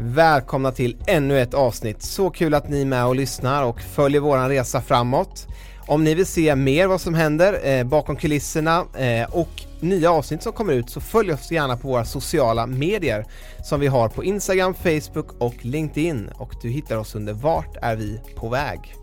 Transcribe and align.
Välkomna 0.00 0.72
till 0.72 0.96
ännu 1.06 1.40
ett 1.40 1.54
avsnitt. 1.54 2.02
Så 2.02 2.30
kul 2.30 2.54
att 2.54 2.68
ni 2.68 2.80
är 2.80 2.86
med 2.86 3.06
och 3.06 3.16
lyssnar 3.16 3.64
och 3.64 3.80
följer 3.80 4.20
våran 4.20 4.48
resa 4.48 4.80
framåt. 4.80 5.46
Om 5.86 6.04
ni 6.04 6.14
vill 6.14 6.26
se 6.26 6.56
mer 6.56 6.86
vad 6.86 7.00
som 7.00 7.14
händer 7.14 7.68
eh, 7.68 7.84
bakom 7.84 8.16
kulisserna 8.16 8.84
eh, 8.98 9.30
och 9.30 9.48
nya 9.80 10.10
avsnitt 10.10 10.42
som 10.42 10.52
kommer 10.52 10.72
ut 10.72 10.90
så 10.90 11.00
följ 11.00 11.32
oss 11.32 11.50
gärna 11.52 11.76
på 11.76 11.88
våra 11.88 12.04
sociala 12.04 12.66
medier 12.66 13.26
som 13.64 13.80
vi 13.80 13.86
har 13.86 14.08
på 14.08 14.24
Instagram, 14.24 14.74
Facebook 14.74 15.32
och 15.38 15.54
LinkedIn 15.60 16.28
och 16.34 16.54
du 16.62 16.68
hittar 16.68 16.96
oss 16.96 17.14
under 17.14 17.32
Vart 17.32 17.76
är 17.82 17.96
vi 17.96 18.20
på 18.36 18.48
väg? 18.48 18.94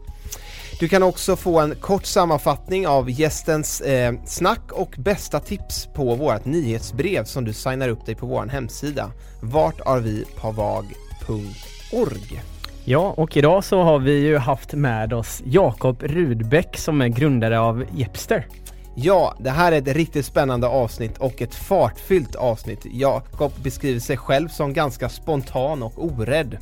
Du 0.79 0.87
kan 0.87 1.03
också 1.03 1.35
få 1.35 1.59
en 1.59 1.75
kort 1.75 2.05
sammanfattning 2.05 2.87
av 2.87 3.09
gästens 3.09 3.81
eh, 3.81 4.13
snack 4.25 4.71
och 4.71 4.95
bästa 4.97 5.39
tips 5.39 5.89
på 5.93 6.15
vårt 6.15 6.45
nyhetsbrev 6.45 7.23
som 7.23 7.45
du 7.45 7.53
signar 7.53 7.89
upp 7.89 8.05
dig 8.05 8.15
på 8.15 8.25
vår 8.25 8.47
hemsida 8.47 9.11
vartarvipavag.org 9.41 12.41
Ja, 12.85 13.13
och 13.17 13.37
idag 13.37 13.63
så 13.63 13.81
har 13.81 13.99
vi 13.99 14.19
ju 14.19 14.37
haft 14.37 14.73
med 14.73 15.13
oss 15.13 15.41
Jakob 15.45 16.03
Rudbeck 16.03 16.77
som 16.77 17.01
är 17.01 17.07
grundare 17.07 17.59
av 17.59 17.85
Jepster. 17.95 18.47
Ja, 18.95 19.35
det 19.39 19.49
här 19.49 19.71
är 19.71 19.77
ett 19.77 19.87
riktigt 19.87 20.25
spännande 20.25 20.67
avsnitt 20.67 21.17
och 21.17 21.41
ett 21.41 21.55
fartfyllt 21.55 22.35
avsnitt. 22.35 22.85
Jakob 22.85 23.51
beskriver 23.63 23.99
sig 23.99 24.17
själv 24.17 24.47
som 24.47 24.73
ganska 24.73 25.09
spontan 25.09 25.83
och 25.83 26.05
orädd. 26.05 26.57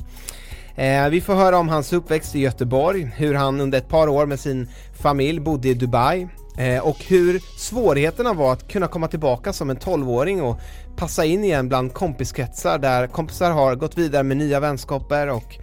Eh, 0.76 1.08
vi 1.08 1.20
får 1.20 1.34
höra 1.34 1.58
om 1.58 1.68
hans 1.68 1.92
uppväxt 1.92 2.34
i 2.34 2.40
Göteborg, 2.40 3.10
hur 3.16 3.34
han 3.34 3.60
under 3.60 3.78
ett 3.78 3.88
par 3.88 4.08
år 4.08 4.26
med 4.26 4.40
sin 4.40 4.68
familj 4.92 5.40
bodde 5.40 5.68
i 5.68 5.74
Dubai 5.74 6.28
eh, 6.58 6.86
och 6.86 7.04
hur 7.04 7.40
svårigheterna 7.58 8.32
var 8.32 8.52
att 8.52 8.68
kunna 8.68 8.86
komma 8.86 9.08
tillbaka 9.08 9.52
som 9.52 9.70
en 9.70 9.76
12-åring 9.76 10.42
och 10.42 10.60
passa 10.96 11.24
in 11.24 11.44
igen 11.44 11.68
bland 11.68 11.92
kompiskretsar 11.94 12.78
där 12.78 13.06
kompisar 13.06 13.50
har 13.50 13.74
gått 13.74 13.98
vidare 13.98 14.22
med 14.22 14.36
nya 14.36 14.60
vänskaper 14.60 15.28
och 15.28 15.58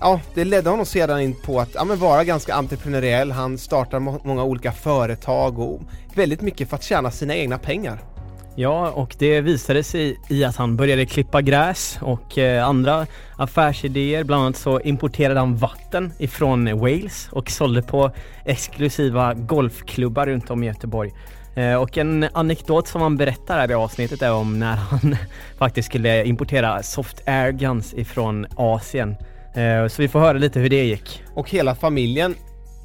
ja, 0.00 0.20
det 0.34 0.44
ledde 0.44 0.70
honom 0.70 0.86
sedan 0.86 1.20
in 1.20 1.34
på 1.34 1.60
att 1.60 1.74
ja, 1.74 1.84
men 1.84 1.98
vara 1.98 2.24
ganska 2.24 2.54
entreprenöriell. 2.54 3.30
Han 3.32 3.58
startar 3.58 3.98
må 3.98 4.20
många 4.24 4.44
olika 4.44 4.72
företag 4.72 5.58
och 5.58 5.80
väldigt 6.14 6.40
mycket 6.40 6.68
för 6.68 6.76
att 6.76 6.82
tjäna 6.82 7.10
sina 7.10 7.34
egna 7.34 7.58
pengar. 7.58 8.02
Ja, 8.54 8.90
och 8.90 9.16
det 9.18 9.40
visade 9.40 9.84
sig 9.84 10.20
i 10.28 10.44
att 10.44 10.56
han 10.56 10.76
började 10.76 11.06
klippa 11.06 11.42
gräs 11.42 11.98
och 12.00 12.38
eh, 12.38 12.68
andra 12.68 13.06
affärsidéer. 13.36 14.24
Bland 14.24 14.42
annat 14.42 14.56
så 14.56 14.80
importerade 14.80 15.40
han 15.40 15.56
vatten 15.56 16.12
ifrån 16.18 16.78
Wales 16.78 17.28
och 17.32 17.50
sålde 17.50 17.82
på 17.82 18.10
exklusiva 18.44 19.34
golfklubbar 19.34 20.26
runt 20.26 20.50
om 20.50 20.62
i 20.62 20.66
Göteborg. 20.66 21.12
Eh, 21.54 21.74
och 21.74 21.98
en 21.98 22.26
anekdot 22.32 22.88
som 22.88 23.02
han 23.02 23.16
berättar 23.16 23.58
här 23.58 23.70
i 23.70 23.74
avsnittet 23.74 24.22
är 24.22 24.32
om 24.32 24.58
när 24.58 24.76
han 24.76 25.16
faktiskt 25.58 25.88
skulle 25.88 26.24
importera 26.24 26.82
soft 26.82 27.22
air 27.28 27.52
guns 27.52 27.94
ifrån 27.94 28.46
Asien. 28.56 29.16
Eh, 29.54 29.86
så 29.88 30.02
vi 30.02 30.08
får 30.08 30.20
höra 30.20 30.38
lite 30.38 30.60
hur 30.60 30.68
det 30.68 30.84
gick. 30.84 31.22
Och 31.34 31.50
hela 31.50 31.74
familjen 31.74 32.34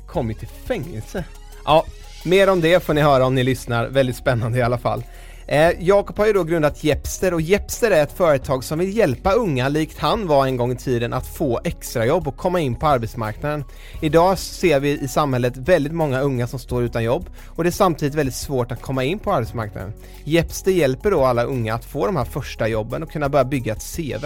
kom 0.08 0.30
ju 0.30 0.34
till 0.34 0.48
fängelse. 0.48 1.24
Ja, 1.66 1.86
mer 2.26 2.50
om 2.50 2.62
det 2.62 2.84
får 2.84 2.94
ni 2.94 3.02
höra 3.02 3.26
om 3.26 3.36
ni 3.36 3.44
lyssnar. 3.44 3.88
Väldigt 3.88 4.16
spännande 4.16 4.58
i 4.58 4.62
alla 4.62 4.78
fall. 4.78 5.04
Eh, 5.48 5.72
Jakob 5.80 6.18
har 6.18 6.26
ju 6.26 6.34
då 6.34 6.44
grundat 6.44 6.84
Jepster 6.84 7.34
och 7.34 7.42
Jepster 7.42 7.92
är 7.92 8.04
ett 8.04 8.12
företag 8.12 8.64
som 8.64 8.80
vill 8.80 8.98
hjälpa 8.98 9.32
unga, 9.32 9.70
likt 9.70 10.00
han 10.00 10.28
var 10.28 10.46
en 10.46 10.58
gång 10.58 10.72
i 10.72 10.76
tiden, 10.76 11.14
att 11.14 11.28
få 11.28 11.60
extrajobb 11.64 12.28
och 12.28 12.38
komma 12.38 12.60
in 12.60 12.76
på 12.76 12.88
arbetsmarknaden. 12.88 13.64
Idag 14.02 14.38
ser 14.38 14.80
vi 14.80 15.00
i 15.00 15.08
samhället 15.08 15.58
väldigt 15.58 15.94
många 15.94 16.20
unga 16.20 16.48
som 16.48 16.60
står 16.60 16.84
utan 16.84 17.04
jobb 17.04 17.30
och 17.48 17.64
det 17.64 17.70
är 17.70 17.72
samtidigt 17.72 18.16
väldigt 18.16 18.36
svårt 18.36 18.72
att 18.72 18.82
komma 18.82 19.04
in 19.04 19.20
på 19.20 19.34
arbetsmarknaden. 19.34 19.94
Jepster 20.24 20.72
hjälper 20.72 21.12
då 21.12 21.26
alla 21.26 21.44
unga 21.44 21.74
att 21.74 21.86
få 21.86 22.06
de 22.06 22.16
här 22.16 22.26
första 22.26 22.68
jobben 22.68 23.04
och 23.04 23.12
kunna 23.12 23.30
börja 23.30 23.46
bygga 23.46 23.74
ett 23.74 23.96
CV. 23.96 24.26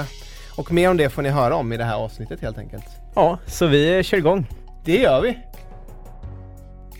Och 0.56 0.72
mer 0.72 0.90
om 0.90 0.98
det 0.98 1.10
får 1.10 1.22
ni 1.22 1.30
höra 1.30 1.56
om 1.56 1.74
i 1.74 1.78
det 1.78 1.84
här 1.84 1.96
avsnittet 1.96 2.42
helt 2.42 2.58
enkelt. 2.58 2.86
Ja, 3.16 3.40
så 3.48 3.68
vi 3.68 4.04
kör 4.04 4.18
igång. 4.18 4.48
Det 4.86 4.98
gör 4.98 5.22
vi! 5.22 5.38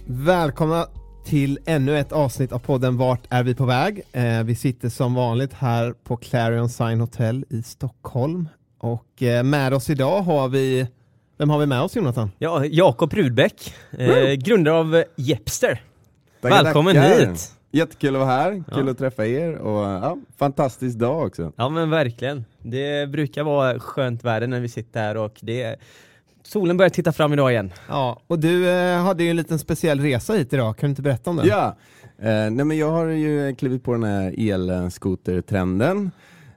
Välkomna 0.08 0.88
till 1.30 1.60
ännu 1.66 2.00
ett 2.00 2.12
avsnitt 2.12 2.52
av 2.52 2.60
podden 2.60 2.98
Vart 2.98 3.22
är 3.30 3.44
vi 3.44 3.56
på 3.56 3.66
väg? 3.66 4.02
Eh, 4.12 4.44
vi 4.44 4.56
sitter 4.56 4.90
som 4.90 5.14
vanligt 5.14 5.54
här 5.54 5.94
på 6.04 6.18
Clarion 6.18 6.70
Sign 6.70 7.00
Hotel 7.00 7.46
i 7.50 7.64
Stockholm 7.64 8.50
och 8.80 9.24
eh, 9.24 9.44
med 9.44 9.74
oss 9.74 9.90
idag 9.90 10.22
har 10.22 10.48
vi 10.48 10.88
vem 11.38 11.50
har 11.50 11.60
vi 11.60 11.66
med 11.66 11.82
oss 11.82 11.96
Jonathan? 11.96 12.32
Ja, 12.38 12.66
Jakob 12.66 13.14
Rudbeck, 13.14 13.74
eh, 13.92 14.34
grundare 14.34 14.76
av 14.76 15.04
Jepster. 15.16 15.82
Tackar, 16.42 16.64
Välkommen 16.64 16.96
tackar. 16.96 17.30
hit! 17.30 17.52
Jättekul 17.72 18.16
att 18.16 18.20
vara 18.20 18.32
här, 18.32 18.64
kul 18.72 18.86
ja. 18.86 18.92
att 18.92 18.98
träffa 18.98 19.26
er 19.26 19.56
och 19.56 19.84
ja, 19.84 20.18
fantastisk 20.38 20.98
dag 20.98 21.28
också. 21.28 21.52
Ja 21.56 21.70
men 21.70 21.90
verkligen. 21.90 22.46
Det 22.62 23.10
brukar 23.10 23.44
vara 23.44 23.80
skönt 23.80 24.24
väder 24.24 24.48
när 24.48 24.60
vi 24.60 24.70
sitter 24.70 25.00
här 25.00 25.18
och 25.18 25.38
det 25.42 25.80
Solen 26.50 26.78
börjar 26.78 26.90
titta 26.90 27.12
fram 27.12 27.34
idag 27.34 27.52
igen. 27.52 27.72
Ja, 27.88 28.22
och 28.28 28.40
du 28.40 28.70
eh, 28.70 29.04
hade 29.04 29.24
ju 29.24 29.30
en 29.30 29.36
liten 29.36 29.60
speciell 29.60 30.00
resa 30.00 30.34
hit 30.34 30.54
idag, 30.54 30.78
kan 30.78 30.88
du 30.88 30.90
inte 30.90 31.02
berätta 31.02 31.30
om 31.30 31.36
den? 31.36 31.48
Ja, 31.48 31.78
eh, 32.20 32.52
nej 32.52 32.66
men 32.66 32.78
jag 32.78 32.92
har 32.92 33.06
ju 33.06 33.56
klivit 33.56 33.84
på 33.84 33.92
den 33.92 34.04
här 34.04 34.52
elskotertrenden. 34.52 36.12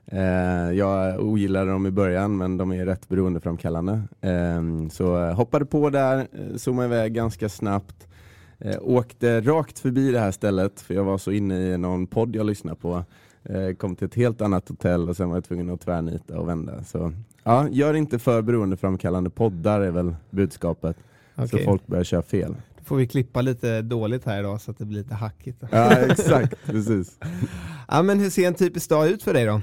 Eh, 0.07 0.73
jag 0.73 1.21
ogillade 1.21 1.71
dem 1.71 1.87
i 1.87 1.91
början 1.91 2.37
men 2.37 2.57
de 2.57 2.73
är 2.73 2.87
rätt 2.87 3.09
beroendeframkallande. 3.09 4.03
Eh, 4.21 4.89
så 4.91 5.31
hoppade 5.31 5.65
på 5.65 5.91
där, 5.91 6.19
eh, 6.19 6.57
zoomade 6.57 6.89
iväg 6.89 7.15
ganska 7.15 7.49
snabbt. 7.49 8.07
Eh, 8.59 8.77
åkte 8.81 9.41
rakt 9.41 9.79
förbi 9.79 10.13
det 10.13 10.21
här 10.21 10.31
stället 10.31 10.81
för 10.81 10.95
jag 10.95 11.05
var 11.05 11.19
så 11.19 11.31
inne 11.31 11.61
i 11.61 11.79
någon 11.79 12.07
podd 12.07 12.37
jag 12.37 12.47
lyssnade 12.47 12.77
på. 12.77 13.05
Eh, 13.45 13.75
kom 13.75 13.97
till 13.97 14.07
ett 14.07 14.15
helt 14.15 14.41
annat 14.41 14.69
hotell 14.69 15.09
och 15.09 15.17
sen 15.17 15.29
var 15.29 15.37
jag 15.37 15.45
tvungen 15.45 15.71
att 15.71 15.81
tvärnita 15.81 16.39
och 16.39 16.49
vända. 16.49 16.85
Så 16.85 17.13
Ja, 17.45 17.69
gör 17.69 17.95
inte 17.95 18.19
för 18.19 18.43
beroendeframkallande 18.43 19.31
poddar 19.31 19.81
är 19.81 19.91
väl 19.91 20.15
budskapet. 20.31 20.97
Okay. 21.37 21.49
Så 21.49 21.59
folk 21.59 21.87
börjar 21.87 22.05
köra 22.05 22.23
fel. 22.23 22.57
Då 22.79 22.85
får 22.85 22.97
vi 22.97 23.07
klippa 23.07 23.41
lite 23.41 23.83
dåligt 23.83 24.25
här 24.25 24.41
idag 24.41 24.61
så 24.61 24.71
att 24.71 24.79
det 24.79 24.85
blir 24.85 24.99
lite 24.99 25.15
hackigt. 25.15 25.63
Ja, 25.71 25.91
exakt. 25.93 26.55
precis. 26.67 27.19
Ja, 27.89 28.03
men 28.03 28.21
hur 28.21 28.31
ser 28.31 28.47
en 28.47 28.55
typisk 28.55 28.91
dag 28.91 29.09
ut 29.09 29.23
för 29.23 29.35
dig 29.35 29.47
då? 29.47 29.61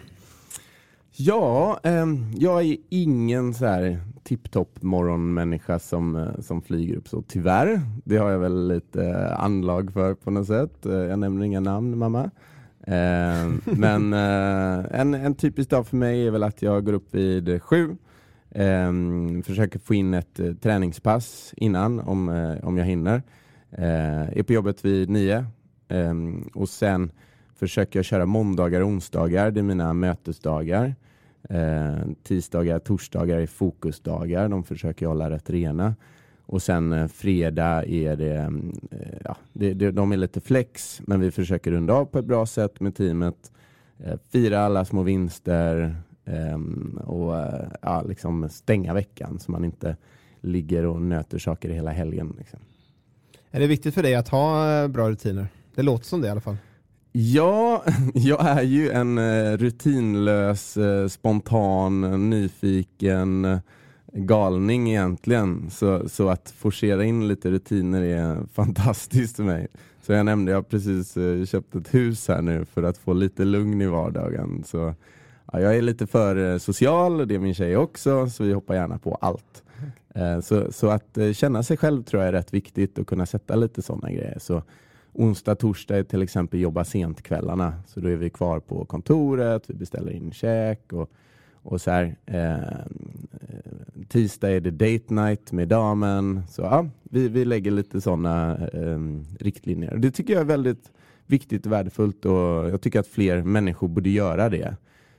Ja, 1.12 1.80
eh, 1.84 2.06
jag 2.36 2.62
är 2.66 2.78
ingen 2.90 3.54
så 3.54 3.66
här 3.66 4.00
tipptopp 4.24 4.82
morgonmänniska 4.82 5.80
som, 5.80 6.16
eh, 6.16 6.40
som 6.40 6.62
flyger 6.62 6.96
upp 6.96 7.08
så 7.08 7.22
tyvärr. 7.22 7.82
Det 8.04 8.18
har 8.18 8.30
jag 8.30 8.40
väl 8.40 8.68
lite 8.68 9.34
anlag 9.36 9.94
för 9.94 10.14
på 10.14 10.32
något 10.32 10.48
sätt. 10.48 10.86
Eh, 10.86 10.94
jag 10.94 11.20
nämner 11.20 11.46
inga 11.46 11.60
namn 11.60 11.98
mamma. 11.98 12.32
Eh, 12.90 13.50
men 13.64 14.14
eh, 14.14 15.00
en, 15.00 15.14
en 15.14 15.36
typisk 15.36 15.70
dag 15.70 15.88
för 15.88 15.98
mig 15.98 16.28
är 16.28 16.32
väl 16.32 16.44
att 16.44 16.62
jag 16.62 16.86
går 16.86 16.94
upp 16.94 17.16
vid 17.16 17.64
sju, 17.64 17.98
eh, 18.52 18.92
försöker 19.46 19.80
få 19.80 19.94
in 19.94 20.14
ett 20.14 20.40
eh, 20.40 20.54
träningspass 20.54 21.54
innan 21.58 22.00
om, 22.00 22.30
eh, 22.30 22.68
om 22.68 22.78
jag 22.78 22.86
hinner. 22.86 23.22
Eh, 23.72 24.38
är 24.38 24.44
på 24.44 24.54
jobbet 24.54 24.86
vid 24.86 25.10
nio 25.10 25.46
eh, 25.88 26.14
och 26.54 26.70
sen 26.70 27.12
försöker 27.56 28.00
jag 28.00 28.06
köra 28.06 28.26
måndagar 28.26 28.82
och 28.82 28.88
onsdagar, 28.88 29.52
det 29.52 29.60
är 29.60 29.64
mina 29.64 29.94
mötesdagar. 29.94 30.96
Eh, 31.50 31.98
tisdagar, 32.24 32.80
torsdagar 32.80 33.38
är 33.38 33.48
fokusdagar, 33.48 34.50
de 34.50 34.64
försöker 34.64 35.06
jag 35.06 35.10
hålla 35.10 35.30
rätt 35.30 35.50
rena. 35.50 35.96
Och 36.52 36.62
sen 36.62 36.94
eh, 36.94 37.08
fredag 37.08 37.86
är 37.86 38.16
det, 38.16 38.38
eh, 38.92 39.18
ja, 39.24 39.38
det, 39.54 39.74
det, 39.74 39.92
de 39.92 40.12
är 40.12 40.18
lite 40.18 40.42
flex, 40.42 41.02
men 41.08 41.20
vi 41.20 41.32
försöker 41.32 41.72
runda 41.72 41.94
av 41.94 42.06
på 42.06 42.20
ett 42.20 42.26
bra 42.26 42.46
sätt 42.46 42.80
med 42.80 42.96
teamet. 42.96 43.52
Eh, 44.04 44.16
fira 44.32 44.60
alla 44.60 44.86
små 44.86 45.04
vinster, 45.04 45.96
Ehm, 46.30 47.00
och 47.06 47.36
ja, 47.82 48.04
liksom 48.08 48.50
stänga 48.50 48.94
veckan 48.94 49.40
så 49.40 49.52
man 49.52 49.66
inte 49.66 49.96
ligger 50.42 50.86
och 50.86 51.02
nöter 51.02 51.40
saker 51.40 51.70
hela 51.70 51.92
helgen. 51.92 52.36
Liksom. 52.38 52.60
Är 53.52 53.60
det 53.60 53.68
viktigt 53.68 53.94
för 53.94 54.04
dig 54.04 54.16
att 54.16 54.30
ha 54.30 54.88
bra 54.88 55.10
rutiner? 55.10 55.48
Det 55.76 55.82
låter 55.82 56.06
som 56.06 56.22
det 56.22 56.28
i 56.28 56.32
alla 56.32 56.42
fall. 56.42 56.58
Ja, 57.12 57.84
jag 58.14 58.48
är 58.48 58.62
ju 58.62 58.90
en 58.90 59.20
rutinlös, 59.58 60.78
spontan, 61.10 62.30
nyfiken 62.30 63.60
galning 64.14 64.90
egentligen. 64.90 65.70
Så, 65.70 66.10
så 66.10 66.30
att 66.30 66.54
forcera 66.58 67.04
in 67.04 67.28
lite 67.28 67.52
rutiner 67.52 68.02
är 68.02 68.38
fantastiskt 68.54 69.36
för 69.36 69.44
mig. 69.44 69.68
Så 70.02 70.14
jag 70.14 70.26
nämnde, 70.26 70.52
jag 70.52 70.58
har 70.58 70.64
precis 70.64 71.18
köpt 71.50 71.76
ett 71.76 71.94
hus 71.94 72.28
här 72.28 72.42
nu 72.42 72.66
för 72.66 72.84
att 72.84 72.98
få 72.98 73.14
lite 73.14 73.46
lugn 73.46 73.82
i 73.82 73.88
vardagen. 73.88 74.64
Så 74.66 74.94
ja, 75.52 75.60
jag 75.60 75.78
är 75.78 75.82
lite 75.82 76.08
för 76.08 76.58
social, 76.58 77.28
det 77.28 77.36
är 77.36 77.40
min 77.40 77.54
tjej 77.54 77.78
också, 77.78 78.30
så 78.30 78.44
vi 78.44 78.54
hoppar 78.54 78.76
gärna 78.76 78.98
på 78.98 79.16
allt. 79.22 79.64
Så, 80.44 80.72
så 80.72 80.90
att 80.90 81.18
känna 81.34 81.64
sig 81.64 81.78
själv 81.78 82.04
tror 82.04 82.22
jag 82.22 82.28
är 82.28 82.34
rätt 82.34 82.54
viktigt 82.54 82.98
och 82.98 83.08
kunna 83.08 83.26
sätta 83.26 83.56
lite 83.56 83.82
sådana 83.82 84.12
grejer. 84.12 84.40
Så 84.40 84.64
onsdag, 85.14 85.56
torsdag 85.56 86.04
till 86.04 86.22
exempel 86.22 86.60
jobba 86.60 86.84
sent 86.84 87.22
kvällarna. 87.22 87.74
Så 87.88 88.00
då 88.00 88.10
är 88.10 88.16
vi 88.16 88.30
kvar 88.30 88.60
på 88.60 88.86
kontoret, 88.86 89.64
vi 89.70 89.74
beställer 89.74 90.12
in 90.12 90.32
käk 90.32 90.94
och, 90.94 91.10
och 91.54 91.82
så 91.82 91.92
här. 91.92 92.16
Eh, 92.26 92.86
tisdag 94.10 94.52
är 94.52 94.60
det 94.60 94.72
date 94.72 95.14
night 95.14 95.52
med 95.52 95.68
damen. 95.68 96.42
Så 96.50 96.62
ja, 96.62 96.88
vi, 97.04 97.28
vi 97.28 97.46
lägger 97.46 97.72
lite 97.72 98.02
sådana 98.02 98.58
eh, 98.74 99.00
riktlinjer. 99.40 99.98
Det 99.98 100.12
tycker 100.12 100.34
jag 100.34 100.42
är 100.42 100.46
väldigt 100.46 100.92
viktigt 101.26 101.66
och 101.66 101.72
värdefullt 101.72 102.26
och 102.26 102.70
jag 102.70 102.82
tycker 102.82 103.00
att 103.00 103.08
fler 103.08 103.42
människor 103.42 103.88
borde 103.88 104.10
göra 104.10 104.50
det. 104.50 104.76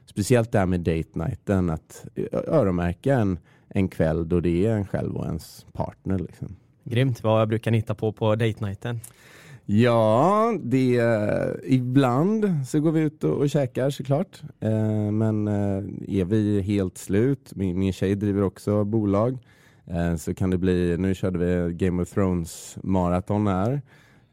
Speciellt 0.06 0.52
det 0.52 0.58
här 0.58 0.66
med 0.66 0.80
date 0.80 1.08
nighten, 1.18 1.70
att 1.70 2.06
öronmärka 2.32 3.14
en, 3.14 3.38
en 3.68 3.88
kväll 3.88 4.28
då 4.28 4.40
det 4.40 4.66
är 4.66 4.76
en 4.76 4.86
själv 4.86 5.16
och 5.16 5.26
ens 5.26 5.66
partner. 5.72 6.18
Liksom. 6.18 6.56
Grymt, 6.84 7.22
vad 7.22 7.48
brukar 7.48 7.70
ni 7.70 7.78
hitta 7.78 7.94
på 7.94 8.12
på 8.12 8.34
date 8.34 8.64
nighten? 8.64 9.00
Ja, 9.66 10.54
det, 10.62 10.98
eh, 10.98 11.74
ibland 11.74 12.46
så 12.66 12.80
går 12.80 12.92
vi 12.92 13.00
ut 13.00 13.24
och, 13.24 13.38
och 13.38 13.50
käkar 13.50 13.90
såklart. 13.90 14.42
Eh, 14.60 15.10
men 15.12 15.48
eh, 15.48 16.20
är 16.20 16.24
vi 16.24 16.60
helt 16.60 16.98
slut, 16.98 17.52
min, 17.54 17.78
min 17.78 17.92
tjej 17.92 18.14
driver 18.14 18.42
också 18.42 18.84
bolag, 18.84 19.38
eh, 19.86 20.16
så 20.16 20.34
kan 20.34 20.50
det 20.50 20.58
bli, 20.58 20.96
nu 20.98 21.14
körde 21.14 21.38
vi 21.38 21.74
Game 21.74 22.02
of 22.02 22.10
Thrones 22.10 22.78
maraton 22.82 23.46
här. 23.46 23.82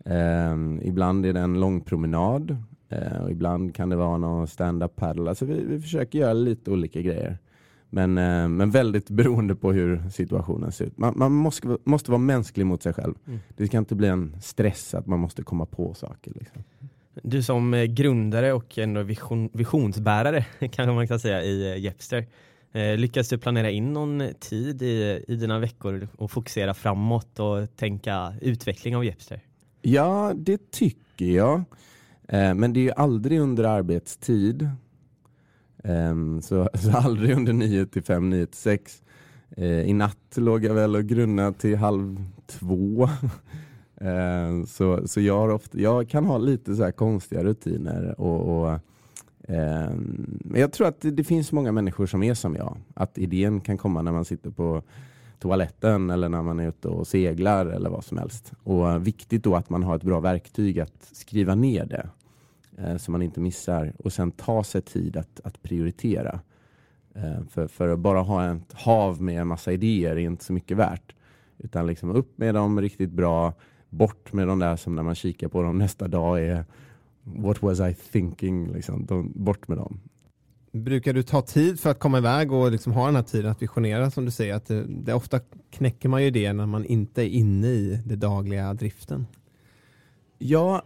Eh, 0.05 0.87
ibland 0.87 1.25
är 1.25 1.33
det 1.33 1.39
en 1.39 1.59
lång 1.59 1.81
promenad 1.81 2.57
eh, 2.89 3.21
och 3.23 3.31
ibland 3.31 3.75
kan 3.75 3.89
det 3.89 3.95
vara 3.95 4.17
någon 4.17 4.47
stand-up 4.47 4.95
paddle. 4.95 5.29
Alltså 5.29 5.45
vi, 5.45 5.63
vi 5.63 5.79
försöker 5.79 6.19
göra 6.19 6.33
lite 6.33 6.71
olika 6.71 7.01
grejer. 7.01 7.37
Men, 7.89 8.17
eh, 8.17 8.47
men 8.47 8.71
väldigt 8.71 9.09
beroende 9.09 9.55
på 9.55 9.71
hur 9.71 10.09
situationen 10.09 10.71
ser 10.71 10.85
ut. 10.85 10.97
Man, 10.97 11.13
man 11.15 11.31
måste, 11.31 11.77
måste 11.83 12.11
vara 12.11 12.19
mänsklig 12.19 12.65
mot 12.65 12.83
sig 12.83 12.93
själv. 12.93 13.13
Mm. 13.27 13.39
Det 13.57 13.67
ska 13.67 13.77
inte 13.77 13.95
bli 13.95 14.07
en 14.07 14.41
stress 14.41 14.93
att 14.93 15.07
man 15.07 15.19
måste 15.19 15.43
komma 15.43 15.65
på 15.65 15.93
saker. 15.93 16.31
Liksom. 16.35 16.63
Du 17.23 17.43
som 17.43 17.73
eh, 17.73 17.83
grundare 17.83 18.53
och 18.53 18.77
en 18.77 19.07
vision, 19.07 19.49
visionsbärare 19.53 20.45
kanske 20.59 20.91
man 20.91 21.07
kan 21.07 21.19
säga 21.19 21.43
i 21.43 21.71
eh, 21.71 21.79
Jepster. 21.79 22.25
Lyckas 22.97 23.29
du 23.29 23.37
planera 23.37 23.69
in 23.69 23.93
någon 23.93 24.23
tid 24.39 24.81
i, 24.81 25.23
i 25.27 25.35
dina 25.35 25.59
veckor 25.59 26.07
och 26.17 26.31
fokusera 26.31 26.73
framåt 26.73 27.39
och 27.39 27.75
tänka 27.75 28.33
utveckling 28.41 28.95
av 28.95 29.05
Jepster? 29.05 29.41
Ja, 29.81 30.33
det 30.35 30.71
tycker 30.71 31.25
jag. 31.25 31.63
Men 32.29 32.73
det 32.73 32.79
är 32.79 32.81
ju 32.81 32.91
aldrig 32.91 33.39
under 33.39 33.63
arbetstid. 33.63 34.69
Um, 35.83 36.41
så, 36.41 36.69
så 36.73 36.91
aldrig 36.91 37.37
under 37.37 37.53
9 37.53 37.85
till 37.85 38.03
5, 38.03 38.29
9 38.29 38.45
till 38.45 38.55
6. 38.55 39.01
Uh, 39.57 39.63
eh, 39.63 39.89
I 39.89 39.93
natt 39.93 40.35
låg 40.35 40.65
jag 40.65 40.73
väl 40.73 40.95
och 40.95 41.05
grunnade 41.05 41.53
till 41.53 41.77
halv 41.77 42.23
två. 42.47 43.09
uh, 44.01 44.65
så 44.67 45.07
så 45.07 45.21
jag, 45.21 45.49
ofta, 45.49 45.79
jag 45.79 46.09
kan 46.09 46.25
ha 46.25 46.37
lite 46.37 46.75
så 46.75 46.91
konstiga 46.91 47.43
rutiner. 47.43 48.21
Och, 48.21 48.41
och 48.41 48.79
um, 49.47 50.39
men 50.45 50.61
jag 50.61 50.71
tror 50.71 50.87
att 50.87 51.01
det, 51.01 51.11
det, 51.11 51.23
finns 51.23 51.51
många 51.51 51.71
människor 51.71 52.05
som 52.05 52.23
är 52.23 52.33
som 52.33 52.55
jag. 52.55 52.77
Att 52.93 53.17
idén 53.17 53.61
kan 53.61 53.77
komma 53.77 54.01
när 54.01 54.11
man 54.11 54.25
sitter 54.25 54.49
på 54.49 54.81
toaletten 55.39 56.09
eller 56.09 56.29
när 56.29 56.41
man 56.41 56.59
är 56.59 56.67
ute 56.67 56.87
och 56.87 57.07
seglar 57.07 57.65
eller 57.65 57.89
vad 57.89 58.05
som 58.05 58.17
helst. 58.17 58.51
Och 58.63 59.07
viktigt 59.07 59.43
då 59.43 59.55
att 59.55 59.69
man 59.69 59.83
har 59.83 59.95
ett 59.95 60.03
bra 60.03 60.19
verktyg 60.19 60.79
att 60.79 61.09
skriva 61.11 61.55
ner 61.55 61.85
det 61.85 62.09
eh, 62.77 62.97
så 62.97 63.11
man 63.11 63.21
inte 63.21 63.39
missar 63.39 63.93
och 63.97 64.13
sen 64.13 64.31
ta 64.31 64.63
sig 64.63 64.81
tid 64.81 65.17
att, 65.17 65.39
att 65.43 65.61
prioritera. 65.61 66.39
Eh, 67.15 67.45
för, 67.49 67.67
för 67.67 67.87
att 67.87 67.99
bara 67.99 68.21
ha 68.21 68.55
ett 68.55 68.73
hav 68.73 69.21
med 69.21 69.41
en 69.41 69.47
massa 69.47 69.71
idéer 69.71 70.11
är 70.11 70.17
inte 70.17 70.43
så 70.43 70.53
mycket 70.53 70.77
värt. 70.77 71.15
Utan 71.57 71.87
liksom 71.87 72.09
upp 72.09 72.37
med 72.37 72.55
dem 72.55 72.81
riktigt 72.81 73.11
bra, 73.11 73.53
bort 73.89 74.33
med 74.33 74.47
de 74.47 74.59
där 74.59 74.75
som 74.75 74.95
när 74.95 75.03
man 75.03 75.15
kikar 75.15 75.47
på 75.47 75.61
dem 75.61 75.77
nästa 75.77 76.07
dag 76.07 76.43
är 76.43 76.65
What 77.23 77.61
was 77.61 77.79
I 77.79 77.93
thinking? 78.11 78.73
Liksom, 78.73 79.05
de, 79.05 79.31
bort 79.35 79.67
med 79.67 79.77
dem. 79.77 79.99
Brukar 80.71 81.13
du 81.13 81.23
ta 81.23 81.41
tid 81.41 81.79
för 81.79 81.89
att 81.89 81.99
komma 81.99 82.17
iväg 82.17 82.51
och 82.51 82.71
liksom 82.71 82.93
ha 82.93 83.05
den 83.05 83.15
här 83.15 83.23
tiden 83.23 83.51
att 83.51 83.61
visionera 83.61 84.11
som 84.11 84.25
du 84.25 84.31
säger? 84.31 84.53
Att 84.53 84.65
det, 84.65 84.85
det 84.87 85.13
ofta 85.13 85.39
knäcker 85.71 86.09
man 86.09 86.23
ju 86.23 86.31
det 86.31 86.53
när 86.53 86.65
man 86.65 86.85
inte 86.85 87.21
är 87.21 87.29
inne 87.29 87.67
i 87.67 87.99
det 88.05 88.15
dagliga 88.15 88.73
driften. 88.73 89.27
Ja, 90.37 90.83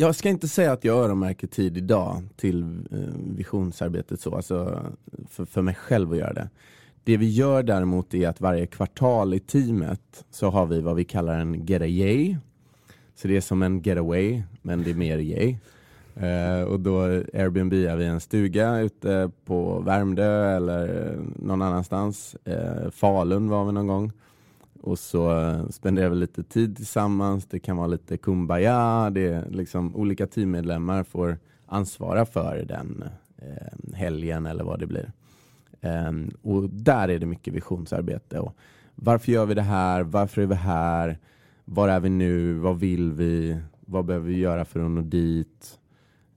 jag 0.00 0.14
ska 0.14 0.28
inte 0.28 0.48
säga 0.48 0.72
att 0.72 0.84
jag 0.84 0.96
öronmärker 0.96 1.46
tid 1.46 1.76
idag 1.76 2.22
till 2.36 2.62
eh, 2.90 2.98
visionsarbetet 3.36 4.20
så, 4.20 4.36
alltså 4.36 4.82
för, 5.30 5.44
för 5.44 5.62
mig 5.62 5.74
själv 5.74 6.12
att 6.12 6.18
göra 6.18 6.32
det. 6.32 6.48
Det 7.04 7.16
vi 7.16 7.30
gör 7.30 7.62
däremot 7.62 8.14
är 8.14 8.28
att 8.28 8.40
varje 8.40 8.66
kvartal 8.66 9.34
i 9.34 9.40
teamet 9.40 10.24
så 10.30 10.50
har 10.50 10.66
vi 10.66 10.80
vad 10.80 10.96
vi 10.96 11.04
kallar 11.04 11.38
en 11.38 11.66
get 11.66 11.82
a 11.82 11.86
yay. 11.86 12.36
Så 13.14 13.28
det 13.28 13.36
är 13.36 13.40
som 13.40 13.62
en 13.62 13.82
getaway, 13.82 14.42
men 14.62 14.82
det 14.82 14.90
är 14.90 14.94
mer 14.94 15.18
yay. 15.18 15.56
Uh, 16.16 16.64
och 16.64 16.80
då 16.80 17.02
Airbnb 17.34 17.72
är 17.72 17.96
vi 17.96 18.06
en 18.06 18.20
stuga 18.20 18.80
ute 18.80 19.30
på 19.44 19.80
Värmdö 19.80 20.56
eller 20.56 21.16
någon 21.36 21.62
annanstans. 21.62 22.36
Uh, 22.48 22.90
Falun 22.90 23.48
var 23.48 23.64
vi 23.64 23.72
någon 23.72 23.86
gång. 23.86 24.12
Och 24.82 24.98
så 24.98 25.40
eh, 25.40 25.68
spenderar 25.68 26.08
vi 26.08 26.16
lite 26.16 26.42
tid 26.42 26.76
tillsammans. 26.76 27.46
Det 27.46 27.58
kan 27.58 27.76
vara 27.76 27.86
lite 27.86 28.16
kumbaya. 28.16 29.10
Det 29.10 29.28
är 29.28 29.50
liksom 29.50 29.96
olika 29.96 30.26
teammedlemmar 30.26 31.04
får 31.04 31.38
ansvara 31.66 32.26
för 32.26 32.64
den 32.68 33.04
eh, 33.36 33.94
helgen 33.94 34.46
eller 34.46 34.64
vad 34.64 34.78
det 34.78 34.86
blir. 34.86 35.12
Eh, 35.80 36.12
och 36.42 36.70
där 36.70 37.08
är 37.08 37.18
det 37.18 37.26
mycket 37.26 37.54
visionsarbete. 37.54 38.40
Och 38.40 38.56
varför 38.94 39.32
gör 39.32 39.46
vi 39.46 39.54
det 39.54 39.62
här? 39.62 40.02
Varför 40.02 40.42
är 40.42 40.46
vi 40.46 40.54
här? 40.54 41.18
Var 41.64 41.88
är 41.88 42.00
vi 42.00 42.08
nu? 42.08 42.54
Vad 42.54 42.78
vill 42.78 43.12
vi? 43.12 43.58
Vad 43.80 44.04
behöver 44.04 44.28
vi 44.28 44.38
göra 44.38 44.64
för 44.64 44.80
att 44.80 44.90
nå 44.90 45.00
dit? 45.00 45.78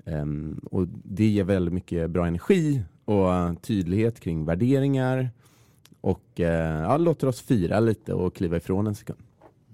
Eh, 0.06 0.26
och 0.72 0.88
det 1.04 1.26
ger 1.26 1.44
väldigt 1.44 1.74
mycket 1.74 2.10
bra 2.10 2.28
energi 2.28 2.84
och 3.06 3.62
tydlighet 3.62 4.20
kring 4.20 4.46
värderingar 4.46 5.30
och 6.04 6.40
eh, 6.40 6.82
ja, 6.82 6.98
låter 6.98 7.28
oss 7.28 7.42
fira 7.42 7.80
lite 7.80 8.14
och 8.14 8.36
kliva 8.36 8.58
ifrån 8.58 8.88
en 8.88 8.96
sekund. 8.96 9.20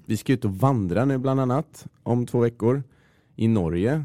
Vi 0.06 0.18
ska 0.18 0.34
ut 0.34 0.46
och 0.46 0.56
vandra 0.56 1.06
nu 1.06 1.18
bland 1.18 1.40
annat 1.40 1.88
om 2.04 2.26
två 2.26 2.40
veckor 2.40 2.84
i 3.36 3.48
Norge. 3.48 4.04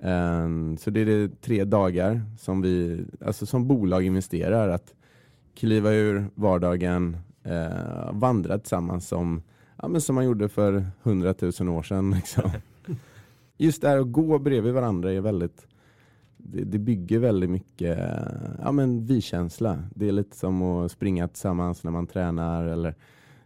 Um, 0.00 0.76
så 0.76 0.90
det 0.90 1.00
är 1.00 1.06
det 1.06 1.40
tre 1.40 1.64
dagar 1.64 2.22
som 2.38 2.62
vi 2.62 3.04
alltså 3.26 3.46
som 3.46 3.68
bolag 3.68 4.04
investerar 4.04 4.68
att 4.68 4.94
kliva 5.54 5.92
ur 5.92 6.30
vardagen, 6.34 7.16
uh, 7.46 8.12
vandra 8.12 8.58
tillsammans 8.58 9.08
som, 9.08 9.42
ja, 9.82 9.88
men 9.88 10.00
som 10.00 10.14
man 10.14 10.24
gjorde 10.24 10.48
för 10.48 10.86
hundratusen 11.02 11.68
år 11.68 11.82
sedan. 11.82 12.10
Liksom. 12.10 12.50
Just 13.56 13.82
det 13.82 13.88
här 13.88 13.98
att 13.98 14.12
gå 14.12 14.38
bredvid 14.38 14.74
varandra 14.74 15.12
är 15.12 15.20
väldigt 15.20 15.66
det, 16.52 16.64
det, 16.64 16.78
bygger 16.78 17.18
väldigt 17.18 17.50
mycket 17.50 17.98
ja, 18.62 18.72
men 18.72 19.06
vi-känsla. 19.06 19.82
Det 19.94 20.08
är 20.08 20.12
lite 20.12 20.36
som 20.36 20.62
att 20.62 20.92
springa 20.92 21.28
tillsammans 21.28 21.84
när 21.84 21.90
man 21.90 22.06
tränar 22.06 22.64
eller 22.64 22.94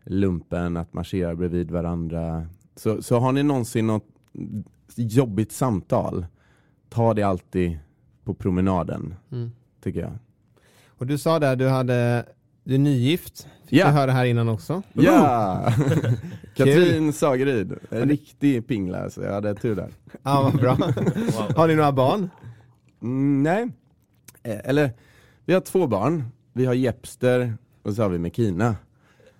lumpen, 0.04 0.76
att 0.76 0.92
marschera 0.92 1.34
bredvid 1.34 1.70
varandra. 1.70 2.46
Så, 2.76 3.02
så 3.02 3.18
har 3.18 3.32
ni 3.32 3.42
någonsin 3.42 3.86
något 3.86 4.06
jobbigt 4.96 5.52
samtal, 5.52 6.26
ta 6.88 7.14
det 7.14 7.22
alltid 7.22 7.78
på 8.24 8.34
promenaden, 8.34 9.14
mm. 9.32 9.52
tycker 9.82 10.00
jag. 10.00 10.12
Och 10.86 11.06
du 11.06 11.18
sa 11.18 11.38
där, 11.38 11.56
du 11.56 11.68
hade 11.68 12.24
du 12.64 12.74
är 12.74 12.78
nygift, 12.78 13.48
fick 13.66 13.78
ja. 13.78 13.86
jag 13.86 13.92
höra 13.92 14.12
här 14.12 14.24
innan 14.24 14.48
också. 14.48 14.82
Ja! 14.92 15.72
Katrin 16.54 17.12
Sageryd, 17.12 17.72
en 17.90 18.08
riktig 18.08 18.66
pingla, 18.66 19.10
så 19.10 19.22
jag 19.22 19.32
hade 19.32 19.54
tur 19.54 19.76
där. 19.76 19.90
Ja, 20.22 20.42
vad 20.42 20.60
bra. 20.60 20.74
Har 21.56 21.68
ni 21.68 21.74
några 21.74 21.92
barn? 21.92 22.30
Mm, 23.02 23.42
nej, 23.42 23.68
eh, 24.42 24.60
eller 24.64 24.90
vi 25.44 25.54
har 25.54 25.60
två 25.60 25.86
barn. 25.86 26.24
Vi 26.52 26.64
har 26.64 26.74
Jepster 26.74 27.54
och 27.82 27.94
så 27.94 28.02
har 28.02 28.08
vi 28.08 28.18
Mekina. 28.18 28.76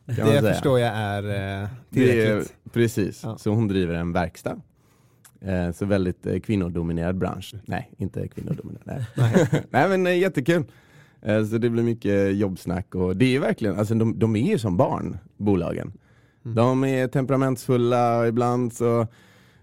Det 0.05 0.41
förstår 0.41 0.81
jag 0.81 0.95
är 0.95 1.23
eh, 1.63 1.69
tillräckligt. 1.91 2.57
Är, 2.65 2.71
precis, 2.71 3.21
ja. 3.25 3.39
så 3.39 3.51
hon 3.51 3.69
driver 3.69 3.95
en 3.95 4.13
verkstad. 4.13 4.61
Eh, 5.41 5.73
så 5.73 5.87
väldigt 5.87 6.27
eh, 6.27 6.41
kvinnodominerad 6.41 7.17
bransch. 7.17 7.55
Nej, 7.65 7.91
inte 7.99 8.29
kvinnodominerad. 8.29 9.05
Nej, 9.15 9.49
nej 9.71 9.89
men 9.89 10.07
eh, 10.07 10.19
jättekul. 10.19 10.65
Så 11.51 11.59
det 11.59 11.71
blir 11.71 11.83
mycket 11.83 12.37
jobbsnack 12.37 12.95
och 12.95 13.17
det 13.17 13.37
är 13.37 13.41
verkligen, 13.41 13.79
alltså 13.79 13.95
de, 13.95 14.19
de 14.19 14.37
är 14.37 14.51
ju 14.51 14.59
som 14.59 14.77
barn, 14.77 15.19
bolagen. 15.37 15.93
Mm. 16.45 16.55
De 16.55 16.85
är 16.85 17.09
temperamentsfulla 17.09 18.29
ibland 18.29 18.73
så 18.73 19.07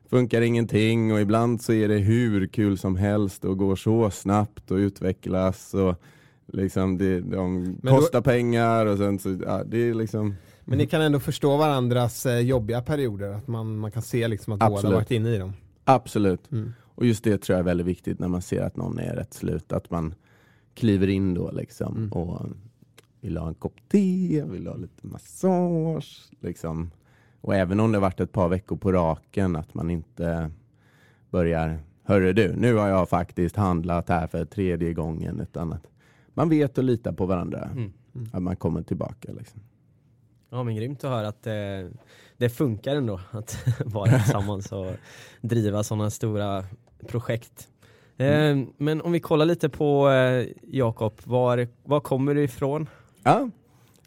funkar 0.09 0.41
ingenting 0.41 1.13
och 1.13 1.21
ibland 1.21 1.61
så 1.61 1.73
är 1.73 1.87
det 1.87 1.97
hur 1.97 2.47
kul 2.47 2.77
som 2.77 2.95
helst 2.95 3.45
och 3.45 3.57
går 3.57 3.75
så 3.75 4.11
snabbt 4.11 4.71
och 4.71 4.75
utvecklas 4.77 5.73
och 5.73 5.95
liksom 6.47 6.97
det, 6.97 7.19
de 7.21 7.63
Men 7.63 7.77
då- 7.81 7.95
kostar 7.95 8.21
pengar 8.21 8.85
och 8.85 8.97
sen 8.97 9.19
så, 9.19 9.37
ja, 9.45 9.63
det 9.63 9.77
är 9.89 9.93
liksom 9.93 10.35
Men 10.65 10.77
ni 10.77 10.87
kan 10.87 11.01
ändå 11.01 11.19
förstå 11.19 11.57
varandras 11.57 12.25
eh, 12.25 12.39
jobbiga 12.39 12.81
perioder, 12.81 13.31
att 13.31 13.47
man, 13.47 13.77
man 13.77 13.91
kan 13.91 14.01
se 14.01 14.27
liksom 14.27 14.53
att 14.53 14.59
båda 14.69 14.91
varit 14.91 15.11
inne 15.11 15.29
i 15.29 15.37
dem. 15.37 15.53
Absolut. 15.83 16.51
Mm. 16.51 16.73
Och 16.95 17.05
just 17.05 17.23
det 17.23 17.37
tror 17.37 17.53
jag 17.53 17.59
är 17.59 17.65
väldigt 17.65 17.87
viktigt 17.87 18.19
när 18.19 18.27
man 18.27 18.41
ser 18.41 18.61
att 18.61 18.75
någon 18.77 18.99
är 18.99 19.15
rätt 19.15 19.33
slut, 19.33 19.71
att 19.73 19.89
man 19.89 20.13
kliver 20.73 21.07
in 21.07 21.33
då 21.33 21.51
liksom 21.51 21.95
Mm. 21.97 22.11
och 22.11 22.45
vill 23.21 23.37
ha 23.37 23.47
en 23.47 23.53
kopp 23.55 23.75
te, 23.91 24.43
vill 24.51 24.67
ha 24.67 24.75
lite 24.75 25.07
massage. 25.07 26.29
Liksom. 26.41 26.91
Och 27.41 27.55
även 27.55 27.79
om 27.79 27.91
det 27.91 27.99
varit 27.99 28.19
ett 28.19 28.31
par 28.31 28.49
veckor 28.49 28.75
på 28.75 28.91
raken, 28.91 29.55
att 29.55 29.73
man 29.73 29.89
inte 29.89 30.51
börjar, 31.29 31.79
hörru 32.03 32.33
du, 32.33 32.55
nu 32.55 32.75
har 32.75 32.87
jag 32.87 33.09
faktiskt 33.09 33.55
handlat 33.55 34.09
här 34.09 34.27
för 34.27 34.45
tredje 34.45 34.93
gången, 34.93 35.39
utan 35.39 35.73
att 35.73 35.87
man 36.33 36.49
vet 36.49 36.77
och 36.77 36.83
litar 36.83 37.11
på 37.11 37.25
varandra. 37.25 37.69
Mm. 37.71 37.93
Att 38.33 38.41
man 38.41 38.55
kommer 38.55 38.81
tillbaka. 38.81 39.31
Liksom. 39.31 39.61
Ja 40.49 40.63
men 40.63 40.75
grymt 40.75 41.03
att 41.03 41.09
höra 41.09 41.27
att 41.27 41.43
det, 41.43 41.89
det 42.37 42.49
funkar 42.49 42.95
ändå 42.95 43.19
att 43.31 43.65
vara 43.85 44.19
tillsammans 44.19 44.71
och 44.71 44.91
driva 45.41 45.83
sådana 45.83 46.09
stora 46.09 46.63
projekt. 47.07 47.67
Eh, 48.17 48.57
men 48.77 49.01
om 49.01 49.11
vi 49.11 49.19
kollar 49.19 49.45
lite 49.45 49.69
på 49.69 50.09
eh, 50.09 50.47
Jakob, 50.63 51.13
var, 51.23 51.67
var 51.83 51.99
kommer 51.99 52.35
du 52.35 52.43
ifrån? 52.43 52.89
Ja, 53.23 53.39
eh, 53.39 53.47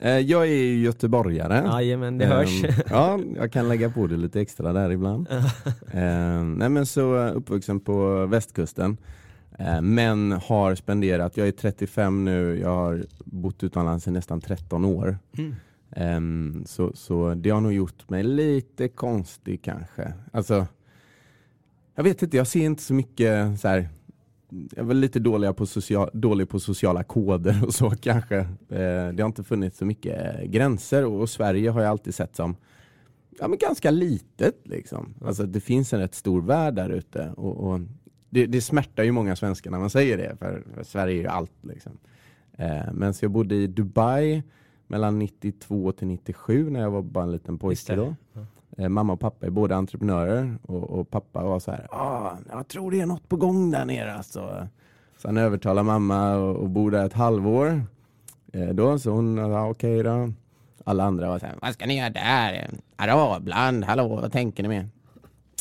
jag 0.08 0.42
är 0.42 0.54
ju 0.54 0.82
göteborgare. 0.82 1.62
Jajamän, 1.66 2.18
det 2.18 2.26
hörs. 2.26 2.64
Ehm, 2.64 2.70
ja, 2.90 3.20
jag 3.36 3.52
kan 3.52 3.68
lägga 3.68 3.90
på 3.90 4.06
det 4.06 4.16
lite 4.16 4.40
extra 4.40 4.72
där 4.72 4.90
ibland. 4.90 5.28
Ehm, 5.92 6.54
nej 6.54 6.68
men 6.68 6.86
så 6.86 7.26
eh, 7.26 7.36
uppvuxen 7.36 7.80
på 7.80 8.26
västkusten. 8.26 8.96
Ehm, 9.58 9.94
men 9.94 10.32
har 10.32 10.74
spenderat, 10.74 11.36
jag 11.36 11.48
är 11.48 11.52
35 11.52 12.24
nu, 12.24 12.58
jag 12.60 12.74
har 12.74 13.04
bott 13.24 13.64
utomlands 13.64 14.08
i 14.08 14.10
nästan 14.10 14.40
13 14.40 14.84
år. 14.84 15.18
Mm. 15.38 16.64
Så, 16.66 16.92
så 16.94 17.34
det 17.34 17.50
har 17.50 17.60
nog 17.60 17.72
gjort 17.72 18.10
mig 18.10 18.22
lite 18.22 18.88
konstig 18.88 19.62
kanske. 19.62 20.12
Alltså, 20.32 20.66
jag 21.94 22.04
vet 22.04 22.22
inte, 22.22 22.36
jag 22.36 22.46
ser 22.46 22.64
inte 22.64 22.82
så 22.82 22.94
mycket 22.94 23.60
så 23.60 23.68
här. 23.68 23.88
Jag 24.52 24.78
är 24.78 24.82
väl 24.82 24.96
lite 24.96 25.18
dålig 25.18 25.56
på, 25.56 25.66
social, 25.66 26.10
dålig 26.12 26.48
på 26.48 26.60
sociala 26.60 27.04
koder 27.04 27.64
och 27.66 27.74
så 27.74 27.90
kanske. 27.90 28.38
Eh, 28.68 29.08
det 29.12 29.18
har 29.18 29.26
inte 29.26 29.44
funnits 29.44 29.78
så 29.78 29.84
mycket 29.84 30.40
eh, 30.40 30.44
gränser 30.44 31.04
och, 31.04 31.20
och 31.20 31.30
Sverige 31.30 31.70
har 31.70 31.80
jag 31.80 31.90
alltid 31.90 32.14
sett 32.14 32.36
som 32.36 32.56
ja, 33.38 33.48
men 33.48 33.58
ganska 33.58 33.90
litet. 33.90 34.56
Liksom. 34.64 35.14
Alltså, 35.24 35.46
det 35.46 35.60
finns 35.60 35.92
en 35.92 36.00
rätt 36.00 36.14
stor 36.14 36.42
värld 36.42 36.74
där 36.74 36.90
ute. 36.90 37.32
Och, 37.36 37.56
och 37.56 37.80
det, 38.30 38.46
det 38.46 38.60
smärtar 38.60 39.02
ju 39.02 39.12
många 39.12 39.36
svenskar 39.36 39.70
när 39.70 39.78
man 39.78 39.90
säger 39.90 40.18
det, 40.18 40.36
för, 40.38 40.62
för 40.74 40.82
Sverige 40.84 41.16
är 41.16 41.22
ju 41.22 41.26
allt. 41.26 41.52
Liksom. 41.62 41.98
Eh, 42.52 42.92
men 42.92 43.14
så 43.14 43.24
jag 43.24 43.32
bodde 43.32 43.54
i 43.54 43.66
Dubai 43.66 44.42
mellan 44.86 45.18
92 45.18 45.92
till 45.92 46.08
97 46.08 46.70
när 46.70 46.80
jag 46.80 46.90
var 46.90 47.02
bara 47.02 47.24
en 47.24 47.32
liten 47.32 47.58
pojke 47.58 47.96
då. 47.96 48.14
Ja. 48.76 48.84
Eh, 48.84 48.88
mamma 48.88 49.12
och 49.12 49.20
pappa 49.20 49.46
är 49.46 49.50
båda 49.50 49.76
entreprenörer 49.76 50.58
och, 50.62 50.90
och 50.90 51.10
pappa 51.10 51.42
var 51.44 51.58
så 51.58 51.70
här, 51.70 51.86
ah, 51.90 52.36
jag 52.50 52.68
tror 52.68 52.90
det 52.90 53.00
är 53.00 53.06
något 53.06 53.28
på 53.28 53.36
gång 53.36 53.70
där 53.70 53.84
nere 53.84 54.14
alltså. 54.14 54.68
Så 55.18 55.28
han 55.28 55.36
övertalade 55.36 55.86
mamma 55.86 56.36
och, 56.36 56.56
och 56.56 56.70
bor 56.70 56.90
där 56.90 57.06
ett 57.06 57.12
halvår. 57.12 57.82
Eh, 58.52 58.68
då, 58.68 58.98
så 58.98 59.10
hon 59.10 59.36
sa 59.36 59.68
okej 59.70 60.02
då. 60.02 60.32
Alla 60.84 61.04
andra 61.04 61.28
var 61.28 61.38
så 61.38 61.46
här, 61.46 61.54
vad 61.62 61.72
ska 61.72 61.86
ni 61.86 61.98
göra 61.98 62.10
där? 62.10 62.70
Arabland, 62.96 63.84
hallå, 63.84 64.08
vad 64.08 64.32
tänker 64.32 64.62
ni 64.62 64.68
med? 64.68 64.88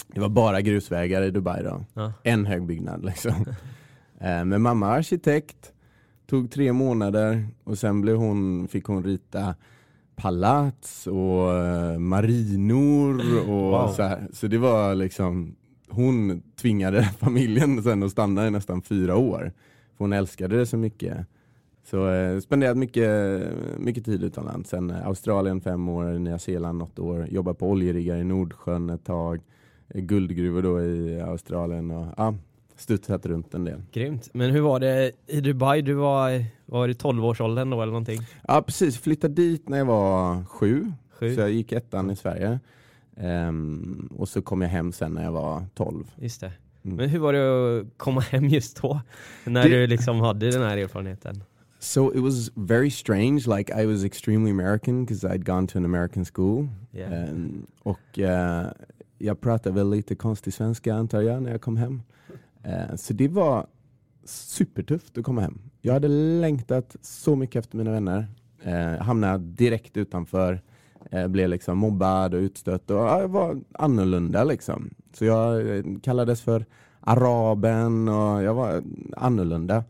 Det 0.07 0.19
var 0.19 0.29
bara 0.29 0.61
grusvägar 0.61 1.21
i 1.21 1.31
Dubai 1.31 1.63
då. 1.63 1.85
Ja. 1.93 2.13
En 2.23 2.45
hög 2.45 2.65
byggnad 2.65 3.05
liksom. 3.05 3.31
eh, 4.19 4.45
men 4.45 4.61
mamma 4.61 4.87
arkitekt, 4.87 5.73
tog 6.27 6.51
tre 6.51 6.73
månader 6.73 7.47
och 7.63 7.77
sen 7.77 8.01
blev 8.01 8.15
hon, 8.15 8.67
fick 8.67 8.85
hon 8.85 9.03
rita 9.03 9.55
palats 10.21 11.07
och 11.07 11.53
eh, 11.55 11.99
marinor 11.99 13.19
och 13.49 13.71
Wow. 13.71 13.87
så 13.87 14.03
här. 14.03 14.27
Så 14.33 14.47
det 14.47 14.57
var 14.57 14.95
liksom, 14.95 15.55
hon 15.89 16.41
tvingade 16.61 17.03
familjen 17.19 17.83
sen 17.83 18.03
att 18.03 18.11
stanna 18.11 18.47
i 18.47 18.51
nästan 18.51 18.81
fyra 18.81 19.15
år. 19.17 19.51
För 19.97 20.03
hon 20.03 20.13
älskade 20.13 20.57
det 20.57 20.65
så 20.65 20.77
mycket. 20.77 21.17
Så 21.83 22.09
eh, 22.09 22.39
spenderat 22.39 22.77
mycket, 22.77 23.41
mycket 23.77 24.05
tid 24.05 24.23
utomlands. 24.23 24.69
Sen 24.69 24.89
eh, 24.89 25.07
Australien 25.07 25.61
fem 25.61 25.89
år, 25.89 26.19
Nya 26.19 26.39
Zeeland 26.39 26.77
något 26.77 26.99
år, 26.99 27.27
jobbat 27.31 27.57
på 27.59 27.69
oljeriggar 27.69 28.17
i 28.17 28.23
Nordsjön 28.23 28.89
ett 28.89 29.05
tag, 29.05 29.39
guldgruvor 29.93 30.61
då 30.61 30.81
i 30.81 31.21
Australien 31.21 31.91
och 31.91 32.07
ja, 32.17 32.35
studsat 32.81 33.25
runt 33.25 33.53
en 33.53 33.65
del. 33.65 33.81
Grymt. 33.91 34.29
Men 34.33 34.51
hur 34.51 34.61
var 34.61 34.79
det 34.79 35.11
i 35.27 35.41
Dubai? 35.41 35.81
Du 35.81 35.93
var, 35.93 36.45
var 36.65 36.87
i 36.87 36.93
12-årsåldern 36.93 37.69
då 37.69 37.81
eller 37.81 37.91
någonting? 37.91 38.19
Ja 38.47 38.61
precis, 38.61 38.97
flyttade 38.97 39.33
dit 39.33 39.69
när 39.69 39.77
jag 39.77 39.85
var 39.85 40.45
sju, 40.45 40.91
Sju? 41.19 41.35
så 41.35 41.41
jag 41.41 41.51
gick 41.51 41.71
ettan 41.71 42.11
i 42.11 42.15
Sverige. 42.15 42.59
Ehm, 43.17 44.09
och 44.17 44.29
så 44.29 44.41
kom 44.41 44.61
jag 44.61 44.69
hem 44.69 44.91
sen 44.91 45.13
när 45.13 45.23
jag 45.23 45.31
var 45.31 45.65
12. 45.73 46.03
Just 46.15 46.41
det. 46.41 46.51
Mm. 46.83 46.97
Men 46.97 47.09
hur 47.09 47.19
var 47.19 47.33
det 47.33 47.79
att 47.81 47.87
komma 47.97 48.21
hem 48.21 48.45
just 48.47 48.81
då? 48.81 49.01
När 49.45 49.63
Det- 49.63 49.69
du 49.69 49.87
liksom 49.87 50.19
hade 50.19 50.51
den 50.51 50.61
här 50.61 50.77
erfarenheten? 50.77 51.43
So 51.79 52.13
it 52.15 52.19
was 52.23 52.51
very 52.55 52.91
strange, 52.91 53.43
like 53.57 53.81
I 53.81 53.85
was 53.85 54.03
extremely 54.03 54.51
American 54.51 55.05
because 55.05 55.27
I'd 55.27 55.43
gone 55.43 55.67
to 55.67 55.77
an 55.77 55.85
American 55.85 56.25
school. 56.25 56.67
Yeah. 56.93 57.29
Ehm, 57.29 57.65
och 57.83 58.19
eh, 58.19 58.65
jag 59.17 59.41
pratade 59.41 59.75
väl 59.75 59.89
lite 59.89 60.15
konstig 60.15 60.53
svenska 60.53 60.93
antar 60.95 61.21
jag 61.21 61.43
när 61.43 61.51
jag 61.51 61.61
kom 61.61 61.77
hem. 61.77 62.01
Eh, 62.63 62.95
så 62.95 63.13
det 63.13 63.27
var 63.27 63.67
supertufft 64.25 65.17
att 65.17 65.23
komma 65.23 65.41
hem. 65.41 65.61
Jag 65.81 65.93
hade 65.93 66.07
längtat 66.07 66.95
så 67.01 67.35
mycket 67.35 67.55
efter 67.59 67.77
mina 67.77 67.91
vänner. 67.91 68.27
Eh, 68.63 69.03
hamnade 69.03 69.37
direkt 69.43 69.97
utanför. 69.97 70.61
Eh, 71.11 71.27
blev 71.27 71.49
liksom 71.49 71.77
mobbad 71.77 72.33
och 72.33 72.37
utstött 72.39 72.89
och 72.91 72.97
ja, 72.97 73.21
jag 73.21 73.27
var 73.27 73.61
annorlunda 73.73 74.43
liksom. 74.43 74.89
Så 75.13 75.25
jag 75.25 75.77
eh, 75.77 75.83
kallades 76.03 76.41
för 76.41 76.65
araben 76.99 78.07
och 78.07 78.43
jag 78.43 78.53
var 78.53 78.83
annorlunda. 79.17 79.83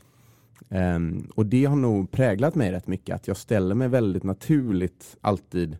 Ehm, 0.70 1.28
och 1.36 1.46
det 1.46 1.66
har 1.66 1.76
nog 1.76 2.12
präglat 2.12 2.56
mig 2.56 2.72
rätt 2.72 2.88
mycket, 2.88 3.16
att 3.16 3.28
jag 3.28 3.38
ställer 3.38 3.76
mig 3.76 3.88
väldigt 3.88 4.24
naturligt 4.24 5.18
alltid 5.22 5.78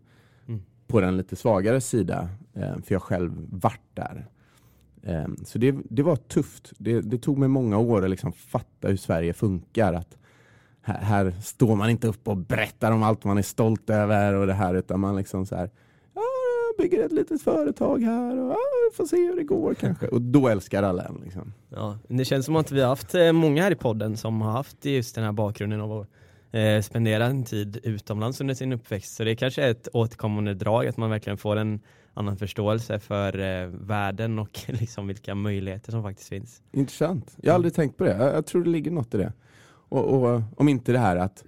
Mm. 0.48 0.62
på 0.88 1.02
den 1.02 1.18
lite 1.18 1.36
svagare 1.36 1.82
sida, 1.82 2.30
ehm, 2.54 2.82
för 2.82 2.96
jag 2.96 3.02
själv 3.02 3.48
vart 3.52 3.82
där. 3.94 4.28
Ehm, 5.04 5.36
så 5.46 5.58
det, 5.58 5.76
det 5.90 6.04
var 6.04 6.16
tufft. 6.16 6.74
Det, 6.78 7.02
det 7.02 7.18
tog 7.18 7.38
mig 7.38 7.50
många 7.50 7.78
år 7.78 8.04
att 8.04 8.10
liksom 8.10 8.32
fatta 8.32 8.88
hur 8.88 8.98
Sverige 8.98 9.34
funkar. 9.34 9.94
Att 9.94 10.18
här, 10.82 11.02
här 11.02 11.34
står 11.42 11.76
man 11.76 11.90
inte 11.90 12.08
upp 12.08 12.28
och 12.28 12.38
berättar 12.38 12.92
om 12.92 13.04
allt 13.04 13.24
man 13.24 13.38
är 13.38 13.42
stolt 13.42 13.90
över 13.90 14.34
och 14.34 14.48
det 14.48 14.54
här, 14.54 14.76
utan 14.76 15.00
man 15.00 15.16
liksom 15.16 15.46
så 15.46 15.56
här, 15.56 15.70
ja, 16.14 16.22
bygger 16.78 17.06
ett 17.06 17.12
litet 17.12 17.42
företag 17.42 18.02
här 18.02 18.40
och 18.40 18.52
ja, 18.52 18.58
vi 18.92 18.96
får 18.96 19.06
se 19.06 19.18
hur 19.18 19.36
det 19.36 19.44
går 19.44 19.74
kanske. 19.74 20.08
Och 20.08 20.22
då 20.22 20.48
älskar 20.48 20.84
alla 20.84 21.04
en. 21.04 21.22
Liksom. 21.24 21.54
Ja, 21.70 21.98
det 22.08 22.26
känns 22.26 22.46
som 22.46 22.56
att 22.56 22.72
vi 22.72 22.82
har 22.82 22.88
haft 22.88 23.16
eh, 23.16 23.32
många 23.32 23.64
här 23.64 23.72
i 23.72 23.76
podden 23.76 24.18
som 24.18 24.42
har 24.42 24.52
haft 24.52 24.86
just 24.86 25.16
den 25.16 25.24
här 25.24 25.32
bakgrunden 25.32 25.82
av 25.82 25.92
att 25.92 26.08
eh, 26.52 26.82
spendera 26.82 27.26
en 27.26 27.44
tid 27.44 27.80
utomlands 27.84 28.42
under 28.42 28.54
sin 28.54 28.74
uppväxt. 28.74 29.16
Så 29.16 29.24
det 29.24 29.36
kanske 29.36 29.64
är 29.64 29.72
ett 29.72 29.88
återkommande 29.94 30.54
drag 30.54 30.88
att 30.88 30.98
man 30.98 31.10
verkligen 31.10 31.38
får 31.38 31.56
en 31.56 31.80
annan 32.14 32.38
förståelse 32.38 33.00
för 33.00 33.40
eh, 33.40 33.68
världen 33.68 34.40
och 34.40 34.60
liksom 34.68 35.08
vilka 35.08 35.36
möjligheter 35.36 35.92
som 35.92 36.04
faktiskt 36.04 36.30
finns. 36.30 36.62
Intressant. 36.72 37.38
Jag 37.42 37.52
har 37.52 37.56
aldrig 37.56 37.74
tänkt 37.74 37.98
på 37.98 38.04
det. 38.04 38.18
Jag, 38.18 38.36
jag 38.36 38.46
tror 38.46 38.64
det 38.64 38.70
ligger 38.70 38.92
något 38.92 39.14
i 39.14 39.18
det. 39.18 39.34
Och, 39.90 40.06
och 40.34 40.42
om 40.58 40.70
inte 40.70 40.92
det 40.92 41.00
här 41.00 41.16
att 41.18 41.44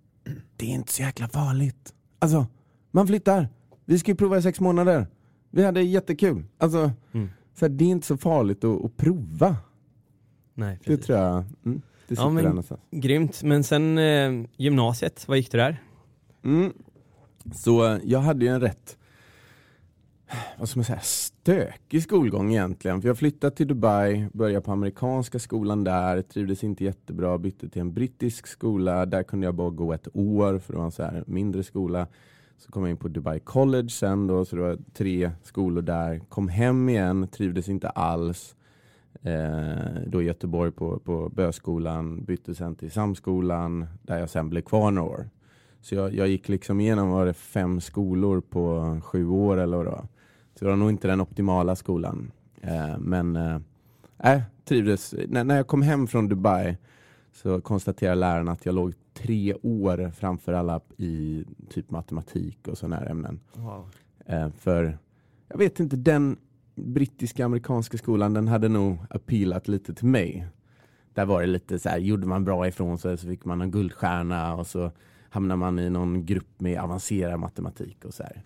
det 0.56 0.66
är 0.66 0.70
inte 0.74 0.92
så 0.92 1.02
jäkla 1.02 1.28
farligt. 1.28 1.94
Alltså, 2.18 2.46
man 2.90 3.06
flyttar. 3.06 3.48
Vi 3.84 3.98
ska 3.98 4.10
ju 4.10 4.16
prova 4.16 4.38
i 4.38 4.42
sex 4.42 4.60
månader. 4.60 5.06
Vi 5.50 5.64
hade 5.64 5.82
jättekul. 5.82 6.44
Alltså, 6.58 6.92
Mm. 7.12 7.28
så 7.54 7.64
här, 7.64 7.70
det 7.70 7.84
är 7.84 7.88
inte 7.88 8.06
så 8.06 8.16
farligt 8.16 8.64
att, 8.64 8.84
att 8.84 8.96
prova. 8.96 9.56
Nej, 10.54 10.78
Det 10.78 10.84
precis. 10.84 11.06
tror 11.06 11.18
jag. 11.18 11.44
Mm, 11.64 11.82
det 12.08 12.14
sitter 12.16 12.22
Ja, 12.22 12.30
men- 12.30 12.44
där 12.44 12.50
någonstans. 12.50 12.80
Grymt, 12.90 13.42
men 13.42 13.64
sen 13.64 13.98
eh, 13.98 14.48
gymnasiet, 14.56 15.24
vad 15.28 15.36
gick 15.36 15.50
du 15.52 15.58
där? 15.58 15.82
Mm. 16.44 16.72
Så 17.54 17.86
eh, 17.86 17.98
jag 18.04 18.20
hade 18.20 18.44
ju 18.44 18.50
en 18.50 18.60
rätt 18.60 18.96
vad 20.58 20.68
ska 20.68 20.78
man 20.78 20.84
säga, 20.84 21.00
stökig 21.00 22.02
skolgång 22.02 22.50
egentligen. 22.50 23.00
För 23.00 23.08
jag 23.08 23.18
flyttade 23.18 23.56
till 23.56 23.66
Dubai, 23.66 24.28
började 24.32 24.60
på 24.60 24.72
amerikanska 24.72 25.38
skolan 25.38 25.84
där, 25.84 26.22
trivdes 26.22 26.64
inte 26.64 26.84
jättebra, 26.84 27.38
bytte 27.38 27.68
till 27.68 27.80
en 27.80 27.92
brittisk 27.92 28.46
skola. 28.46 29.06
Där 29.06 29.22
kunde 29.22 29.46
jag 29.46 29.54
bara 29.54 29.70
gå 29.70 29.92
ett 29.92 30.08
år 30.12 30.58
för 30.58 30.72
det 30.72 30.78
var 30.78 30.84
en 30.84 30.92
så 30.92 31.02
här 31.02 31.24
mindre 31.26 31.62
skola. 31.62 32.06
Så 32.58 32.72
kom 32.72 32.82
jag 32.82 32.90
in 32.90 32.96
på 32.96 33.08
Dubai 33.08 33.40
College 33.40 33.88
sen 33.88 34.26
då, 34.26 34.44
så 34.44 34.56
det 34.56 34.62
var 34.62 34.78
tre 34.94 35.30
skolor 35.42 35.82
där. 35.82 36.18
Kom 36.28 36.48
hem 36.48 36.88
igen, 36.88 37.28
trivdes 37.28 37.68
inte 37.68 37.88
alls. 37.88 38.54
Eh, 39.22 40.02
då 40.06 40.22
i 40.22 40.24
Göteborg 40.24 40.72
på, 40.72 40.98
på 40.98 41.28
Böskolan, 41.28 42.24
bytte 42.24 42.54
sen 42.54 42.74
till 42.74 42.90
Samskolan 42.90 43.86
där 44.02 44.18
jag 44.18 44.30
sen 44.30 44.50
blev 44.50 44.62
kvar 44.62 44.90
några 44.90 45.10
år. 45.10 45.30
Så 45.80 45.94
jag, 45.94 46.14
jag 46.14 46.28
gick 46.28 46.48
liksom 46.48 46.80
igenom 46.80 47.10
var 47.10 47.26
det 47.26 47.34
fem 47.34 47.80
skolor 47.80 48.40
på 48.40 49.00
sju 49.04 49.28
år 49.28 49.56
eller 49.56 49.76
vad 49.76 49.86
det 49.86 49.90
var. 49.90 50.08
Så 50.54 50.64
det 50.64 50.70
var 50.70 50.76
nog 50.76 50.90
inte 50.90 51.08
den 51.08 51.20
optimala 51.20 51.76
skolan. 51.76 52.32
Eh, 52.60 52.98
men 52.98 53.36
eh, 53.36 54.40
trivdes. 54.64 55.14
N 55.14 55.46
när 55.46 55.56
jag 55.56 55.66
kom 55.66 55.82
hem 55.82 56.06
från 56.06 56.28
Dubai 56.28 56.76
så 57.32 57.60
konstaterade 57.60 58.20
läraren 58.20 58.48
att 58.48 58.66
jag 58.66 58.74
låg 58.74 58.94
tre 59.14 59.54
år 59.54 60.10
framför 60.10 60.52
alla 60.52 60.80
i 60.96 61.44
typ 61.70 61.90
matematik 61.90 62.68
och 62.68 62.78
sådana 62.78 62.96
här 62.96 63.06
ämnen. 63.06 63.40
Wow. 63.54 63.90
Eh, 64.26 64.50
för 64.50 64.98
jag 65.48 65.58
vet 65.58 65.80
inte, 65.80 65.96
den 65.96 66.36
brittiska 66.78 67.44
amerikanska 67.44 67.98
skolan 67.98 68.34
den 68.34 68.48
hade 68.48 68.68
nog 68.68 68.98
appealat 69.10 69.68
lite 69.68 69.94
till 69.94 70.06
mig. 70.06 70.46
Där 71.14 71.24
var 71.24 71.40
det 71.40 71.46
lite 71.46 71.78
så 71.78 71.88
här, 71.88 71.98
gjorde 71.98 72.26
man 72.26 72.44
bra 72.44 72.68
ifrån 72.68 72.98
sig 72.98 73.18
så 73.18 73.26
fick 73.26 73.44
man 73.44 73.60
en 73.60 73.70
guldstjärna 73.70 74.54
och 74.54 74.66
så 74.66 74.90
hamnar 75.30 75.56
man 75.56 75.78
i 75.78 75.90
någon 75.90 76.26
grupp 76.26 76.60
med 76.60 76.80
avancerad 76.80 77.40
matematik 77.40 78.04
och 78.04 78.14
så 78.14 78.22
här. 78.22 78.42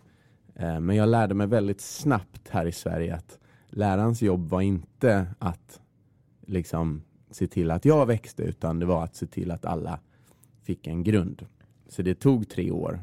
Eh, 0.55 0.81
men 0.81 0.97
jag 0.97 1.09
lärde 1.09 1.35
mig 1.35 1.47
väldigt 1.47 1.81
snabbt 1.81 2.49
här 2.49 2.67
i 2.67 2.73
Sverige 2.73 3.15
att 3.15 3.39
lärarens 3.69 4.23
jobb 4.23 4.49
var 4.49 4.61
inte 4.61 5.27
att 5.39 5.81
liksom 6.47 7.03
se 7.31 7.47
till 7.47 7.71
att 7.71 7.85
jag 7.85 8.07
växte 8.07 8.43
utan 8.43 8.79
det 8.79 8.87
var 8.87 9.05
att 9.05 9.17
se 9.17 9.27
till 9.27 9.51
att 9.51 9.65
alla 9.65 10.01
fick 10.63 10.87
en 10.87 11.03
grund. 11.03 11.47
Så 11.89 12.03
det 12.03 12.15
tog 12.15 12.49
tre 12.49 12.71
år 12.71 13.01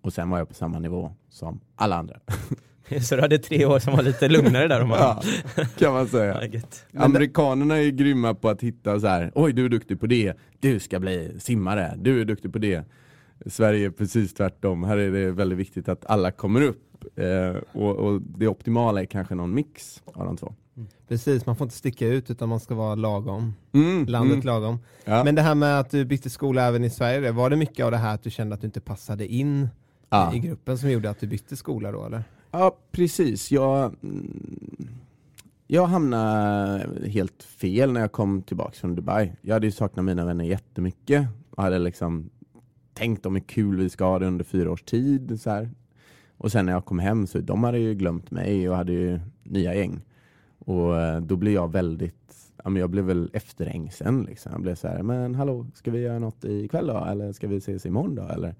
och 0.00 0.12
sen 0.12 0.30
var 0.30 0.38
jag 0.38 0.48
på 0.48 0.54
samma 0.54 0.78
nivå 0.78 1.12
som 1.28 1.60
alla 1.74 1.96
andra. 1.96 2.20
Så 3.02 3.16
du 3.16 3.22
hade 3.22 3.38
tre 3.38 3.66
år 3.66 3.78
som 3.78 3.96
var 3.96 4.02
lite 4.02 4.28
lugnare 4.28 4.68
där? 4.68 4.84
Man... 4.84 4.98
ja, 4.98 5.22
kan 5.78 5.92
man 5.92 6.08
säga. 6.08 6.40
Amerikanerna 6.96 7.78
är 7.78 7.90
grymma 7.90 8.34
på 8.34 8.48
att 8.48 8.62
hitta 8.62 9.00
så 9.00 9.06
här, 9.06 9.32
oj 9.34 9.52
du 9.52 9.64
är 9.64 9.68
duktig 9.68 10.00
på 10.00 10.06
det, 10.06 10.34
du 10.60 10.80
ska 10.80 11.00
bli 11.00 11.40
simmare, 11.40 11.94
du 11.96 12.20
är 12.20 12.24
duktig 12.24 12.52
på 12.52 12.58
det. 12.58 12.84
Sverige 13.46 13.86
är 13.86 13.90
precis 13.90 14.34
tvärtom, 14.34 14.84
här 14.84 14.96
är 14.96 15.10
det 15.10 15.32
väldigt 15.32 15.58
viktigt 15.58 15.88
att 15.88 16.06
alla 16.06 16.30
kommer 16.30 16.62
upp 16.62 17.04
eh, 17.16 17.62
och, 17.72 17.96
och, 17.96 18.22
det 18.22 18.48
optimala 18.48 19.00
är 19.00 19.06
kanske 19.06 19.34
någon 19.34 19.54
mix 19.54 20.02
av 20.04 20.26
de 20.26 20.36
två. 20.36 20.54
Mm. 20.76 20.88
Precis, 21.08 21.46
man 21.46 21.56
får 21.56 21.64
inte 21.64 21.76
sticka 21.76 22.06
ut 22.06 22.30
utan 22.30 22.48
man 22.48 22.60
ska 22.60 22.74
vara 22.74 22.94
lagom. 22.94 23.54
Mm, 23.72 24.06
Landet 24.06 24.34
mm. 24.34 24.46
lagom. 24.46 24.78
Ja. 25.04 25.24
Men 25.24 25.34
det 25.34 25.42
här 25.42 25.54
med 25.54 25.80
att 25.80 25.90
du 25.90 26.04
bytte 26.04 26.30
skola 26.30 26.62
även 26.62 26.84
i 26.84 26.90
Sverige, 26.90 27.32
var 27.32 27.50
det 27.50 27.56
mycket 27.56 27.84
av 27.84 27.90
det 27.90 27.96
här 27.96 28.14
att 28.14 28.22
du 28.22 28.30
kände 28.30 28.54
att 28.54 28.60
du 28.60 28.66
inte 28.66 28.80
passade 28.80 29.26
in 29.26 29.68
ja. 30.08 30.34
i 30.34 30.38
gruppen 30.38 30.78
som 30.78 30.90
gjorde 30.90 31.10
att 31.10 31.20
du 31.20 31.26
bytte 31.26 31.56
skola 31.56 31.92
då 31.92 32.06
eller? 32.06 32.24
Ja, 32.54 32.76
precis. 32.90 33.52
Jag, 33.52 33.96
jag 35.66 35.86
hamnade 35.86 37.08
helt 37.08 37.42
fel 37.42 37.92
när 37.92 38.00
jag 38.00 38.12
kom 38.12 38.42
tillbaka 38.42 38.72
från 38.72 38.94
Dubai. 38.94 39.32
Jag 39.40 39.54
hade 39.54 39.66
ju 39.66 39.72
saknat 39.72 40.04
mina 40.04 40.24
vänner 40.24 40.44
jättemycket. 40.44 41.26
och 41.50 41.62
hade 41.62 41.78
liksom 41.78 42.30
tänkt 42.94 43.26
om 43.26 43.34
hur 43.34 43.42
kul 43.42 43.76
vi 43.76 43.90
ska 43.90 44.04
ha 44.04 44.18
det 44.18 44.26
under 44.26 44.44
fyra 44.44 44.70
års 44.70 44.82
tid. 44.82 45.40
Så 45.40 45.50
här. 45.50 45.70
Och 46.36 46.52
sen 46.52 46.66
när 46.66 46.72
jag 46.72 46.84
kom 46.84 46.98
hem 46.98 47.26
så 47.26 47.38
de 47.38 47.64
hade 47.64 47.78
ju 47.78 47.94
glömt 47.94 48.30
mig 48.30 48.68
och 48.68 48.76
hade 48.76 48.92
ju 48.92 49.20
nya 49.42 49.74
gäng. 49.74 50.00
Och 50.58 51.00
eh, 51.00 51.20
då 51.20 51.36
blev 51.36 51.54
jag 51.54 51.72
väldigt, 51.72 52.36
ja, 52.64 52.70
men 52.70 52.80
jag 52.80 52.90
blev 52.90 53.04
väl 53.04 53.30
efterhängsen. 53.32 54.22
Liksom. 54.22 54.52
Jag 54.52 54.62
blev 54.62 54.74
så 54.74 54.88
här, 54.88 55.02
men 55.02 55.34
hallå, 55.34 55.66
ska 55.74 55.90
vi 55.90 56.00
göra 56.00 56.18
något 56.18 56.44
ikväll 56.44 56.86
då? 56.86 57.04
Eller 57.04 57.32
ska 57.32 57.48
vi 57.48 57.56
ses 57.56 57.86
imorgon 57.86 58.14
då? 58.14 58.22
Eller, 58.22 58.48
eh, 58.48 58.54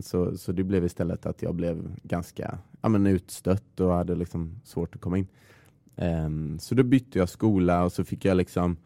så, 0.00 0.36
så 0.38 0.52
det 0.52 0.64
blev 0.64 0.84
istället 0.84 1.26
att 1.26 1.42
jag 1.42 1.54
blev 1.54 1.96
ganska 2.02 2.58
ja, 2.80 2.88
men 2.88 3.06
utstött 3.06 3.80
och 3.80 3.92
hade 3.92 4.14
liksom 4.14 4.60
svårt 4.64 4.94
att 4.94 5.00
komma 5.00 5.18
in. 5.18 5.26
Eh, 5.96 6.28
så 6.58 6.74
då 6.74 6.82
bytte 6.82 7.18
jag 7.18 7.28
skola 7.28 7.84
och 7.84 7.92
så 7.92 8.04
fick 8.04 8.24
jag 8.24 8.36
liksom 8.36 8.76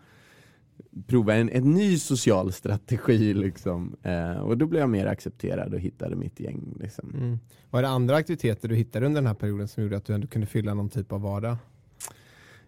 prova 1.07 1.35
en, 1.35 1.49
en 1.49 1.75
ny 1.75 1.99
social 1.99 2.53
strategi. 2.53 3.35
Liksom. 3.35 3.97
Eh, 4.03 4.39
och 4.39 4.59
då 4.59 4.67
blev 4.67 4.81
jag 4.81 4.91
mer 4.91 5.07
accepterad 5.07 5.75
och 5.75 5.81
hittade 5.81 6.17
mitt 6.17 6.41
gäng. 6.41 6.77
Liksom. 6.81 7.11
Mm. 7.15 7.39
Var 7.71 7.83
det 7.83 7.89
andra 7.89 8.17
aktiviteter 8.17 8.69
du 8.69 8.75
hittade 8.75 9.07
under 9.07 9.21
den 9.21 9.27
här 9.27 9.35
perioden 9.35 9.69
som 9.69 9.83
gjorde 9.83 9.97
att 9.97 10.05
du 10.05 10.15
ändå 10.15 10.27
kunde 10.27 10.47
fylla 10.47 10.75
någon 10.75 10.89
typ 10.89 11.13
av 11.13 11.21
vardag? 11.21 11.57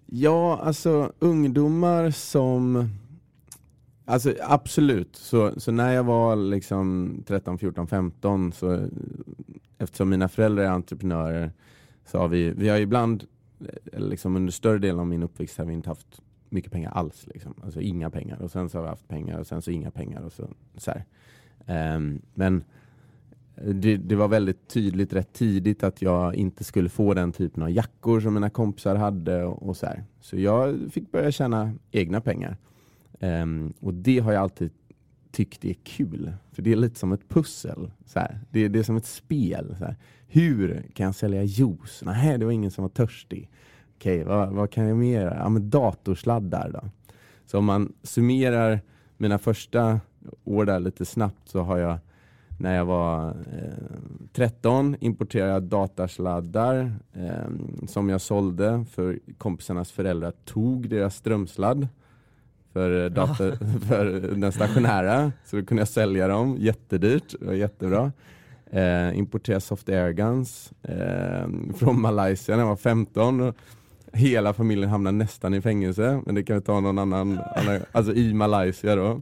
Ja, 0.06 0.60
alltså 0.62 1.12
ungdomar 1.18 2.10
som 2.10 2.90
Alltså 4.08 4.34
absolut, 4.40 5.16
så, 5.16 5.60
så 5.60 5.72
när 5.72 5.92
jag 5.92 6.04
var 6.04 6.36
liksom 6.36 7.16
13, 7.26 7.58
14, 7.58 7.86
15 7.86 8.52
så 8.52 8.88
eftersom 9.78 10.08
mina 10.08 10.28
föräldrar 10.28 10.64
är 10.64 10.68
entreprenörer 10.68 11.52
så 12.04 12.18
har 12.18 12.28
vi, 12.28 12.50
vi 12.50 12.68
har 12.68 12.78
ibland, 12.78 13.24
eh, 13.92 14.00
liksom 14.00 14.36
under 14.36 14.52
större 14.52 14.78
delen 14.78 15.00
av 15.00 15.06
min 15.06 15.22
uppväxt 15.22 15.58
har 15.58 15.64
vi 15.64 15.72
inte 15.72 15.88
haft 15.88 16.22
mycket 16.48 16.72
pengar 16.72 16.90
alls. 16.90 17.26
Liksom. 17.26 17.54
Alltså 17.64 17.80
inga 17.80 18.10
pengar. 18.10 18.42
Och 18.42 18.50
sen 18.50 18.68
så 18.68 18.78
har 18.78 18.82
vi 18.82 18.88
haft 18.88 19.08
pengar 19.08 19.38
och 19.38 19.46
sen 19.46 19.62
så 19.62 19.70
inga 19.70 19.90
pengar. 19.90 20.22
Och 20.22 20.32
så, 20.32 20.48
så 20.76 20.92
um, 21.66 22.22
men 22.34 22.64
eh, 23.56 23.68
det, 23.74 23.96
det, 23.96 24.16
var 24.16 24.28
väldigt 24.28 24.68
tydligt 24.68 25.12
rätt 25.12 25.32
tidigt 25.32 25.82
att 25.82 26.02
jag 26.02 26.34
inte 26.34 26.64
skulle 26.64 26.88
få 26.88 27.14
den 27.14 27.32
typen 27.32 27.62
av 27.62 27.70
jackor 27.70 28.20
som 28.20 28.34
mina 28.34 28.50
kompisar 28.50 28.96
hade. 28.96 29.44
Och, 29.44 29.68
och 29.68 29.76
så, 29.76 29.86
här. 29.86 30.04
så 30.20 30.36
jag 30.36 30.78
fick 30.92 31.12
börja 31.12 31.30
tjäna 31.30 31.72
egna 31.90 32.20
pengar. 32.20 32.56
Um, 33.20 33.72
och 33.80 33.94
det 33.94 34.18
har 34.18 34.32
jag 34.32 34.42
alltid 34.42 34.70
tyckt 35.30 35.64
är 35.64 35.74
kul. 35.74 36.32
För 36.52 36.62
det 36.62 36.72
är 36.72 36.76
lite 36.76 36.98
som 36.98 37.12
ett 37.12 37.28
pussel. 37.28 37.90
Så 38.06 38.20
det, 38.50 38.68
det, 38.68 38.78
är 38.78 38.82
som 38.82 38.96
ett 38.96 39.06
spel. 39.06 39.76
Så 39.78 39.94
Hur 40.26 40.86
kan 40.94 41.06
jag 41.06 41.14
sälja 41.14 41.44
juice? 41.44 42.02
Nej, 42.04 42.38
det 42.38 42.44
var 42.44 42.52
ingen 42.52 42.70
som 42.70 42.82
var 42.82 42.88
törstig. 42.88 43.50
Okej, 43.96 44.22
okay, 44.22 44.24
vad, 44.24 44.48
vad, 44.48 44.70
kan 44.70 44.88
jag 44.88 44.96
mer 44.96 45.20
göra? 45.20 45.36
Ja, 45.36 45.48
men 45.48 45.70
datorsladdar 45.70 46.70
då. 46.70 46.90
Så 47.46 47.58
om 47.58 47.64
man 47.64 47.92
summerar 48.02 48.80
mina 49.16 49.38
första 49.38 50.00
år 50.44 50.64
där 50.64 50.80
lite 50.80 51.04
snabbt 51.04 51.48
så 51.48 51.60
har 51.60 51.78
jag 51.78 51.98
när 52.58 52.76
jag 52.76 52.84
var 52.84 53.28
eh, 53.28 53.98
13 54.32 54.96
importerade 55.00 55.52
jag 55.52 55.62
datasladdar 55.62 56.92
eh, 57.12 57.48
som 57.86 58.08
jag 58.08 58.20
sålde 58.20 58.84
för 58.90 59.18
kompisarnas 59.38 59.92
föräldrar 59.92 60.32
tog 60.44 60.88
deras 60.88 61.16
strömsladd 61.16 61.88
för, 62.72 63.04
eh, 63.04 63.10
dator, 63.10 63.80
för 63.88 64.04
den 64.36 64.52
stationära. 64.52 65.32
Så 65.44 65.56
då 65.56 65.64
kunde 65.64 65.80
jag 65.80 65.88
sälja 65.88 66.28
dem 66.28 66.56
jättedyrt 66.58 67.34
och 67.34 67.56
jättebra. 67.56 68.12
Eh, 68.70 69.18
importerade 69.18 69.60
soft 69.60 69.88
airguns 69.88 70.72
eh, 70.82 71.48
från 71.76 72.00
Malaysia 72.00 72.56
när 72.56 72.62
jag 72.62 72.68
var 72.68 72.76
15 72.76 73.52
hela 74.12 74.52
familjen 74.52 74.90
hamnar 74.90 75.12
nästan 75.12 75.54
i 75.54 75.60
fängelse, 75.60 76.22
men 76.26 76.34
det 76.34 76.42
kan 76.42 76.56
vi 76.56 76.62
ta 76.62 76.80
någon 76.80 76.98
annan, 76.98 77.40
annan 77.56 77.80
alltså 77.92 78.14
i 78.14 78.34
Malaysia 78.34 78.96
då. 78.96 79.20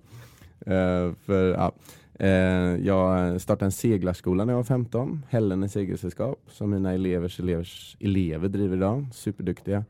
Uh, 0.72 1.14
för, 1.24 1.52
ja. 1.52 1.72
Uh, 2.20 2.87
jag 2.87 3.40
startade 3.40 3.64
en 3.64 3.72
seglarskola 3.72 4.44
när 4.44 4.52
jag 4.52 4.56
var 4.59 4.64
15, 4.64 5.22
Hällene 5.28 5.68
segelsällskap, 5.68 6.38
som 6.48 6.70
mina 6.70 6.92
elevers 6.92 7.40
elevers 7.40 7.96
elever 8.00 8.48
driver 8.48 8.76
idag, 8.76 9.06
superduktiga. 9.12 9.85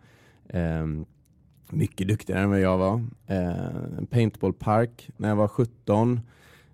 Mycket 1.71 2.09
duktigare 2.09 2.43
än 2.43 2.51
vad 2.51 2.61
jag 2.61 2.79
var. 2.79 2.95
Uh, 3.31 4.05
paintballpark 4.11 5.11
när 5.17 5.29
jag 5.29 5.37
var 5.37 5.49
17, 5.49 6.21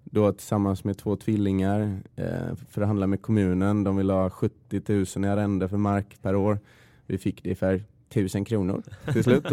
då 0.04 0.32
tillsammans 0.32 0.84
med 0.84 0.98
två 0.98 1.16
tvillingar, 1.16 1.80
uh, 2.18 2.54
förhandlade 2.68 3.06
med 3.06 3.22
kommunen, 3.22 3.84
de 3.84 3.96
ville 3.96 4.12
ha 4.12 4.30
70 4.30 4.82
000 5.16 5.24
i 5.24 5.28
arrende 5.28 5.68
för 5.68 5.76
mark 5.76 6.18
per 6.22 6.34
år. 6.34 6.58
Vi 7.06 7.18
fick 7.18 7.42
det 7.42 7.54
för 7.54 7.84
tusen 8.08 8.44
kronor 8.44 8.82
till 9.12 9.24
slut. 9.24 9.46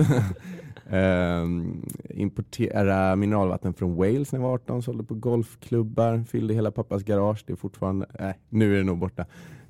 um, 0.89 1.85
importera 2.09 3.15
mineralvatten 3.15 3.73
från 3.73 3.95
Wales 3.95 4.31
när 4.31 4.39
jag 4.39 4.47
var 4.47 4.53
18, 4.53 4.83
sålde 4.83 5.03
på 5.03 5.13
golfklubbar, 5.13 6.23
fyllde 6.27 6.53
hela 6.53 6.71
pappas 6.71 7.03
garage. 7.03 7.43
Det 7.47 7.53
är 7.53 7.57
fortfarande, 7.57 8.05
äh, 8.19 8.31
nu 8.49 8.73
är 8.73 8.77
det 8.77 8.83
nog 8.83 8.97
borta. 8.97 9.25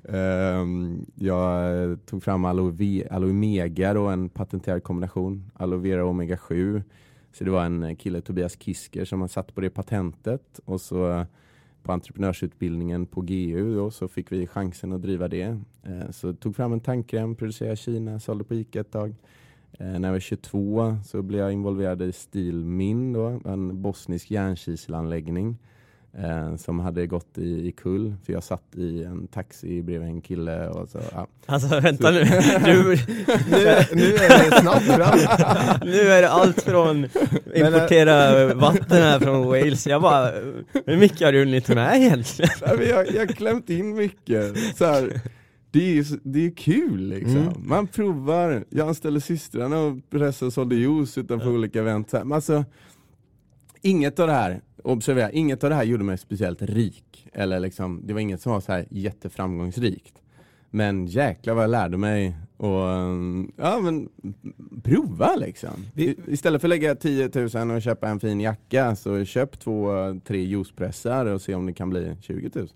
Ehm, 0.08 1.06
jag 1.14 1.98
tog 2.06 2.22
fram 2.22 2.44
aloe, 2.44 3.08
aloe 3.10 3.32
mega, 3.32 4.00
och 4.00 4.12
en 4.12 4.28
patenterad 4.28 4.82
kombination, 4.82 5.50
aloe 5.54 5.78
vera 5.78 6.04
omega 6.04 6.36
7. 6.36 6.82
Så 7.32 7.44
det 7.44 7.50
var 7.50 7.64
en 7.64 7.96
kille, 7.96 8.20
Tobias 8.20 8.56
Kisker, 8.60 9.04
som 9.04 9.20
har 9.20 9.28
satt 9.28 9.54
på 9.54 9.60
det 9.60 9.70
patentet. 9.70 10.60
Och 10.64 10.80
så 10.80 11.26
på 11.82 11.92
entreprenörsutbildningen 11.92 13.06
på 13.06 13.20
GU 13.20 13.74
då, 13.74 13.90
så 13.90 14.08
fick 14.08 14.32
vi 14.32 14.46
chansen 14.46 14.92
att 14.92 15.02
driva 15.02 15.28
det. 15.28 15.60
Ehm, 15.82 16.12
så 16.12 16.32
tog 16.32 16.56
fram 16.56 16.72
en 16.72 16.80
tandkräm, 16.80 17.34
producerade 17.34 17.72
i 17.72 17.76
Kina, 17.76 18.20
sålde 18.20 18.44
på 18.44 18.54
Ica 18.54 18.80
ett 18.80 18.90
tag. 18.90 19.14
Ehm, 19.78 20.02
när 20.02 20.08
jag 20.08 20.12
var 20.12 20.20
22 20.20 20.96
så 21.04 21.22
blev 21.22 21.40
jag 21.40 21.52
involverad 21.52 22.02
i 22.02 22.12
Stilmin, 22.12 23.12
då, 23.12 23.40
en 23.44 23.82
bosnisk 23.82 24.30
järnkiselanläggning 24.30 25.56
eh, 26.18 26.56
som 26.56 26.80
hade 26.80 27.06
gått 27.06 27.38
i, 27.38 27.68
i 27.68 27.72
kull 27.72 28.14
för 28.26 28.32
jag 28.32 28.42
satt 28.44 28.76
i 28.76 29.04
en 29.04 29.26
taxi 29.26 29.82
bredvid 29.82 30.08
en 30.08 30.20
kille 30.20 30.68
och 30.68 30.88
så, 30.88 30.98
ja. 31.12 31.26
Alltså 31.46 31.80
vänta 31.80 32.10
nu, 32.10 32.24
du, 32.64 32.82
nu, 33.50 33.84
nu 33.92 34.14
är 34.14 34.50
det 34.50 34.60
snabbt 34.60 34.82
fram. 34.84 35.18
nu 35.88 36.00
är 36.00 36.22
det 36.22 36.30
allt 36.30 36.62
från 36.62 37.04
importera 37.54 38.54
vatten 38.54 39.02
här 39.02 39.18
från 39.20 39.46
Wales, 39.46 39.86
jag 39.86 40.02
bara, 40.02 40.30
hur 40.86 40.96
mycket 40.96 41.20
har 41.20 41.32
du 41.32 41.38
hunnit 41.38 41.68
med 41.68 41.96
egentligen? 41.96 42.50
jag, 42.60 43.10
jag 43.14 43.20
har 43.20 43.26
klämt 43.26 43.70
in 43.70 43.94
mycket, 43.94 44.58
så 44.76 44.84
här, 44.84 45.20
det 45.72 45.78
är 45.78 45.92
ju 45.94 46.04
det 46.22 46.46
är 46.46 46.50
kul 46.50 47.08
liksom. 47.08 47.36
Mm. 47.36 47.52
Man 47.58 47.86
provar, 47.86 48.64
jag 48.70 48.88
anställde 48.88 49.20
systrarna 49.20 49.78
och 49.80 49.96
pressade 50.10 50.46
och 50.46 50.52
sålde 50.52 50.74
juice 50.74 51.18
utanför 51.18 51.46
Ja. 51.46 51.52
olika 51.54 51.78
event. 51.80 52.10
Så 52.10 52.16
här, 52.16 52.24
Men 52.24 52.32
alltså, 52.36 52.64
inget 53.82 54.18
av 54.18 54.26
det 54.26 54.32
här, 54.32 54.60
observera, 54.84 55.30
inget 55.30 55.64
av 55.64 55.70
det 55.70 55.76
här 55.76 55.84
gjorde 55.84 56.04
mig 56.04 56.18
speciellt 56.18 56.62
rik. 56.62 57.28
Eller 57.32 57.60
liksom, 57.60 58.00
det 58.04 58.12
var 58.12 58.20
inget 58.20 58.40
som 58.40 58.52
var 58.52 58.60
så 58.60 58.72
här 58.72 58.86
jätteframgångsrikt. 58.90 60.14
Men 60.70 61.06
jäklar 61.06 61.54
vad 61.54 61.64
jag 61.64 61.70
lärde 61.70 61.96
mig 61.96 62.36
och 62.56 62.84
um, 62.86 63.52
ja 63.56 63.80
men 63.80 64.08
prova 64.82 65.36
liksom. 65.36 65.86
Vi- 65.94 66.16
istället 66.26 66.60
för 66.60 66.68
att 66.68 66.70
lägga 66.70 66.94
10 66.94 67.30
000 67.54 67.70
och 67.70 67.82
köpa 67.82 68.08
en 68.08 68.20
fin 68.20 68.40
jacka 68.40 68.96
så 68.96 69.24
köp 69.24 69.60
två, 69.60 69.90
tre 70.26 70.44
juicepressar 70.44 71.26
och 71.26 71.42
se 71.42 71.54
om 71.54 71.66
det 71.66 71.72
kan 71.72 71.90
bli 71.90 72.16
20 72.20 72.50
000. 72.54 72.68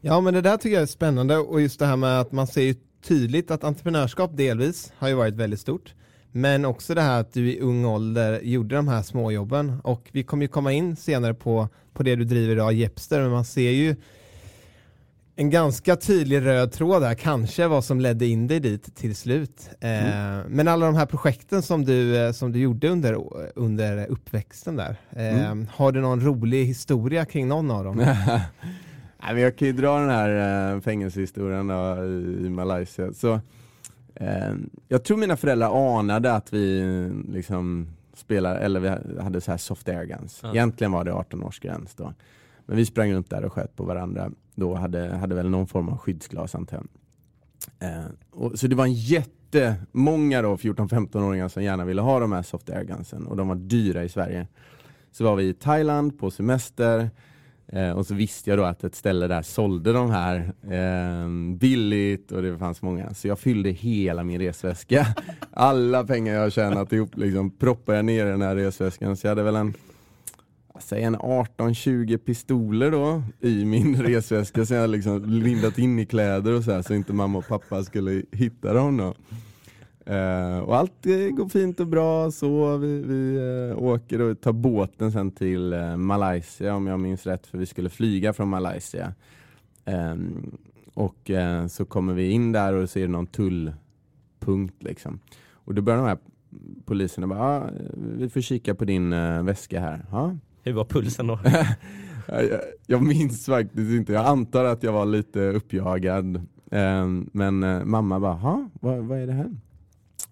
Ja 0.00 0.20
men 0.20 0.34
det 0.34 0.40
där 0.40 0.56
tycker 0.56 0.74
jag 0.74 0.82
är 0.82 0.86
spännande 0.86 1.38
och 1.38 1.60
just 1.60 1.78
det 1.78 1.86
här 1.86 1.96
med 1.96 2.20
att 2.20 2.32
man 2.32 2.46
ser 2.46 2.62
ju 2.62 2.74
tydligt 3.02 3.50
att 3.50 3.64
entreprenörskap 3.64 4.36
delvis 4.36 4.92
har 4.96 5.08
ju 5.08 5.14
varit 5.14 5.34
väldigt 5.34 5.60
stort. 5.60 5.94
Men 6.32 6.64
också 6.64 6.94
det 6.94 7.00
här 7.02 7.20
att 7.20 7.32
du 7.32 7.52
i 7.52 7.60
ung 7.60 7.84
ålder 7.84 8.40
gjorde 8.42 8.74
de 8.76 8.88
här 8.88 9.02
småjobben 9.02 9.80
och 9.84 10.08
vi 10.12 10.22
kommer 10.22 10.42
ju 10.44 10.48
komma 10.48 10.72
in 10.72 10.96
senare 10.96 11.34
på, 11.34 11.68
på 11.92 12.02
det 12.02 12.16
du 12.16 12.24
driver 12.24 12.52
idag, 12.54 12.72
Jepster, 12.72 13.20
men 13.20 13.30
man 13.30 13.44
ser 13.44 13.70
ju 13.70 13.96
en 15.36 15.50
ganska 15.50 15.96
tydlig 15.96 16.44
röd 16.46 16.72
tråd 16.72 17.02
där, 17.02 17.14
kanske 17.14 17.66
vad 17.66 17.84
som 17.84 18.00
ledde 18.00 18.26
in 18.26 18.46
dig 18.46 18.60
dit 18.60 18.96
till 18.96 19.16
slut. 19.16 19.70
Eh, 19.80 19.90
men 20.48 20.68
alla 20.68 20.86
de 20.86 20.94
här 20.94 21.06
projekten 21.06 21.62
som 21.62 21.84
du, 21.84 22.16
eh, 22.16 22.32
som 22.32 22.52
du 22.52 22.58
gjorde 22.58 22.88
under, 22.88 23.18
under 23.58 24.06
uppväxten 24.06 24.76
där, 24.76 24.96
eh, 25.10 25.44
Mm. 25.50 25.66
har 25.74 25.92
du 25.92 26.00
någon 26.00 26.20
rolig 26.20 26.64
historia 26.64 27.24
kring 27.24 27.48
någon 27.48 27.70
av 27.70 27.84
dem? 27.84 27.96
Nej, 29.24 29.34
men 29.34 29.42
jag 29.42 29.56
kan 29.56 29.68
ju 29.68 29.72
dra 29.72 29.98
den 29.98 30.10
här 30.10 30.74
äh, 30.74 30.80
fängelsehistorien 30.80 31.66
då, 31.66 32.04
i, 32.46 32.50
Malaysia. 32.50 33.12
Så, 33.12 33.32
eh, 33.32 33.40
jag 34.88 35.04
tror 35.04 35.16
mina 35.16 35.36
föräldrar 35.36 35.98
anade 35.98 36.32
att 36.32 36.52
vi 36.52 36.80
eh, 36.80 37.32
liksom 37.32 37.88
spelar, 38.14 38.56
eller 38.56 38.80
vi 38.80 39.20
hade 39.22 39.40
så 39.40 39.50
här 39.50 39.58
soft 39.58 39.88
air 39.88 40.04
guns. 40.04 40.40
Ja. 40.42 40.50
Egentligen 40.50 40.92
var 40.92 41.04
det 41.04 41.12
18 41.12 41.42
års 41.42 41.60
gräns 41.60 41.94
då. 41.94 42.14
Men 42.66 42.76
vi 42.76 42.86
sprang 42.86 43.12
runt 43.12 43.30
där 43.30 43.44
och 43.44 43.52
sköt 43.52 43.76
på 43.76 43.84
varandra. 43.84 44.30
Då 44.54 44.74
hade, 44.74 45.16
hade 45.16 45.34
väl 45.34 45.50
någon 45.50 45.66
form 45.66 45.88
av 45.88 45.98
skyddsglas 45.98 46.54
antar 46.54 46.76
jag. 46.76 46.86
Eh, 47.88 48.04
så 48.54 48.66
det 48.66 48.76
var 48.76 48.84
en 48.84 48.92
jättemånga 48.92 50.42
då 50.42 50.56
14-15-åringar 50.56 51.48
som 51.48 51.62
gärna 51.62 51.84
ville 51.84 52.02
ha 52.02 52.20
de 52.20 52.32
här 52.32 52.42
soft 52.42 52.70
air 52.70 52.84
gunsen 52.84 53.26
och 53.26 53.36
de 53.36 53.48
var 53.48 53.54
dyra 53.54 54.04
i 54.04 54.08
Sverige. 54.08 54.46
Så 55.12 55.24
var 55.24 55.36
vi 55.36 55.48
i 55.48 55.54
Thailand 55.54 56.18
på 56.18 56.30
semester 56.30 57.10
eh, 57.72 57.90
och 57.90 58.06
så 58.06 58.14
visste 58.14 58.50
jag 58.50 58.58
då 58.58 58.64
att 58.64 58.84
ett 58.84 58.94
ställe 58.94 59.26
där 59.26 59.42
sålde 59.42 59.92
de 59.92 60.10
här 60.10 60.52
eh, 60.62 61.54
billigt 61.56 62.32
och 62.32 62.42
det 62.42 62.58
fanns 62.58 62.82
många. 62.82 63.14
Så 63.14 63.28
jag 63.28 63.38
fyllde 63.38 63.70
hela 63.70 64.24
min 64.24 64.40
resväska. 64.40 65.06
Alla 65.50 66.04
pengar 66.04 66.34
jag 66.34 66.52
tjänat 66.52 66.92
ihop 66.92 67.16
liksom 67.16 67.50
proppade 67.50 67.98
jag 67.98 68.04
ner 68.04 68.26
i 68.26 68.30
den 68.30 68.42
här 68.42 68.56
resväskan. 68.56 69.16
Så 69.16 69.26
jag 69.26 69.30
hade 69.30 69.42
väl 69.42 69.56
en 69.56 69.74
Säg 70.80 71.02
en 71.02 71.16
18-20 71.16 72.18
pistoler 72.18 72.90
då 72.90 73.22
i 73.40 73.64
min 73.64 74.02
resväska 74.02 74.66
som 74.66 74.76
jag 74.76 74.90
liksom 74.90 75.24
lindat 75.24 75.78
in 75.78 75.98
i 75.98 76.06
kläder 76.06 76.52
och 76.52 76.64
så 76.64 76.72
här 76.72 76.82
så 76.82 76.94
inte 76.94 77.12
mamma 77.12 77.38
och 77.38 77.48
pappa 77.48 77.84
skulle 77.84 78.22
hitta 78.32 78.72
dem 78.72 78.96
då. 78.96 79.14
Eh, 80.06 80.58
och 80.58 80.76
allt 80.76 81.06
eh, 81.06 81.28
går 81.36 81.48
fint 81.48 81.80
och 81.80 81.86
bra 81.86 82.30
så 82.30 82.76
vi, 82.76 83.02
vi 83.02 83.36
eh, 83.70 83.82
åker 83.82 84.20
och 84.20 84.40
tar 84.40 84.52
båten 84.52 85.12
sen 85.12 85.30
till 85.30 85.74
Malaysia 85.96 86.74
om 86.74 86.86
jag 86.86 87.00
minns 87.00 87.26
rätt 87.26 87.46
för 87.46 87.58
vi 87.58 87.66
skulle 87.66 87.88
flyga 87.88 88.32
från 88.32 88.48
Malaysia. 88.48 89.14
Ehm, 89.84 90.56
och 90.94 91.30
så 91.68 91.84
kommer 91.84 92.14
vi 92.14 92.30
in 92.30 92.52
där 92.52 92.72
och 92.72 92.90
ser 92.90 93.08
någon 93.08 93.26
tullpunkt 93.26 94.82
liksom. 94.82 95.20
Och 95.52 95.74
då 95.74 95.82
börjar 95.82 95.98
de 95.98 96.06
här 96.06 96.18
poliserna 96.84 97.26
bara, 97.26 97.40
ah, 97.40 97.70
vi 98.16 98.28
får 98.28 98.40
kika 98.40 98.74
på 98.74 98.84
din 98.84 99.10
väska 99.46 99.80
här. 99.80 100.06
Ja, 100.10 100.36
Hur 100.62 100.72
var 100.72 100.84
pulsen 100.84 101.26
då? 101.26 101.38
jag, 102.86 103.02
minns 103.02 103.46
faktiskt 103.46 103.90
inte, 103.90 104.12
jag 104.12 104.26
antar 104.26 104.64
att 104.64 104.82
jag 104.82 104.92
var 104.92 105.06
lite 105.06 105.40
uppjagad. 105.40 106.46
Ehm, 106.70 107.30
men 107.32 107.88
mamma 107.90 108.20
bara, 108.20 108.32
"Ha, 108.32 108.68
vad, 108.80 108.98
vad 108.98 109.18
är 109.18 109.26
det 109.26 109.32
här? 109.32 109.50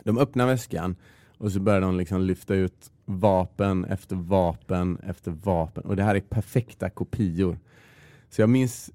De 0.05 0.19
öppnar 0.19 0.47
väskan 0.47 0.97
och 1.39 1.53
så 1.53 1.61
börjar 1.61 1.81
de 1.81 1.97
liksom 1.97 2.21
lyfta 2.23 2.55
ut 2.55 2.91
vapen 3.05 3.85
efter 3.85 4.17
vapen 4.17 4.99
efter 5.03 5.31
vapen. 5.31 5.85
Och 5.85 5.97
det 5.97 6.03
här 6.03 6.15
är 6.15 6.21
perfekta 6.21 6.91
kopior. 6.91 7.59
Så 8.31 8.43
jag 8.43 8.49
minns 8.49 8.91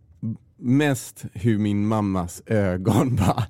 mest 0.57 1.25
hur 1.33 1.57
min 1.57 1.87
mammas 1.87 2.43
ögon 2.45 3.15
bara 3.19 3.43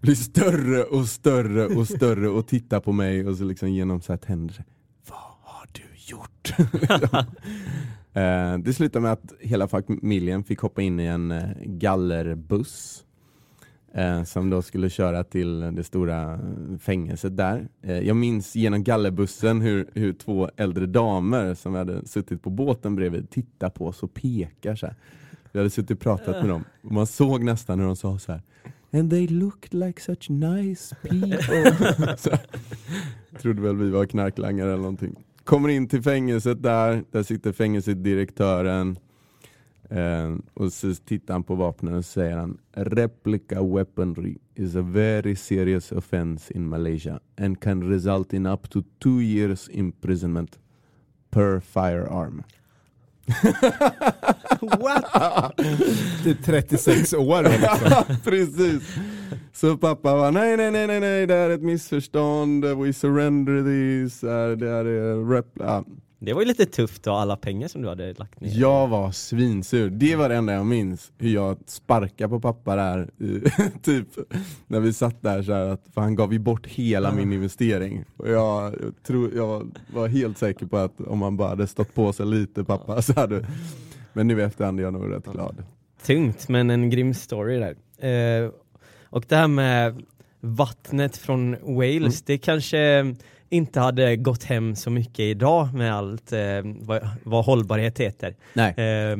blir 0.00 0.14
större 0.14 0.84
och 0.84 1.08
större 1.08 1.66
och 1.66 1.88
större 1.88 2.28
och 2.28 2.46
tittar 2.46 2.80
på 2.80 2.92
mig 2.92 3.26
och 3.26 3.36
så 3.36 3.44
liksom 3.44 3.70
genom 3.70 4.00
så 4.00 4.12
här 4.12 4.18
tänder. 4.18 4.64
Vad 5.08 5.18
har 5.42 5.66
du 5.72 5.82
gjort? 5.96 6.54
Eh, 8.12 8.58
det 8.58 8.74
slutade 8.74 9.02
med 9.02 9.12
att 9.12 9.32
hela 9.40 9.68
familjen 9.68 10.44
fick 10.44 10.60
hoppa 10.60 10.82
in 10.82 11.00
i 11.00 11.04
en 11.04 11.30
eh, 11.30 11.48
gallerbuss 11.64 13.04
eh, 13.94 14.24
som 14.24 14.50
då 14.50 14.62
skulle 14.62 14.90
köra 14.90 15.24
till 15.24 15.60
det 15.60 15.84
stora 15.84 16.40
fängelset 16.80 17.36
där. 17.36 17.68
Eh, 17.82 17.98
jag 17.98 18.16
minns 18.16 18.56
genom 18.56 18.84
gallerbussen 18.84 19.60
hur, 19.60 19.90
hur 19.94 20.12
två 20.12 20.50
äldre 20.56 20.86
damer 20.86 21.54
som 21.54 21.74
hade 21.74 22.06
suttit 22.06 22.42
på 22.42 22.50
båten 22.50 22.96
bredvid 22.96 23.30
tittar 23.30 23.70
på 23.70 23.86
oss 23.86 24.02
och 24.02 24.14
pekar 24.14 24.76
så 24.76 24.86
här. 24.86 24.96
Vi 25.52 25.58
hade 25.58 25.70
suttit 25.70 25.90
och 25.90 26.00
pratat 26.00 26.36
med 26.36 26.48
dem 26.48 26.64
och 26.82 26.92
man 26.92 27.06
såg 27.06 27.44
nästan 27.44 27.78
hur 27.78 27.86
de 27.86 27.96
sa 27.96 28.18
så 28.18 28.32
här. 28.32 28.42
And 28.92 29.10
they 29.10 29.26
looked 29.26 29.74
like 29.74 30.00
such 30.00 30.30
nice 30.30 30.96
people. 31.02 32.16
så, 32.18 32.30
trodde 33.38 33.62
väl 33.62 33.76
vi 33.76 33.90
var 33.90 34.06
knarklangare 34.06 34.68
eller 34.68 34.82
någonting. 34.82 35.16
Kommer 35.44 35.68
in 35.68 35.88
till 35.88 36.02
fängelset 36.02 36.62
där, 36.62 37.04
där 37.10 37.22
sitter 37.22 37.52
fängelsedirektören. 37.52 38.98
Eh, 39.90 40.36
och 40.54 40.72
så 40.72 40.94
tittar 40.94 41.34
han 41.34 41.42
på 41.42 41.54
vapnen 41.54 41.94
och 41.94 42.04
säger 42.04 42.36
han 42.36 42.58
Replica 42.72 43.62
weaponry 43.62 44.36
is 44.54 44.76
a 44.76 44.82
very 44.82 45.36
serious 45.36 45.92
offense 45.92 46.54
in 46.54 46.68
Malaysia 46.68 47.20
and 47.40 47.60
can 47.60 47.90
result 47.90 48.32
in 48.32 48.46
up 48.46 48.70
to 48.70 48.82
two 48.98 49.20
years 49.20 49.68
imprisonment 49.72 50.58
per 51.30 51.60
firearm. 51.60 52.42
What? 54.60 55.04
Typ 56.24 56.44
36 56.44 57.12
år 57.12 57.42
liksom. 57.42 58.16
Precis. 58.24 58.96
Så 59.52 59.76
pappa 59.76 60.14
var 60.14 60.32
nej, 60.32 60.56
nej, 60.56 60.70
nej, 60.70 60.86
nej, 60.86 61.00
nej, 61.00 61.26
det 61.26 61.34
här 61.34 61.50
är 61.50 61.54
ett 61.54 61.62
missförstånd, 61.62 62.64
we 62.64 62.92
surrender 62.92 63.62
these, 63.62 64.26
eh, 64.26 64.56
det 64.56 64.68
här 64.68 64.84
är 64.84 65.30
rep... 65.30 65.46
Ja. 65.54 65.84
Det 66.20 66.32
var 66.32 66.40
ju 66.40 66.48
lite 66.48 66.66
tufft 66.66 67.02
då, 67.02 67.12
alla 67.12 67.36
pengar 67.36 67.68
som 67.68 67.82
du 67.82 67.88
hade 67.88 68.14
lagt 68.14 68.40
ner. 68.40 68.50
Jag 68.54 68.88
var 68.88 69.10
svinsur, 69.12 69.90
det 69.90 70.16
var 70.16 70.28
det 70.28 70.34
enda 70.34 70.52
jag 70.52 70.66
minns, 70.66 71.12
hur 71.18 71.34
jag 71.34 71.58
sparkade 71.66 72.28
på 72.28 72.40
pappa 72.40 72.76
där, 72.76 73.10
typ 73.82 74.06
när 74.66 74.80
vi 74.80 74.92
satt 74.92 75.22
där 75.22 75.42
så 75.42 75.52
att, 75.52 75.86
för 75.94 76.00
han 76.00 76.14
gav 76.14 76.32
ju 76.32 76.38
bort 76.38 76.66
hela 76.66 77.12
min 77.12 77.32
investering. 77.32 78.04
Och 78.16 78.28
jag, 78.28 78.74
tror, 79.06 79.34
jag 79.34 79.76
var 79.94 80.08
helt 80.08 80.38
säker 80.38 80.66
på 80.66 80.76
att 80.76 81.00
om 81.00 81.22
han 81.22 81.36
bara 81.36 81.48
hade 81.48 81.66
stått 81.66 81.94
på 81.94 82.12
sig 82.12 82.26
lite 82.26 82.64
pappa 82.64 83.02
så 83.02 83.12
hade 83.12 83.46
Men 84.12 84.26
nu 84.26 84.40
i 84.40 84.42
efterhand 84.42 84.80
är 84.80 84.84
jag 84.84 84.92
nog 84.92 85.12
rätt 85.12 85.26
glad. 85.26 85.64
Tungt 86.02 86.48
men 86.48 86.70
en 86.70 86.90
grym 86.90 87.14
story 87.14 87.58
där. 87.58 87.76
Eh, 88.08 88.50
och 89.02 89.24
det 89.28 89.36
här 89.36 89.48
med 89.48 90.02
vattnet 90.40 91.16
från 91.16 91.56
Wales, 91.62 92.22
det 92.22 92.38
kanske 92.38 93.14
inte 93.48 93.80
hade 93.80 94.16
gått 94.16 94.44
hem 94.44 94.76
så 94.76 94.90
mycket 94.90 95.20
idag 95.20 95.74
med 95.74 95.94
allt 95.94 96.32
eh, 96.32 96.40
vad, 96.64 97.08
vad 97.24 97.44
hållbarhet 97.44 98.00
heter. 98.00 98.36
Eh, 98.54 99.16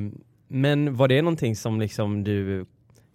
men 0.49 0.97
var 0.97 1.09
det 1.09 1.23
någonting 1.23 1.57
som 1.57 1.81
liksom 1.81 2.25
du 2.25 2.67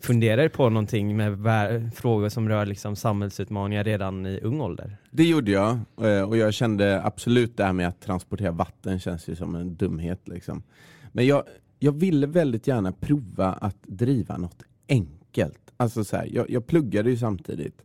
funderar 0.03 0.49
på 0.49 0.69
någonting 0.69 1.17
med 1.17 1.91
frågor 1.95 2.29
som 2.29 2.49
rör 2.49 2.65
liksom 2.65 2.95
samhällsutmaningar 2.95 3.83
redan 3.83 4.25
i 4.25 4.39
ung 4.39 4.61
ålder? 4.61 4.97
Det 5.11 5.23
gjorde 5.23 5.51
jag 5.51 5.79
eh, 6.01 6.21
och 6.21 6.37
jag 6.37 6.53
kände 6.53 7.03
absolut 7.03 7.57
det 7.57 7.63
här 7.63 7.73
med 7.73 7.87
att 7.87 8.01
transportera 8.01 8.51
vatten 8.51 8.99
känns 8.99 9.27
ju 9.27 9.35
som 9.35 9.55
en 9.55 9.75
dumhet 9.75 10.27
liksom. 10.27 10.63
Men 11.11 11.25
jag, 11.25 11.43
jag 11.79 11.91
ville 11.91 12.27
väldigt 12.27 12.67
gärna 12.67 12.91
prova 12.91 13.53
att 13.53 13.77
driva 13.81 14.37
något 14.37 14.63
enkelt. 14.89 15.59
Alltså 15.77 16.03
så 16.03 16.17
här, 16.17 16.29
jag, 16.31 16.49
jag 16.49 16.67
pluggade 16.67 17.09
ju 17.09 17.17
samtidigt. 17.17 17.81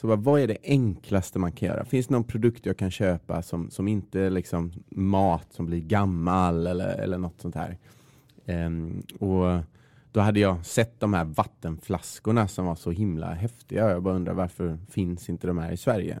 Så 0.00 0.06
bara, 0.06 0.16
vad 0.16 0.40
är 0.40 0.46
det 0.46 0.58
enklaste 0.62 1.38
man 1.38 1.52
kan 1.52 1.68
göra? 1.68 1.84
Finns 1.84 2.06
det 2.06 2.14
någon 2.14 2.24
produkt 2.24 2.66
jag 2.66 2.76
kan 2.76 2.90
köpa 2.90 3.42
som, 3.42 3.70
som 3.70 3.88
inte 3.88 4.20
är 4.20 4.30
liksom 4.30 4.72
mat 4.88 5.46
som 5.50 5.66
blir 5.66 5.80
gammal 5.80 6.66
eller, 6.66 6.88
eller 6.88 7.18
något 7.18 7.40
sånt 7.40 7.54
här? 7.54 7.78
Um, 8.46 9.02
och 9.18 9.62
då 10.12 10.20
hade 10.20 10.40
jag 10.40 10.66
sett 10.66 11.00
de 11.00 11.14
här 11.14 11.24
vattenflaskorna 11.24 12.48
som 12.48 12.66
var 12.66 12.74
så 12.74 12.90
himla 12.90 13.34
häftiga. 13.34 13.90
Jag 13.90 14.02
bara 14.02 14.14
undrar 14.14 14.34
varför 14.34 14.78
finns 14.90 15.28
inte 15.28 15.46
de 15.46 15.58
här 15.58 15.72
i 15.72 15.76
Sverige? 15.76 16.18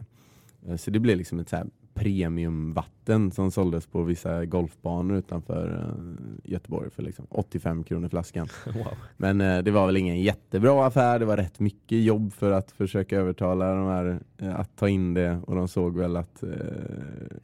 Eh, 0.66 0.76
så 0.76 0.90
det 0.90 1.00
blev 1.00 1.18
liksom 1.18 1.38
ett 1.38 1.48
så 1.48 1.56
här 1.56 1.66
premiumvatten 1.96 3.30
som 3.30 3.50
såldes 3.50 3.86
på 3.86 4.02
vissa 4.02 4.44
golfbanor 4.44 5.16
utanför 5.16 5.74
eh, 5.74 6.50
Göteborg 6.52 6.90
för 6.90 7.02
liksom 7.02 7.26
85 7.30 7.84
kronor 7.84 8.08
flaskan. 8.08 8.48
Wow. 8.66 8.96
Men 9.16 9.40
eh, 9.40 9.62
det 9.62 9.70
var 9.70 9.86
väl 9.86 9.96
ingen 9.96 10.22
jättebra 10.22 10.86
affär. 10.86 11.18
Det 11.18 11.24
var 11.24 11.36
rätt 11.36 11.60
mycket 11.60 12.02
jobb 12.02 12.32
för 12.32 12.50
att 12.50 12.70
försöka 12.70 13.16
övertala 13.16 13.74
de 13.74 13.86
här 13.86 14.20
eh, 14.38 14.60
att 14.60 14.76
ta 14.76 14.88
in 14.88 15.14
det 15.14 15.40
och 15.46 15.54
de 15.56 15.68
såg 15.68 15.96
väl 15.96 16.16
att 16.16 16.42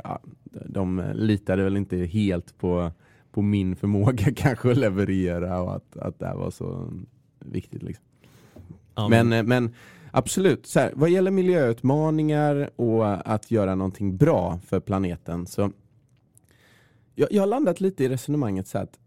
ja, 0.04 0.20
de 0.66 1.04
litade 1.14 1.64
väl 1.64 1.76
inte 1.76 1.96
helt 1.96 2.58
på, 2.58 2.90
på 3.32 3.42
min 3.42 3.76
förmåga 3.76 4.32
kanske 4.36 4.70
att 4.70 4.76
leverera 4.76 5.62
och 5.62 5.76
att, 5.76 5.96
att 5.96 6.18
det 6.18 6.26
här 6.26 6.36
var 6.36 6.50
så 6.50 6.92
viktigt. 7.38 7.82
Liksom. 7.82 8.04
Ja, 8.94 9.08
Men, 9.08 9.28
men 9.48 9.74
absolut, 10.12 10.66
så 10.66 10.80
här, 10.80 10.92
vad 10.94 11.10
gäller 11.10 11.30
miljöutmaningar 11.30 12.70
och 12.76 13.32
att 13.34 13.50
göra 13.50 13.74
någonting 13.74 14.16
bra 14.16 14.58
för 14.66 14.80
planeten 14.80 15.46
så 15.46 15.72
jag, 17.14 17.32
jag 17.32 17.42
har 17.42 17.46
landat 17.46 17.80
lite 17.80 18.04
i 18.04 18.08
resonemanget 18.08 18.66
så 18.66 18.78
att 18.78 18.98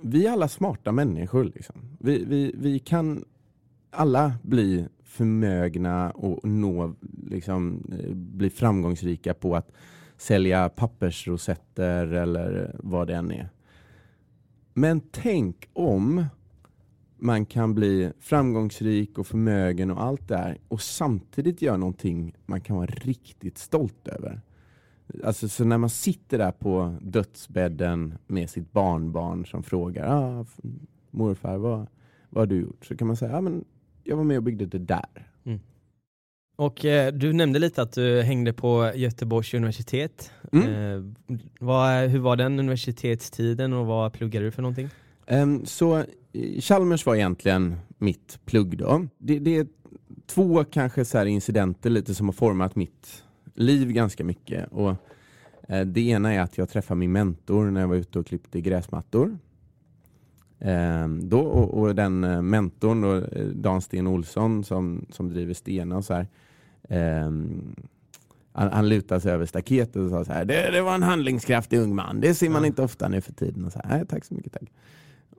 vi 0.00 0.26
är 0.26 0.32
alla 0.32 0.48
smarta 0.48 0.92
människor. 0.92 1.44
Liksom. 1.44 1.76
Vi, 2.00 2.24
vi, 2.24 2.54
vi 2.58 2.78
kan 2.78 3.24
alla 3.90 4.32
bli 4.42 4.86
förmögna 5.04 6.10
och 6.10 6.48
nå, 6.48 6.94
liksom, 7.26 7.92
eh, 7.92 8.14
bli 8.14 8.50
framgångsrika 8.50 9.34
på 9.34 9.56
att 9.56 9.72
sälja 10.16 10.68
pappersrosetter 10.68 12.06
eller 12.12 12.76
vad 12.78 13.06
det 13.06 13.14
än 13.14 13.32
är. 13.32 13.48
Men 14.74 15.00
tänk 15.00 15.68
om 15.72 16.24
man 17.18 17.46
kan 17.46 17.74
bli 17.74 18.12
framgångsrik 18.20 19.18
och 19.18 19.26
förmögen 19.26 19.90
och 19.90 20.02
allt 20.02 20.28
det 20.28 20.36
här 20.36 20.58
och 20.68 20.80
samtidigt 20.80 21.62
göra 21.62 21.76
någonting 21.76 22.34
man 22.46 22.60
kan 22.60 22.76
vara 22.76 22.86
riktigt 22.86 23.58
stolt 23.58 24.08
över. 24.08 24.40
Alltså 25.24 25.48
så 25.48 25.64
när 25.64 25.78
man 25.78 25.90
sitter 25.90 26.38
där 26.38 26.52
på 26.52 26.96
dödsbädden 27.00 28.18
med 28.26 28.50
sitt 28.50 28.72
barnbarn 28.72 29.46
som 29.46 29.62
frågar 29.62 30.06
ah, 30.08 30.46
morfar 31.10 31.56
vad, 31.56 31.86
vad 32.30 32.42
har 32.42 32.46
du 32.46 32.60
gjort? 32.60 32.86
Så 32.86 32.96
kan 32.96 33.06
man 33.06 33.16
säga 33.16 33.36
ah, 33.36 33.40
men 33.40 33.64
jag 34.04 34.16
var 34.16 34.24
med 34.24 34.36
och 34.36 34.42
byggde 34.42 34.66
det 34.66 34.78
där. 34.78 35.28
Och 36.58 36.84
eh, 36.84 37.12
du 37.12 37.32
nämnde 37.32 37.58
lite 37.58 37.82
att 37.82 37.92
du 37.92 38.22
hängde 38.22 38.52
på 38.52 38.92
Göteborgs 38.94 39.54
universitet. 39.54 40.32
Mm. 40.52 40.74
Eh, 40.74 41.02
vad, 41.60 42.08
hur 42.08 42.18
var 42.18 42.36
den 42.36 42.58
universitetstiden 42.58 43.72
och 43.72 43.86
vad 43.86 44.12
pluggade 44.12 44.44
du 44.46 44.50
för 44.50 44.62
någonting? 44.62 44.88
Ehm, 45.28 45.66
så 45.66 45.96
eh, 46.32 46.60
Chalmers 46.60 47.06
var 47.06 47.14
egentligen 47.14 47.76
mitt 47.98 48.38
plugg 48.44 48.78
då. 48.78 49.06
Det, 49.18 49.38
det 49.38 49.56
är 49.56 49.66
två 50.26 50.64
kanske 50.64 51.04
så 51.04 51.24
incidenter 51.24 51.90
lite 51.90 52.14
som 52.14 52.26
har 52.28 52.32
format 52.32 52.76
mitt 52.76 53.22
liv 53.54 53.92
ganska 53.92 54.24
mycket. 54.24 54.68
Och, 54.72 54.94
eh, 55.68 55.84
det 55.86 56.00
ena 56.00 56.32
är 56.34 56.40
att 56.40 56.58
jag 56.58 56.68
träffade 56.68 56.98
min 56.98 57.12
mentor 57.12 57.70
när 57.70 57.80
jag 57.80 57.88
var 57.88 57.96
ute 57.96 58.18
och 58.18 58.26
klippte 58.26 58.60
gräsmattor. 58.60 59.38
Ehm, 60.60 61.28
då, 61.28 61.40
och, 61.40 61.80
och 61.80 61.94
den 61.94 62.24
eh, 62.24 62.42
mentorn, 62.42 63.00
då, 63.00 63.20
Dan 63.54 63.82
Sten 63.82 64.06
Olsson 64.06 64.64
som, 64.64 65.06
som 65.10 65.28
driver 65.28 65.54
Stena 65.54 66.02
så 66.02 66.14
här. 66.14 66.26
ehm, 66.88 67.74
han, 68.52 68.72
han 68.72 68.88
lutade 68.88 69.20
sig 69.20 69.32
över 69.32 69.46
staketet 69.46 69.96
och 69.96 70.10
sa 70.10 70.24
så 70.24 70.32
här, 70.32 70.44
det, 70.44 70.70
det 70.70 70.82
var 70.82 70.94
en 70.94 71.02
handlingskraftig 71.02 71.78
ung 71.78 71.94
man, 71.94 72.20
det 72.20 72.34
ser 72.34 72.50
man 72.50 72.62
Ja. 72.62 72.66
inte 72.66 72.82
ofta 72.82 73.08
nu 73.08 73.20
för 73.20 73.32
tiden. 73.32 73.64
Och 73.64 73.72
så 73.72 73.80
här, 73.84 74.04
tack 74.04 74.24
så 74.24 74.34
mycket, 74.34 74.52
tack. 74.52 74.72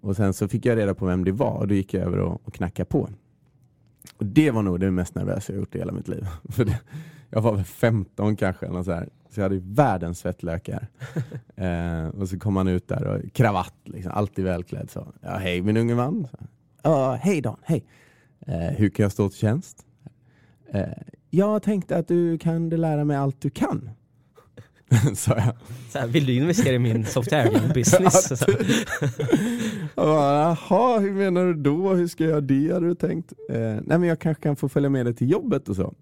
Och 0.02 0.16
sen 0.16 0.34
så 0.34 0.48
fick 0.48 0.66
jag 0.66 0.78
reda 0.78 0.94
på 0.96 1.06
vem 1.06 1.26
det 1.26 1.32
var 1.32 1.58
och 1.58 1.68
då 1.68 1.74
gick 1.76 1.94
jag 1.94 2.04
över 2.04 2.18
och, 2.20 2.42
och 2.48 2.54
knackade 2.54 2.90
på. 2.90 3.10
Och 4.18 4.26
det 4.26 4.52
var 4.52 4.62
nog 4.62 4.80
det 4.80 4.92
mest 4.92 5.16
nervösa 5.16 5.54
jag 5.54 5.60
gjort 5.60 5.76
i 5.76 5.80
hela 5.80 5.92
mitt 5.92 6.08
liv. 6.08 6.28
För 6.50 6.66
det, 6.66 6.80
jag 7.30 7.42
var 7.42 7.56
väl 7.56 7.64
15 7.66 8.36
kanske, 8.36 8.66
eller 8.66 8.84
så, 8.84 8.92
här. 8.92 9.10
så 9.30 9.40
jag 9.40 9.46
hade 9.46 9.60
världens 9.64 10.20
svettlökar. 10.20 10.88
eh, 11.56 12.08
och 12.08 12.30
så 12.30 12.40
kom 12.40 12.56
han 12.56 12.68
ut 12.68 12.88
där 12.88 13.04
och 13.04 13.34
kravatt, 13.34 13.76
liksom, 13.84 14.12
alltid 14.12 14.46
välklädd. 14.46 14.90
Så, 14.90 15.14
ja, 15.22 15.38
hej 15.38 15.62
min 15.62 15.78
unge 15.78 15.96
man. 15.96 16.28
Ja, 16.84 17.14
hej 17.22 17.42
Dan, 17.42 17.58
hej. 17.64 17.84
Eh, 18.48 18.56
hur 18.60 18.90
kan 18.90 19.04
jag 19.04 19.12
stå 19.12 19.30
till 19.30 19.40
tjänst? 19.40 19.86
Eh, 20.72 20.84
jag 21.30 21.64
tänkte 21.64 21.98
att 21.98 22.08
du 22.08 22.38
kan 22.38 22.70
lära 22.70 23.04
mig 23.06 23.18
allt 23.18 23.42
du 23.42 23.50
kan. 23.50 23.90
Sa 25.16 25.36
jag. 25.36 25.54
Så 25.92 26.00
här, 26.00 26.08
vill 26.08 26.26
du 26.26 26.34
investera 26.34 26.74
i 26.76 26.80
min 26.80 27.06
software-business? 27.06 28.38
Så- 28.40 28.52
Jag 28.52 28.58
bara, 30.06 30.58
Jaha, 30.70 31.00
hur 31.00 31.14
menar 31.14 31.46
du 31.46 31.54
då? 31.54 31.94
Hur 31.94 32.08
ska 32.08 32.24
jag 32.24 32.32
göra 32.32 32.42
det? 32.42 32.74
Hade 32.74 32.88
du 32.88 32.96
tänkt? 32.96 33.34
Eh, 33.50 33.58
nej 33.60 33.84
men 34.00 34.04
jag 34.04 34.20
kanske 34.20 34.44
kan 34.44 34.56
få 34.56 34.70
följa 34.70 34.90
med 34.90 35.06
dig 35.06 35.14
till 35.16 35.32
jobbet 35.32 35.70
och 35.70 35.76
så. 35.76 35.94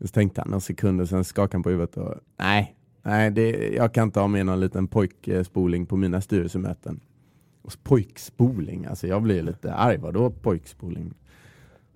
Så 0.00 0.08
tänkte 0.08 0.40
han 0.40 0.50
några 0.50 0.60
sekunder, 0.60 1.04
sen 1.04 1.24
skakade 1.24 1.54
han 1.54 1.62
på 1.62 1.70
huvudet 1.70 1.96
och 1.96 2.14
nej, 2.38 2.76
nej 3.02 3.30
det, 3.30 3.74
jag 3.74 3.94
kan 3.94 4.04
inte 4.04 4.20
ha 4.20 4.26
med 4.26 4.46
någon 4.46 4.60
liten 4.60 4.88
pojkspoling 4.88 5.86
på 5.86 5.96
mina 5.96 6.20
styrelsemöten. 6.20 7.00
Och 7.62 7.72
pojkspoling, 7.82 8.86
alltså 8.86 9.06
jag 9.06 9.22
blir 9.22 9.42
lite 9.42 9.74
arg. 9.74 9.96
Vadå 9.96 10.30
pojkspoling? 10.30 11.14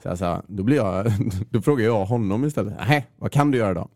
Så 0.02 0.08
jag 0.08 0.18
sa, 0.18 0.42
då, 0.46 0.62
blir 0.62 0.76
jag, 0.76 1.06
då 1.50 1.60
frågar 1.60 1.84
jag 1.84 2.04
honom 2.04 2.44
istället. 2.44 2.74
Nej, 2.88 3.06
vad 3.16 3.32
kan 3.32 3.50
du 3.50 3.58
göra 3.58 3.74
då? 3.74 3.88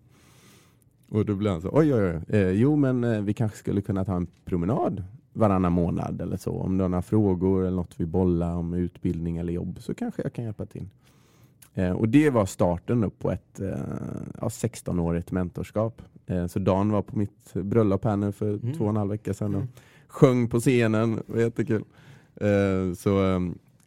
Och 1.08 1.26
då 1.26 1.34
blir 1.34 1.50
han 1.50 1.60
så, 1.60 1.70
oj 1.72 1.94
oj 1.94 2.04
oj. 2.04 2.38
Eh, 2.38 2.50
jo 2.50 2.76
men 2.76 3.04
eh, 3.04 3.20
vi 3.20 3.34
kanske 3.34 3.58
skulle 3.58 3.80
kunna 3.82 4.04
ta 4.04 4.16
en 4.16 4.26
promenad 4.44 5.04
varannan 5.32 5.72
månad 5.72 6.20
eller 6.20 6.36
så. 6.36 6.52
Om 6.52 6.76
du 6.78 6.84
har 6.84 6.88
några 6.88 7.02
frågor 7.02 7.60
eller 7.66 7.76
något 7.76 7.94
vi 7.96 8.06
bollar 8.06 8.54
om 8.56 8.74
utbildning 8.74 9.36
eller 9.36 9.52
jobb 9.52 9.76
så 9.80 9.94
kanske 9.94 10.22
jag 10.22 10.32
kan 10.32 10.44
hjälpa 10.44 10.66
till. 10.66 10.88
Eh, 11.74 11.90
och 11.90 12.08
det 12.08 12.30
var 12.30 12.46
starten 12.46 13.00
då 13.00 13.10
på 13.10 13.30
ett 13.30 13.60
eh, 13.60 13.68
ja, 14.40 14.48
16-årigt 14.48 15.32
mentorskap. 15.32 16.02
Eh, 16.26 16.46
så 16.46 16.58
Dan 16.58 16.90
var 16.90 17.02
på 17.02 17.18
mitt 17.18 17.52
bröllop 17.54 18.04
här 18.04 18.16
nu 18.16 18.32
för 18.32 18.48
Mm. 18.54 18.72
två 18.74 18.84
och 18.84 18.90
en 18.90 18.96
halv 18.96 19.10
vecka 19.10 19.34
sedan 19.34 19.54
och 19.54 19.60
Mm. 19.60 19.72
sjöng 20.08 20.48
på 20.48 20.60
scenen. 20.60 21.14
Det 21.26 21.32
var 21.32 21.40
jättekul. 21.40 21.84
Eh, 22.36 22.94
så 22.96 23.26
eh, 23.34 23.40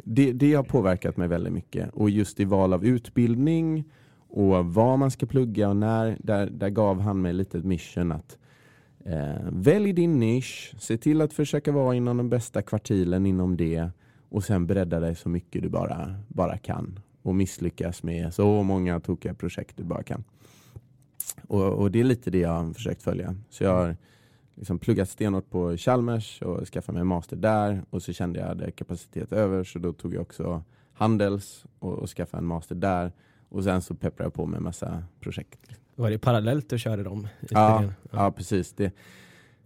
det, 0.03 0.31
det 0.31 0.53
har 0.53 0.63
påverkat 0.63 1.17
mig 1.17 1.27
väldigt 1.27 1.53
mycket. 1.53 1.89
Och 1.93 2.09
just 2.09 2.39
i 2.39 2.45
val 2.45 2.73
av 2.73 2.85
utbildning 2.85 3.83
och 4.27 4.65
vad 4.65 4.99
man 4.99 5.11
ska 5.11 5.25
plugga 5.25 5.69
och 5.69 5.75
när, 5.77 6.17
där, 6.19 6.49
där 6.49 6.69
gav 6.69 6.99
han 7.01 7.21
mig 7.21 7.33
lite 7.33 7.57
ett 7.57 7.65
mission 7.65 8.11
att 8.11 8.37
eh, 9.05 9.49
välj 9.51 9.93
din 9.93 10.19
nisch, 10.19 10.75
se 10.79 10.97
till 10.97 11.21
att 11.21 11.33
försöka 11.33 11.71
vara 11.71 11.95
inom 11.95 12.17
den 12.17 12.29
bästa 12.29 12.61
kvartilen 12.61 13.25
inom 13.25 13.57
det 13.57 13.89
och 14.29 14.43
sen 14.43 14.67
bredda 14.67 14.99
dig 14.99 15.15
så 15.15 15.29
mycket 15.29 15.61
du 15.61 15.69
bara, 15.69 16.15
bara 16.27 16.57
kan 16.57 16.99
och 17.21 17.35
misslyckas 17.35 18.03
med 18.03 18.33
så 18.33 18.63
många 18.63 18.99
tokiga 18.99 19.33
projekt 19.33 19.77
du 19.77 19.83
bara 19.83 20.03
kan. 20.03 20.23
Och, 21.47 21.73
och 21.73 21.91
det 21.91 21.99
är 21.99 22.03
lite 22.03 22.31
det 22.31 22.39
jag 22.39 22.49
har 22.49 22.73
försökt 22.73 23.01
följa. 23.01 23.35
Så 23.49 23.63
jag 23.63 23.71
har 23.71 23.97
liksom 24.55 24.79
pluggat 24.79 25.09
stenhårt 25.09 25.49
på 25.49 25.77
Chalmers 25.77 26.41
och 26.41 26.67
skaffat 26.67 26.93
mig 26.95 27.01
en 27.01 27.07
master 27.07 27.35
där 27.35 27.83
och 27.89 28.01
så 28.01 28.13
kände 28.13 28.39
jag 28.39 28.45
att 28.45 28.57
jag 28.57 28.59
hade 28.59 28.71
kapacitet 28.71 29.33
över 29.33 29.63
så 29.63 29.79
då 29.79 29.93
tog 29.93 30.13
jag 30.13 30.21
också 30.21 30.63
Handels 30.93 31.65
och, 31.79 31.93
och 31.93 32.09
skaffade 32.09 32.41
en 32.41 32.47
master 32.47 32.75
där 32.75 33.11
och 33.49 33.63
sen 33.63 33.81
så 33.81 33.95
pepprade 33.95 34.25
jag 34.25 34.33
på 34.33 34.45
med 34.45 34.57
en 34.57 34.63
massa 34.63 35.03
projekt. 35.19 35.59
Var 35.95 36.09
det 36.09 36.17
parallellt 36.17 36.69
du 36.69 36.79
körde 36.79 37.03
dem? 37.03 37.27
Ja, 37.39 37.43
utbildningarna? 37.43 37.93
ja 38.11 38.31
precis. 38.31 38.73
Det. 38.73 38.91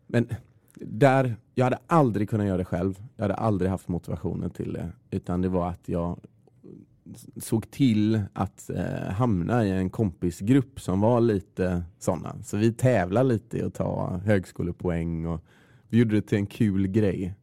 Men 0.08 0.28
där, 0.74 1.36
jag 1.56 1.66
hade 1.66 1.80
aldrig 1.88 2.30
kunnat 2.30 2.48
göra 2.48 2.58
det 2.58 2.66
själv. 2.66 3.04
Jag 3.16 3.24
hade 3.24 3.36
aldrig 3.36 3.72
haft 3.72 3.88
motivationen 3.88 4.50
till 4.50 4.74
det. 4.74 4.92
Utan 5.12 5.42
det 5.42 5.50
var 5.50 5.70
att 5.70 5.90
jag 5.90 6.20
såg 7.38 7.72
till 7.72 8.22
att 8.34 8.70
eh, 8.70 9.12
hamna 9.12 9.66
i 9.66 9.72
en 9.72 9.90
kompisgrupp 9.90 10.82
som 10.82 11.02
var 11.02 11.22
lite 11.22 11.84
sådana. 12.00 12.36
Så 12.44 12.58
vi 12.58 12.74
tävlade 12.74 13.30
lite 13.30 13.58
i 13.58 13.62
att 13.62 13.74
ta 13.74 14.18
högskolepoäng 14.26 15.26
och 15.26 15.42
vi 15.88 15.98
gjorde 15.98 16.16
det 16.16 16.22
till 16.22 16.38
en 16.38 16.46
kul 16.46 16.88
grej. 16.88 17.34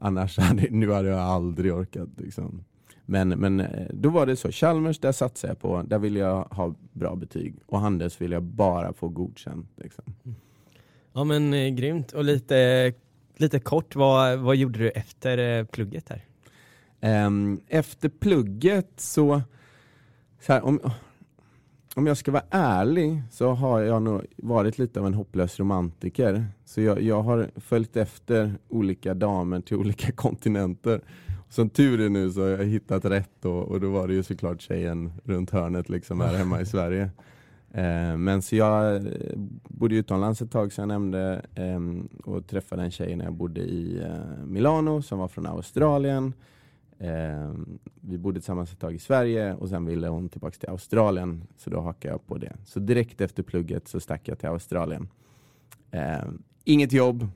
Annars 0.00 0.38
hade, 0.38 0.66
nu 0.70 0.92
hade 0.92 1.08
jag 1.08 1.20
aldrig 1.20 1.74
orkat. 1.74 2.08
Liksom. 2.16 2.64
Men, 3.10 3.28
men 3.28 3.60
eh, 3.60 3.86
då 3.90 4.08
var 4.08 4.26
det 4.26 4.36
så, 4.36 4.50
Chalmers 4.52 4.98
där 4.98 5.12
satsade 5.12 5.50
jag 5.50 5.58
på, 5.58 5.82
där 5.82 5.98
ville 5.98 6.18
jag 6.18 6.44
ha 6.44 6.74
bra 6.92 7.14
betyg 7.16 7.54
och 7.66 7.80
Handels 7.80 8.20
ville 8.20 8.36
jag 8.36 8.42
bara 8.42 8.92
få 8.92 9.08
godkänt. 9.08 9.70
Liksom. 9.76 10.04
Ja 11.12 11.24
men 11.24 11.54
eh, 11.54 11.68
grymt. 11.68 12.12
Och 12.12 12.24
lite, 12.24 12.92
lite 13.36 13.60
kort, 13.60 13.96
vad, 13.96 14.38
vad 14.38 14.56
gjorde 14.56 14.78
du 14.78 14.90
efter 14.90 15.58
eh, 15.58 15.64
plugget 15.64 16.08
här? 16.08 16.24
Ehm, 17.00 17.60
efter 17.68 18.08
plugget 18.08 18.92
så, 18.96 19.42
så 20.40 20.52
här, 20.52 20.64
om, 20.64 20.80
om 21.94 22.06
jag 22.06 22.16
ska 22.16 22.32
vara 22.32 22.44
ärlig 22.50 23.22
så 23.30 23.50
har 23.50 23.80
jag 23.80 24.02
nog 24.02 24.26
varit 24.36 24.78
lite 24.78 25.00
av 25.00 25.06
en 25.06 25.14
hopplös 25.14 25.60
romantiker. 25.60 26.46
Så 26.64 26.80
jag, 26.80 27.02
jag 27.02 27.22
har 27.22 27.50
följt 27.56 27.96
efter 27.96 28.54
olika 28.68 29.14
damer 29.14 29.60
till 29.60 29.76
olika 29.76 30.12
kontinenter. 30.14 31.00
Som 31.50 31.70
tur 31.70 32.00
är 32.00 32.08
nu 32.08 32.30
så 32.30 32.40
har 32.40 32.48
jag 32.48 32.64
hittat 32.64 33.04
rätt 33.04 33.44
och, 33.44 33.68
och 33.68 33.80
då 33.80 33.90
var 33.90 34.08
det 34.08 34.14
ju 34.14 34.22
såklart 34.22 34.60
tjejen 34.60 35.12
runt 35.24 35.50
hörnet 35.50 35.88
liksom 35.88 36.20
här 36.20 36.34
hemma 36.34 36.60
i 36.60 36.66
Sverige. 36.66 37.10
Eh, 37.72 38.16
men 38.16 38.42
så 38.42 38.56
jag 38.56 38.96
eh, 38.96 39.02
bodde 39.68 39.94
utomlands 39.94 40.42
ett 40.42 40.50
tag 40.50 40.72
som 40.72 40.82
jag 40.82 40.88
nämnde 40.88 41.42
eh, 41.54 41.80
och 42.24 42.46
träffade 42.46 42.82
en 42.82 42.90
tjej 42.90 43.16
när 43.16 43.24
jag 43.24 43.34
bodde 43.34 43.60
i 43.60 44.02
eh, 44.02 44.44
Milano 44.46 45.02
som 45.02 45.18
var 45.18 45.28
från 45.28 45.46
Australien. 45.46 46.32
Eh, 46.98 47.52
vi 48.00 48.18
bodde 48.18 48.40
tillsammans 48.40 48.72
ett 48.72 48.80
tag 48.80 48.94
i 48.94 48.98
Sverige 48.98 49.54
och 49.54 49.68
sen 49.68 49.84
ville 49.86 50.08
hon 50.08 50.28
tillbaka 50.28 50.56
till 50.58 50.68
Australien. 50.68 51.46
Så 51.56 51.70
då 51.70 51.80
hakade 51.80 52.14
jag 52.14 52.26
på 52.26 52.38
det. 52.38 52.56
Så 52.64 52.80
direkt 52.80 53.20
efter 53.20 53.42
plugget 53.42 53.88
så 53.88 54.00
stack 54.00 54.28
jag 54.28 54.38
till 54.38 54.48
Australien. 54.48 55.08
Eh, 55.90 56.24
inget 56.64 56.92
jobb, 56.92 57.26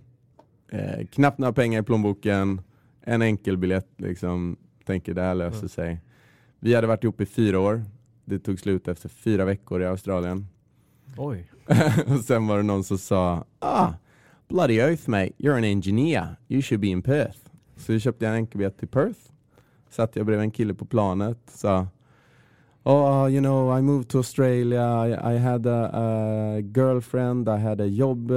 eh, 0.69 1.07
knappt 1.07 1.39
några 1.39 1.53
pengar 1.53 1.81
i 1.81 1.85
plånboken, 1.85 2.61
en 3.07 3.23
enkel 3.23 3.57
biljett 3.57 3.89
liksom. 3.97 4.57
Tänker 4.85 5.15
det 5.15 5.23
här 5.23 5.35
löser 5.35 5.59
Mm. 5.59 5.69
sig. 5.69 6.01
Vi 6.61 6.75
hade 6.75 6.87
varit 6.87 7.05
ihop 7.05 7.21
i 7.21 7.27
fyra 7.27 7.61
år. 7.61 7.85
Det 8.25 8.39
tog 8.39 8.59
slut 8.61 8.89
efter 8.89 9.09
fyra 9.09 9.45
veckor 9.45 9.83
i 9.83 9.87
Australien. 9.87 10.47
Oj. 11.17 11.51
och 12.07 12.21
sen 12.21 12.47
var 12.47 12.57
det 12.57 12.63
någon 12.63 12.85
som 12.85 12.99
sa 12.99 13.45
ah, 13.59 13.93
bloody 14.49 14.83
oath 14.83 15.09
mate, 15.09 15.31
you're 15.39 15.57
an 15.59 15.65
engineer, 15.65 16.37
you 16.49 16.63
should 16.63 16.81
be 16.81 16.87
in 16.87 17.03
Perth. 17.03 17.39
Så 17.77 17.99
köpte 17.99 18.25
jag 18.25 18.33
en 18.33 18.39
enkelbiljett 18.41 18.79
till 18.79 18.89
Perth. 18.89 19.21
Satt 19.91 20.17
jag 20.17 20.27
bredvid 20.27 20.45
en 20.45 20.51
kille 20.51 20.75
på 20.75 20.85
planet, 20.85 21.39
sa 21.47 21.87
Oh, 22.87 23.29
you 23.31 23.41
know, 23.41 23.79
I 23.79 23.83
moved 23.83 24.09
to 24.09 24.19
Australia. 24.19 25.07
I, 25.07 25.35
I 25.35 25.39
had 25.39 25.67
a, 25.67 25.91
a 25.93 26.61
girlfriend. 26.61 27.49
I 27.49 27.57
had 27.57 27.81
a 27.81 27.87
job. 27.87 28.31
Uh, 28.31 28.37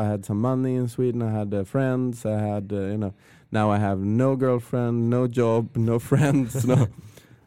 I 0.00 0.04
had 0.04 0.24
some 0.24 0.40
money 0.40 0.76
in 0.76 0.88
Sweden. 0.88 1.22
I 1.22 1.30
had 1.30 1.52
uh, 1.54 1.64
friends. 1.64 2.24
I 2.24 2.38
had, 2.38 2.72
uh, 2.72 2.76
you 2.76 2.96
know, 2.96 3.12
now 3.52 3.70
I 3.76 3.78
have 3.78 4.00
no 4.04 4.36
girlfriend, 4.36 5.10
no 5.10 5.26
job, 5.26 5.76
no 5.76 5.98
friends. 6.10 6.64
No. 6.66 6.86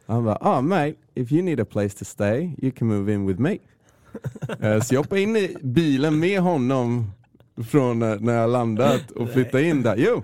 Han 0.07 0.23
bara, 0.23 0.37
ah 0.41 0.61
mate, 0.61 0.95
if 1.15 1.31
you 1.31 1.41
need 1.41 1.59
a 1.59 1.65
place 1.65 1.95
to 1.95 2.05
stay, 2.05 2.55
you 2.61 2.71
can 2.71 2.87
move 2.87 3.13
in 3.13 3.25
with 3.27 3.39
me. 3.39 3.57
Eh, 4.61 4.79
Så 4.81 4.93
jag 4.95 4.99
hoppade 5.01 5.21
in 5.21 5.35
i 5.35 5.55
bilen 5.61 6.19
med 6.19 6.39
honom 6.41 7.11
från 7.63 8.01
eh, 8.01 8.15
när 8.19 8.33
jag 8.33 8.49
landat 8.49 9.11
och 9.11 9.29
flyttade 9.29 9.63
in 9.63 9.81
där. 9.81 9.95
Jo! 9.97 10.23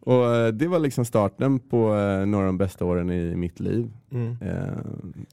Och 0.00 0.34
eh, 0.36 0.48
det 0.48 0.68
var 0.68 0.78
liksom 0.78 1.04
starten 1.04 1.58
på 1.58 1.94
eh, 1.94 2.26
några 2.26 2.44
av 2.44 2.46
de 2.46 2.58
bästa 2.58 2.84
åren 2.84 3.10
i 3.10 3.36
mitt 3.36 3.60
liv. 3.60 3.90
Mm. 4.12 4.36
Eh, 4.42 4.56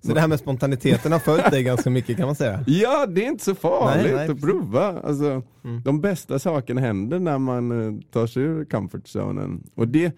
Så 0.01 0.13
det 0.13 0.19
här 0.19 0.27
med 0.27 0.39
spontaniteten 0.39 1.11
har 1.11 1.19
följt 1.19 1.51
dig 1.51 1.63
ganska 1.63 1.89
mycket 1.89 2.17
kan 2.17 2.25
man 2.25 2.35
säga? 2.35 2.63
Ja, 2.67 3.05
det 3.05 3.25
är 3.25 3.27
inte 3.27 3.43
så 3.43 3.55
farligt 3.55 4.03
Nej, 4.05 4.15
nej, 4.15 4.29
att 4.29 4.41
prova. 4.41 4.99
Alltså, 5.01 5.41
Mm. 5.63 5.81
De 5.85 6.01
bästa 6.01 6.39
sakerna 6.39 6.81
händer 6.81 7.19
när 7.19 7.37
man 7.37 8.01
tar 8.11 8.27
sig 8.27 8.43
ur 8.43 8.65
comfort 8.65 9.07
zonen. 9.07 9.63
Och 9.75 9.87
det 9.87 10.11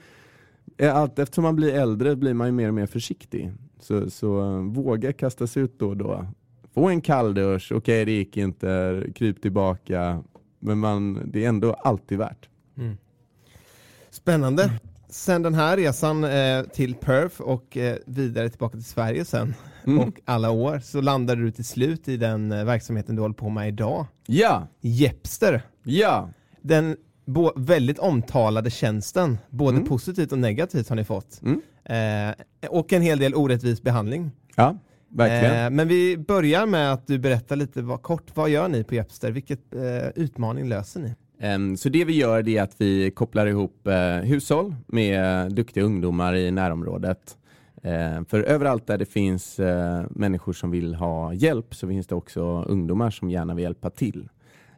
är 0.77 0.89
allt, 0.89 1.19
eftersom 1.19 1.43
man 1.43 1.55
blir 1.55 1.73
äldre 1.73 2.15
blir 2.15 2.33
man 2.33 2.47
ju 2.47 2.51
mer 2.53 2.67
och 2.67 2.73
mer 2.73 2.85
försiktig. 2.85 3.51
Så, 3.79 4.09
så 4.09 4.59
våga 4.61 5.13
kasta 5.13 5.47
sig 5.47 5.63
ut 5.63 5.79
då 5.79 5.87
och 5.89 5.97
då. 5.97 6.25
Få 6.73 6.89
en 6.89 7.01
kalldusch, 7.01 7.71
okej 7.71 8.05
det 8.05 8.11
gick 8.11 8.37
inte, 8.37 9.03
kryp 9.15 9.41
tillbaka. 9.41 10.23
Men 10.59 10.77
man, 10.79 11.21
det 11.31 11.45
är 11.45 11.49
ändå 11.49 11.73
alltid 11.73 12.17
värt. 12.17 12.49
Spännande. 14.09 14.71
Sen 15.09 15.41
den 15.41 15.53
här 15.53 15.77
resan 15.77 16.23
eh, 16.23 16.63
till 16.63 16.95
Perth 16.95 17.41
och 17.41 17.77
eh, 17.77 17.97
vidare 18.05 18.49
tillbaka 18.49 18.77
till 18.77 18.85
Sverige 18.85 19.25
sen 19.25 19.53
Mm. 19.87 19.99
och 20.07 20.19
alla 20.25 20.49
år 20.51 20.79
så 20.79 21.01
landade 21.01 21.41
du 21.41 21.51
till 21.51 21.65
slut 21.65 22.07
i 22.07 22.17
den 22.17 22.51
eh, 22.51 22.65
verksamheten 22.65 23.15
du 23.15 23.21
håller 23.21 23.35
på 23.35 23.49
med 23.49 23.67
idag. 23.67 24.05
Ja, 24.27 24.67
Jepster. 24.81 25.61
ja, 25.83 26.29
Den 26.61 26.97
väldigt 27.55 27.99
omtalade 27.99 28.69
tjänsten, 28.69 29.37
både 29.49 29.77
Mm. 29.77 29.87
positivt 29.89 30.31
och 30.31 30.37
negativt 30.39 30.89
har 30.89 30.95
ni 30.95 31.03
fått. 31.03 31.41
Mm. 31.43 31.61
Eh, 32.29 32.69
och 32.69 32.93
en 32.93 33.01
hel 33.01 33.19
del 33.19 33.35
orättvis 33.35 33.81
behandling. 33.81 34.31
ja, 34.55 34.77
verkligen. 35.09 35.65
Eh, 35.65 35.69
men 35.69 35.87
vi 35.87 36.17
börjar 36.17 36.65
med 36.65 36.93
att 36.93 37.07
du 37.07 37.19
berättar 37.19 37.55
lite 37.55 37.81
vad, 37.81 38.01
kort, 38.01 38.31
vad 38.35 38.49
gör 38.49 38.67
ni 38.67 38.83
på 38.83 38.95
Jepster? 38.95 39.31
Vilket 39.31 39.75
eh, 39.75 40.07
utmaning 40.23 40.67
löser 40.69 40.99
ni? 40.99 41.13
Em, 41.41 41.77
Så 41.77 41.89
det 41.89 42.05
vi 42.05 42.13
gör 42.17 42.49
är 42.49 42.61
att 42.61 42.75
vi 42.77 43.11
kopplar 43.11 43.45
ihop 43.47 43.87
eh, 43.87 44.15
hushåll 44.15 44.75
med 44.87 45.51
duktiga 45.55 45.83
ungdomar 45.83 46.35
i 46.35 46.51
närområdet. 46.51 47.37
Eh, 47.83 48.23
För 48.27 48.43
överallt 48.43 48.87
där 48.87 48.97
det 48.97 49.05
finns 49.05 49.59
eh, 49.59 50.03
människor 50.09 50.53
som 50.53 50.71
vill 50.71 50.95
ha 50.95 51.33
hjälp 51.33 51.75
så 51.75 51.87
finns 51.87 52.07
det 52.07 52.15
också 52.15 52.63
ungdomar 52.67 53.09
som 53.09 53.29
gärna 53.29 53.53
vill 53.55 53.63
hjälpa 53.63 53.89
till. 53.89 54.29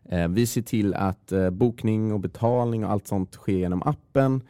Eh, 0.10 0.28
Vi 0.28 0.46
ser 0.48 0.62
till 0.62 0.94
att 0.94 1.32
eh, 1.32 1.50
bokning 1.50 2.14
och 2.14 2.20
betalning 2.20 2.86
och 2.86 2.92
allt 2.92 3.08
sånt 3.08 3.34
sker 3.34 3.54
genom 3.58 3.84
appen. 3.84 4.42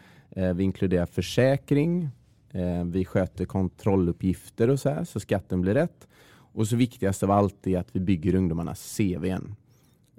Vi 0.56 0.64
inkluderar 0.64 1.06
försäkring. 1.06 2.10
Eh, 2.54 2.84
Vi 2.86 3.06
sköter 3.06 3.46
kontrolluppgifter 3.46 4.70
och 4.70 4.80
så 4.80 4.90
här 4.90 5.04
så 5.04 5.20
skatten 5.20 5.62
blir 5.62 5.74
rätt. 5.74 6.08
Och 6.54 6.68
så 6.68 6.76
viktigast 6.76 7.24
av 7.24 7.32
allt 7.32 7.68
är 7.68 7.78
att 7.80 7.90
vi 7.96 8.00
bygger 8.00 8.36
ungdomarnas 8.36 8.98
CVn. 8.98 9.56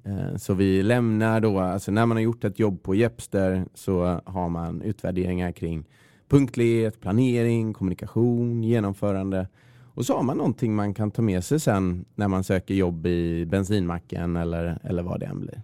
Eh, 0.04 0.36
Så 0.36 0.54
vi 0.54 0.82
lämnar 0.82 1.40
då, 1.40 1.58
alltså 1.60 1.90
när 1.90 2.06
man 2.06 2.16
har 2.16 2.22
gjort 2.22 2.44
ett 2.44 2.58
jobb 2.58 2.82
på 2.82 2.94
Jepster 2.94 3.64
så 3.74 4.20
har 4.24 4.48
man 4.48 4.82
utvärderingar 4.82 5.52
kring 5.52 5.84
punktlighet, 6.28 7.00
planering, 7.00 7.72
kommunikation, 7.72 8.62
genomförande. 8.62 9.48
Och 9.94 10.06
så 10.06 10.16
har 10.16 10.22
man 10.22 10.36
någonting 10.36 10.74
man 10.74 10.94
kan 10.94 11.10
ta 11.10 11.22
med 11.22 11.44
sig 11.44 11.60
sen 11.60 12.04
när 12.14 12.28
man 12.28 12.44
söker 12.44 12.74
jobb 12.74 13.06
i 13.06 13.46
bensinmacken 13.46 14.36
eller, 14.36 14.78
eller 14.82 15.02
vad 15.02 15.20
det 15.20 15.26
än 15.26 15.40
blir. 15.40 15.62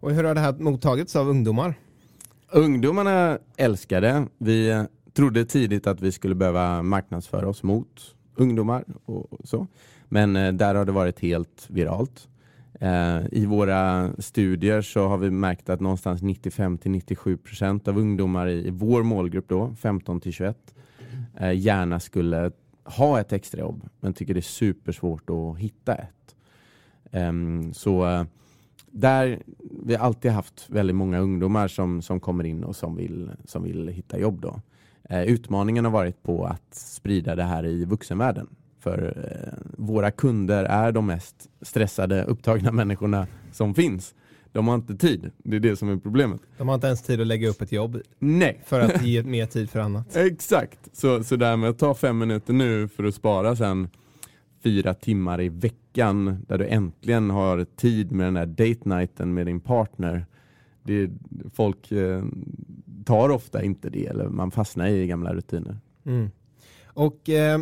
Och 0.00 0.10
hur 0.12 0.24
har 0.24 0.34
det 0.34 0.40
här 0.40 0.52
mottagits 0.58 1.16
av 1.16 1.28
ungdomar? 1.28 1.74
Ungdomarna 2.52 3.38
älskar 3.56 4.00
det. 4.00 4.26
Vi 4.38 4.84
trodde 5.16 5.44
tidigt 5.44 5.86
att 5.86 6.00
vi 6.00 6.12
skulle 6.12 6.34
behöva 6.34 6.82
marknadsföra 6.82 7.48
oss 7.48 7.62
mot 7.62 8.14
ungdomar 8.34 8.84
och 9.04 9.32
och 9.32 9.48
så. 9.48 9.66
Men 10.08 10.36
eh, 10.36 10.52
där 10.52 10.74
har 10.74 10.84
det 10.84 10.92
varit 10.92 11.20
helt 11.20 11.66
viralt. 11.68 12.28
Eh, 12.80 13.20
I 13.32 13.46
våra 13.46 14.10
studier 14.18 14.82
så 14.82 15.06
har 15.08 15.18
vi 15.18 15.30
märkt 15.30 15.68
att 15.68 15.80
någonstans 15.80 16.22
95-97% 16.22 17.88
av 17.88 17.98
ungdomar 17.98 18.46
i, 18.46 18.66
i 18.66 18.70
vår 18.70 19.02
målgrupp 19.02 19.48
då, 19.48 19.74
15 19.80 20.20
till 20.20 20.32
21, 20.32 20.74
eh, 21.40 21.52
gärna 21.52 22.00
skulle 22.00 22.50
ha 22.84 23.20
ett 23.20 23.32
extrajobb 23.32 23.88
men 24.00 24.14
tycker 24.14 24.34
det 24.34 24.40
är 24.40 24.42
supersvårt 24.42 25.30
att 25.30 25.58
hitta 25.58 25.94
ett. 25.94 26.36
Ehm, 27.12 27.74
så 27.74 28.06
eh, 28.06 28.24
där, 28.90 29.42
vi 29.84 29.94
har 29.94 30.06
alltid 30.06 30.30
haft 30.30 30.70
väldigt 30.70 30.96
många 30.96 31.18
ungdomar 31.18 31.68
som, 31.68 32.02
som 32.02 32.20
kommer 32.20 32.44
in 32.44 32.64
och 32.64 32.76
som 32.76 32.96
vill, 32.96 33.30
som 33.44 33.62
vill 33.62 33.88
hitta 33.88 34.18
jobb. 34.18 34.40
Då. 34.40 34.60
Eh, 35.08 35.22
utmaningen 35.22 35.84
har 35.84 35.92
varit 35.92 36.22
på 36.22 36.44
att 36.46 36.74
sprida 36.74 37.34
det 37.36 37.42
här 37.42 37.66
i 37.66 37.84
vuxenvärlden. 37.84 38.46
För 38.80 39.14
eh, 39.32 39.58
våra 39.76 40.10
kunder 40.10 40.64
är 40.64 40.92
de 40.92 41.06
mest 41.06 41.48
stressade, 41.62 42.24
upptagna 42.24 42.72
människorna 42.72 43.26
som 43.52 43.74
finns. 43.74 44.14
De 44.52 44.68
har 44.68 44.74
inte 44.74 44.96
tid, 44.96 45.30
det 45.36 45.56
är 45.56 45.60
det 45.60 45.76
som 45.76 45.88
är 45.88 45.96
problemet. 45.96 46.40
De 46.58 46.68
har 46.68 46.74
inte 46.74 46.86
ens 46.86 47.02
tid 47.02 47.20
att 47.20 47.26
lägga 47.26 47.48
upp 47.48 47.62
ett 47.62 47.72
jobb 47.72 48.00
Nej, 48.18 48.60
för 48.66 48.80
att 48.80 49.02
ge 49.02 49.22
mer 49.22 49.46
tid 49.46 49.70
för 49.70 49.80
annat. 49.80 50.16
exakt. 50.16 50.78
Så, 50.92 51.24
så 51.24 51.36
där 51.36 51.56
med 51.56 51.70
att 51.70 51.78
ta 51.78 51.94
fem 51.94 52.18
minuter 52.18 52.52
nu 52.52 52.88
för 52.88 53.04
att 53.04 53.14
spara 53.14 53.56
sen 53.56 53.88
fyra 54.62 54.94
timmar 54.94 55.40
i 55.40 55.48
veckan 55.48 56.44
där 56.48 56.58
du 56.58 56.66
äntligen 56.66 57.30
har 57.30 57.64
tid 57.64 58.12
med 58.12 58.26
den 58.26 58.34
där 58.34 58.46
date 58.46 58.88
nighten 58.88 59.34
med 59.34 59.46
din 59.46 59.60
partner. 59.60 60.26
Det, 60.82 61.10
folk 61.54 61.92
eh, 61.92 62.24
tar 63.06 63.28
ofta 63.28 63.62
inte 63.62 63.90
det 63.90 64.06
eller 64.06 64.28
man 64.28 64.50
fastnar 64.50 64.86
i 64.86 65.06
gamla 65.06 65.34
rutiner. 65.34 65.78
Mm. 66.06 66.30
Och 66.84 67.28
eh, 67.28 67.60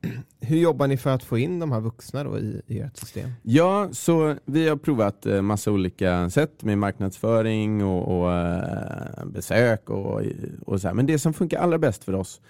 hur 0.40 0.56
jobbar 0.56 0.86
ni 0.86 0.96
för 0.96 1.10
att 1.10 1.22
få 1.22 1.38
in 1.38 1.58
de 1.58 1.72
här 1.72 1.80
vuxna 1.80 2.24
då 2.24 2.38
i, 2.38 2.62
i 2.66 2.80
ert 2.80 2.96
system? 2.96 3.30
Ja, 3.42 3.88
så 3.92 4.36
vi 4.44 4.68
har 4.68 4.76
provat 4.76 5.26
eh, 5.26 5.42
massa 5.42 5.72
olika 5.72 6.30
sätt 6.30 6.64
med 6.64 6.78
marknadsföring 6.78 7.84
och, 7.84 8.20
och 8.20 8.32
eh, 8.32 9.24
besök 9.26 9.90
och, 9.90 10.22
och 10.66 10.80
så 10.80 10.88
här. 10.88 10.94
Men 10.94 11.06
det 11.06 11.18
som 11.18 11.32
funkar 11.32 11.60
allra 11.60 11.78
bäst 11.78 12.04
för 12.04 12.14
oss 12.14 12.40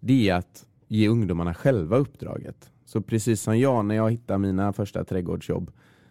det 0.00 0.28
är 0.28 0.34
att 0.34 0.64
ge 0.88 1.08
ungdomarna 1.08 1.54
själva 1.54 1.96
uppdraget. 1.96 2.70
Så 2.84 3.00
precis 3.00 3.40
som 3.40 3.58
jag, 3.58 3.84
när 3.84 3.94
jag 3.94 4.10
hittar 4.10 4.38
mina 4.38 4.72
första 4.72 5.04
trädgårdsjobb 5.04 5.70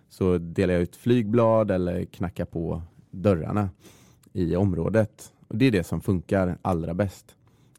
så 0.09 0.37
delar 0.37 0.73
jag 0.73 0.83
ut 0.83 0.95
flygblad 0.95 1.71
eller 1.71 2.05
knackar 2.05 2.45
på 2.45 2.81
dörrarna 3.11 3.69
i 4.33 4.55
området. 4.55 5.32
Och 5.53 5.59
Det 5.59 5.65
är 5.65 5.71
det 5.71 5.83
som 5.83 6.01
funkar 6.01 6.57
allra 6.61 6.93
bäst. 6.93 7.35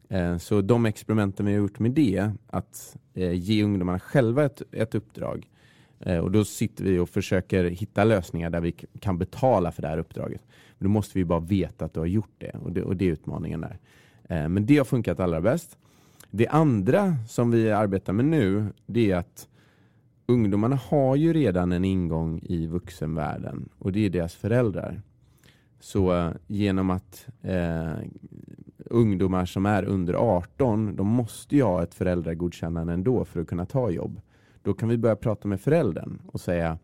Eh, 0.09 0.37
så 0.39 0.61
de 0.61 0.87
experimenten 0.87 1.47
vi 1.47 1.53
har 1.53 1.59
gjort 1.59 1.79
med 1.79 1.91
det, 1.91 2.31
att 2.47 2.97
eh, 3.15 3.33
ge 3.33 3.65
ungdomarna 3.65 4.01
själva 4.01 4.45
ett, 4.45 4.63
ett 4.73 4.95
uppdrag. 4.95 5.51
Eh, 6.01 6.19
och 6.19 6.31
då 6.31 6.45
sitter 6.45 6.85
vi 6.85 6.99
och 6.99 7.09
försöker 7.09 7.65
hitta 7.65 8.05
lösningar 8.05 8.51
där 8.51 8.61
vi 8.61 8.73
kan 9.01 9.19
betala 9.19 9.73
för 9.73 9.83
det 9.83 9.89
här 9.89 9.99
uppdraget. 9.99 10.41
Men 10.79 10.89
då 10.89 10.91
måste 10.91 11.19
vi 11.19 11.25
bara 11.25 11.41
veta 11.41 11.85
att 11.85 11.95
du 11.95 12.01
har 12.01 12.07
gjort 12.07 12.35
det 12.39 12.51
och 12.51 12.73
det, 12.73 12.83
och 12.83 12.97
det 12.97 13.05
är 13.05 13.13
utmaningen 13.13 13.61
där. 13.61 13.79
Men 14.49 14.67
det 14.67 14.79
har 14.79 14.85
funkat 14.85 15.21
allra 15.21 15.41
bäst. 15.41 15.79
Det 16.31 16.49
andra 16.49 17.17
som 17.29 17.51
vi 17.51 17.71
arbetar 17.71 18.13
med 18.13 18.25
nu, 18.25 18.67
det 18.87 19.11
är 19.11 19.17
att 19.17 19.49
ungdomarna 20.27 20.77
har 20.77 21.17
ju 21.17 21.33
redan 21.33 21.73
en 21.73 21.85
ingång 21.85 22.41
i 22.43 22.67
vuxenvärlden 22.67 23.69
och 23.79 23.93
det 23.93 24.07
är 24.07 24.11
deras 24.11 24.35
föräldrar. 24.35 25.03
Så 25.81 26.17
eh, 26.17 26.31
genom 26.47 26.91
att 26.91 27.27
eh, 27.43 27.93
ungdomar 28.77 29.47
som 29.47 29.67
är 29.67 29.85
under 29.85 30.15
18, 30.15 30.97
de 30.97 31.07
måste 31.07 31.57
ju 31.57 31.63
ha 31.63 31.83
ett 31.83 31.95
föräldragodkännande 31.95 32.93
ändå 32.93 33.25
för 33.25 33.41
att 33.41 33.47
kunna 33.47 33.67
ta 33.67 33.91
jobb. 33.91 34.21
Då 34.63 34.75
kan 34.75 34.89
vi 34.89 34.99
börja 34.99 35.17
prata 35.17 35.49
med 35.49 35.61
föräldern 35.61 36.23
och 36.27 36.41
säga 36.41 36.79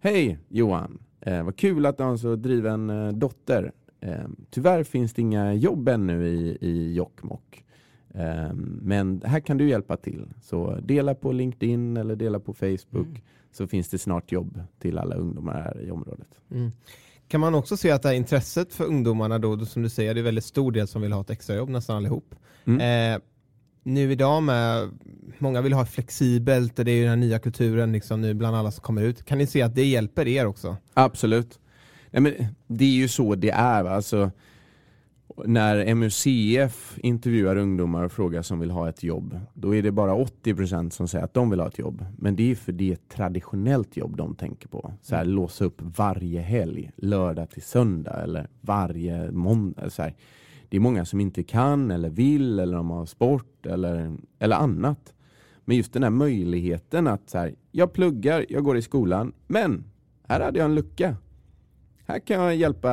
Hej 0.00 0.38
Johan, 0.48 0.98
eh, 1.20 1.42
vad 1.42 1.56
kul 1.56 1.86
att 1.86 1.96
du 1.96 2.02
har 2.02 2.10
en 2.10 2.18
så 2.18 2.36
driven 2.36 2.90
eh, 2.90 3.12
dotter. 3.12 3.72
Eh, 4.00 4.28
tyvärr 4.50 4.84
finns 4.84 5.14
det 5.14 5.22
inga 5.22 5.54
jobb 5.54 5.88
ännu 5.88 6.28
i, 6.28 6.58
i 6.60 6.94
Jokkmokk. 6.94 7.64
Ehm, 8.14 8.80
men 8.82 9.22
här 9.24 9.40
kan 9.40 9.58
du 9.58 9.68
hjälpa 9.68 9.96
till. 9.96 10.26
Så 10.42 10.78
dela 10.82 11.14
på 11.14 11.32
LinkedIn 11.32 11.96
eller 11.96 12.16
dela 12.16 12.40
på 12.40 12.52
Facebook 12.52 13.08
mm. 13.08 13.20
så 13.52 13.66
finns 13.66 13.88
det 13.88 13.98
snart 13.98 14.32
jobb 14.32 14.60
till 14.78 14.98
alla 14.98 15.14
ungdomar 15.14 15.60
här 15.62 15.80
i 15.80 15.90
området. 15.90 16.40
Mm. 16.50 16.70
Kan 17.30 17.40
man 17.40 17.54
också 17.54 17.76
se 17.76 17.90
att 17.90 18.02
det 18.02 18.08
här 18.08 18.16
intresset 18.16 18.74
för 18.74 18.84
ungdomarna 18.84 19.38
då, 19.38 19.66
som 19.66 19.82
du 19.82 19.88
säger, 19.88 20.14
det 20.14 20.20
är 20.20 20.22
väldigt 20.22 20.44
stor 20.44 20.72
del 20.72 20.88
som 20.88 21.02
vill 21.02 21.12
ha 21.12 21.20
ett 21.20 21.30
extrajobb 21.30 21.68
nästan 21.68 21.96
allihop. 21.96 22.34
Mm. 22.64 23.14
Eh, 23.14 23.20
nu 23.82 24.12
idag 24.12 24.42
med, 24.42 24.90
många 25.38 25.60
vill 25.60 25.72
ha 25.72 25.86
flexibelt 25.86 26.76
det 26.76 26.90
är 26.90 26.96
ju 26.96 27.04
den 27.04 27.20
nya 27.20 27.38
kulturen 27.38 27.92
liksom 27.92 28.20
nu 28.20 28.34
bland 28.34 28.56
alla 28.56 28.70
som 28.70 28.82
kommer 28.82 29.02
ut. 29.02 29.24
Kan 29.24 29.38
ni 29.38 29.46
se 29.46 29.62
att 29.62 29.74
det 29.74 29.84
hjälper 29.84 30.28
er 30.28 30.46
också? 30.46 30.76
Absolut. 30.94 31.58
Nej, 32.10 32.22
men 32.22 32.34
det 32.66 32.84
är 32.84 32.88
ju 32.88 33.08
så 33.08 33.34
det 33.34 33.50
är. 33.50 33.84
Alltså, 33.84 34.30
när 35.44 35.94
MUCF 35.94 36.98
intervjuar 37.02 37.56
ungdomar 37.56 38.04
och 38.04 38.12
frågar 38.12 38.42
som 38.42 38.60
vill 38.60 38.70
ha 38.70 38.88
ett 38.88 39.02
jobb, 39.02 39.40
då 39.54 39.74
är 39.74 39.82
det 39.82 39.92
bara 39.92 40.14
80% 40.14 40.90
som 40.90 41.08
säger 41.08 41.24
att 41.24 41.34
de 41.34 41.50
vill 41.50 41.60
ha 41.60 41.68
ett 41.68 41.78
jobb. 41.78 42.04
Men 42.18 42.36
det 42.36 42.50
är 42.50 42.54
för 42.54 42.72
det 42.72 42.88
är 42.88 42.92
ett 42.92 43.08
traditionellt 43.08 43.96
jobb 43.96 44.16
de 44.16 44.34
tänker 44.34 44.68
på. 44.68 44.92
Så 45.02 45.16
här, 45.16 45.24
låsa 45.24 45.64
upp 45.64 45.82
varje 45.82 46.40
helg, 46.40 46.90
lördag 46.96 47.50
till 47.50 47.62
söndag 47.62 48.22
eller 48.22 48.48
varje 48.60 49.32
måndag. 49.32 49.90
Så 49.90 50.02
här. 50.02 50.14
Det 50.68 50.76
är 50.76 50.80
många 50.80 51.04
som 51.04 51.20
inte 51.20 51.42
kan 51.42 51.90
eller 51.90 52.10
vill 52.10 52.58
eller 52.58 52.76
de 52.76 52.90
har 52.90 53.06
sport 53.06 53.66
eller, 53.66 54.16
eller 54.38 54.56
annat. 54.56 55.14
Men 55.64 55.76
just 55.76 55.92
den 55.92 56.02
här 56.02 56.10
möjligheten 56.10 57.06
att 57.06 57.30
så 57.30 57.38
här, 57.38 57.54
jag 57.70 57.92
pluggar, 57.92 58.46
jag 58.48 58.64
går 58.64 58.76
i 58.76 58.82
skolan, 58.82 59.32
men 59.46 59.84
här 60.28 60.40
hade 60.40 60.58
jag 60.58 60.64
en 60.64 60.74
lucka 60.74 61.16
här 62.10 62.18
kan 62.18 62.42
jag 62.42 62.56
hjälpa 62.56 62.90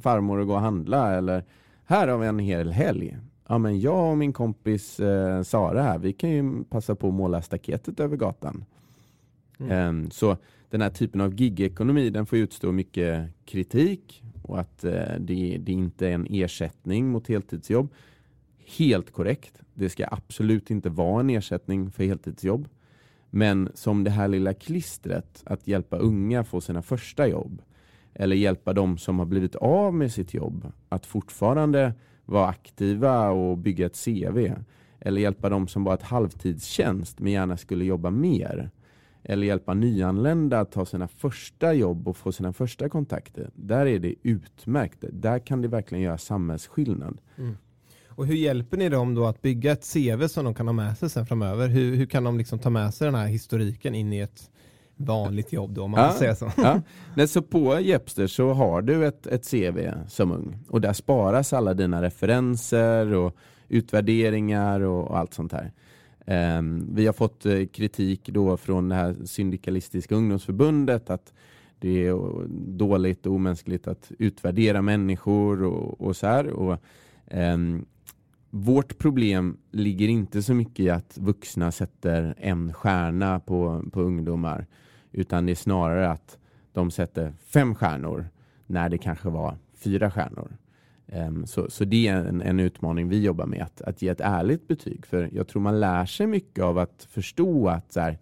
farmor 0.00 0.40
att 0.40 0.46
gå 0.46 0.54
och 0.54 0.60
handla 0.60 1.14
eller 1.14 1.44
här 1.84 2.08
har 2.08 2.18
vi 2.18 2.26
en 2.26 2.38
hel 2.38 2.72
helg. 2.72 3.16
Ja 3.48 3.58
men 3.58 3.80
jag 3.80 4.10
och 4.10 4.18
min 4.18 4.32
kompis 4.32 5.00
eh, 5.00 5.42
Sara 5.42 5.82
här, 5.82 5.98
vi 5.98 6.12
kan 6.12 6.30
ju 6.30 6.64
passa 6.64 6.94
på 6.94 7.08
att 7.08 7.14
måla 7.14 7.42
staketet 7.42 8.00
över 8.00 8.16
gatan. 8.16 8.64
Mm. 9.58 9.88
Um, 9.88 10.10
så 10.10 10.36
den 10.70 10.80
här 10.80 10.90
typen 10.90 11.20
av 11.20 11.34
gigekonomi 11.40 12.10
den 12.10 12.26
får 12.26 12.38
utstå 12.38 12.72
mycket 12.72 13.30
kritik 13.44 14.22
och 14.42 14.60
att 14.60 14.84
uh, 14.84 14.92
det, 15.18 15.58
det 15.60 15.72
inte 15.72 16.08
är 16.08 16.12
en 16.12 16.26
ersättning 16.30 17.08
mot 17.08 17.28
heltidsjobb. 17.28 17.88
Helt 18.78 19.12
korrekt. 19.12 19.60
Det 19.74 19.88
ska 19.88 20.06
absolut 20.10 20.70
inte 20.70 20.88
vara 20.88 21.20
en 21.20 21.30
ersättning 21.30 21.90
för 21.90 22.04
heltidsjobb. 22.04 22.68
Men 23.30 23.70
som 23.74 24.04
det 24.04 24.10
här 24.10 24.28
lilla 24.28 24.54
klistret 24.54 25.42
att 25.46 25.66
hjälpa 25.66 25.96
unga 25.96 26.44
få 26.44 26.60
sina 26.60 26.82
första 26.82 27.28
jobb 27.28 27.62
eller 28.18 28.36
hjälpa 28.36 28.72
de 28.72 28.98
som 28.98 29.18
har 29.18 29.26
blivit 29.26 29.54
av 29.56 29.94
med 29.94 30.12
sitt 30.12 30.34
jobb 30.34 30.72
att 30.88 31.06
fortfarande 31.06 31.94
vara 32.24 32.46
aktiva 32.46 33.30
och 33.30 33.58
bygga 33.58 33.86
ett 33.86 34.04
CV. 34.04 34.52
Eller 35.00 35.20
hjälpa 35.20 35.48
de 35.48 35.68
som 35.68 35.84
bara 35.84 35.94
ett 35.94 36.02
halvtidstjänst 36.02 37.20
men 37.20 37.32
gärna 37.32 37.56
skulle 37.56 37.84
jobba 37.84 38.10
mer. 38.10 38.70
Eller 39.22 39.46
hjälpa 39.46 39.74
nyanlända 39.74 40.60
att 40.60 40.72
ta 40.72 40.86
sina 40.86 41.08
första 41.08 41.74
jobb 41.74 42.08
och 42.08 42.16
få 42.16 42.32
sina 42.32 42.52
första 42.52 42.88
kontakter. 42.88 43.50
Där 43.54 43.86
är 43.86 43.98
det 43.98 44.14
utmärkt. 44.22 45.04
Där 45.12 45.38
kan 45.38 45.62
det 45.62 45.68
verkligen 45.68 46.04
göra 46.04 46.18
samhällsskillnad. 46.18 47.20
Mm. 47.38 47.56
Och 48.08 48.26
hur 48.26 48.34
hjälper 48.34 48.76
ni 48.76 48.88
dem 48.88 49.14
då 49.14 49.26
att 49.26 49.42
bygga 49.42 49.72
ett 49.72 49.92
CV 49.92 50.26
som 50.28 50.44
de 50.44 50.54
kan 50.54 50.68
ha 50.68 50.72
med 50.72 50.98
sig 50.98 51.10
sen 51.10 51.26
framöver? 51.26 51.68
Hur, 51.68 51.96
hur 51.96 52.06
kan 52.06 52.24
de 52.24 52.38
liksom 52.38 52.58
ta 52.58 52.70
med 52.70 52.94
sig 52.94 53.04
den 53.04 53.14
här 53.14 53.26
historiken 53.26 53.94
in 53.94 54.12
i 54.12 54.18
ett 54.18 54.50
vanligt 54.96 55.52
jobb 55.52 55.74
då 55.74 55.82
om 55.82 55.90
man 55.90 56.00
ja, 56.00 56.12
säga 56.12 56.34
så. 56.34 56.52
Ja. 56.56 56.80
Nej, 57.14 57.28
så 57.28 57.42
på 57.42 57.80
Jepster 57.80 58.26
så 58.26 58.52
har 58.52 58.82
du 58.82 59.06
ett, 59.06 59.26
ett 59.26 59.50
CV 59.50 59.90
som 60.08 60.32
ung 60.32 60.58
och 60.68 60.80
där 60.80 60.92
sparas 60.92 61.52
alla 61.52 61.74
dina 61.74 62.02
referenser 62.02 63.14
och 63.14 63.36
utvärderingar 63.68 64.80
och, 64.80 65.08
och 65.08 65.18
allt 65.18 65.34
sånt 65.34 65.52
här. 65.52 65.72
Um, 66.58 66.94
vi 66.94 67.06
har 67.06 67.12
fått 67.12 67.46
uh, 67.46 67.66
kritik 67.66 68.28
då 68.28 68.56
från 68.56 68.88
det 68.88 68.94
här 68.94 69.16
syndikalistiska 69.24 70.14
ungdomsförbundet 70.14 71.10
att 71.10 71.32
det 71.78 72.06
är 72.06 72.16
dåligt 72.76 73.26
och 73.26 73.32
omänskligt 73.32 73.86
att 73.86 74.12
utvärdera 74.18 74.82
människor 74.82 75.62
och, 75.62 76.00
och 76.00 76.16
så 76.16 76.26
här. 76.26 76.46
Och, 76.46 76.82
um, 77.30 77.86
vårt 78.50 78.98
problem 78.98 79.56
ligger 79.70 80.08
inte 80.08 80.42
så 80.42 80.54
mycket 80.54 80.80
i 80.80 80.90
att 80.90 81.18
vuxna 81.18 81.72
sätter 81.72 82.34
en 82.38 82.72
stjärna 82.72 83.40
på, 83.40 83.84
på 83.92 84.00
ungdomar 84.00 84.66
utan 85.12 85.46
det 85.46 85.52
är 85.52 85.56
snarare 85.56 86.10
att 86.10 86.38
de 86.72 86.90
sätter 86.90 87.32
fem 87.46 87.74
stjärnor 87.74 88.28
när 88.66 88.88
det 88.88 88.98
kanske 88.98 89.28
var 89.28 89.58
fyra 89.74 90.10
stjärnor. 90.10 90.56
Um, 91.06 91.46
så, 91.46 91.70
så 91.70 91.84
det 91.84 92.08
är 92.08 92.24
en, 92.24 92.42
en, 92.42 92.60
utmaning 92.60 93.08
vi 93.08 93.22
jobbar 93.22 93.46
med, 93.46 93.62
att, 93.62 93.82
att 93.82 94.02
ge 94.02 94.08
ett 94.08 94.20
ärligt 94.20 94.68
betyg. 94.68 95.06
För 95.06 95.30
jag 95.32 95.48
tror 95.48 95.62
man 95.62 95.80
lär 95.80 96.06
sig 96.06 96.26
mycket 96.26 96.64
av 96.64 96.78
att 96.78 97.06
förstå 97.10 97.68
att 97.68 97.92
så 97.92 98.00
här, 98.00 98.18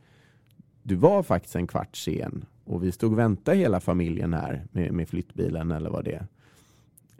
du 0.82 0.94
var 0.94 1.22
faktiskt 1.22 1.56
en 1.56 1.66
kvart 1.66 1.96
sen 1.96 2.44
och 2.64 2.84
vi 2.84 2.92
stod 2.92 3.12
och 3.12 3.18
väntade 3.18 3.56
hela 3.56 3.80
familjen 3.80 4.34
här 4.34 4.66
med, 4.72 4.92
med 4.92 5.08
flyttbilen 5.08 5.70
eller 5.70 5.90
vad 5.90 6.04
det 6.04 6.12
är. 6.12 6.26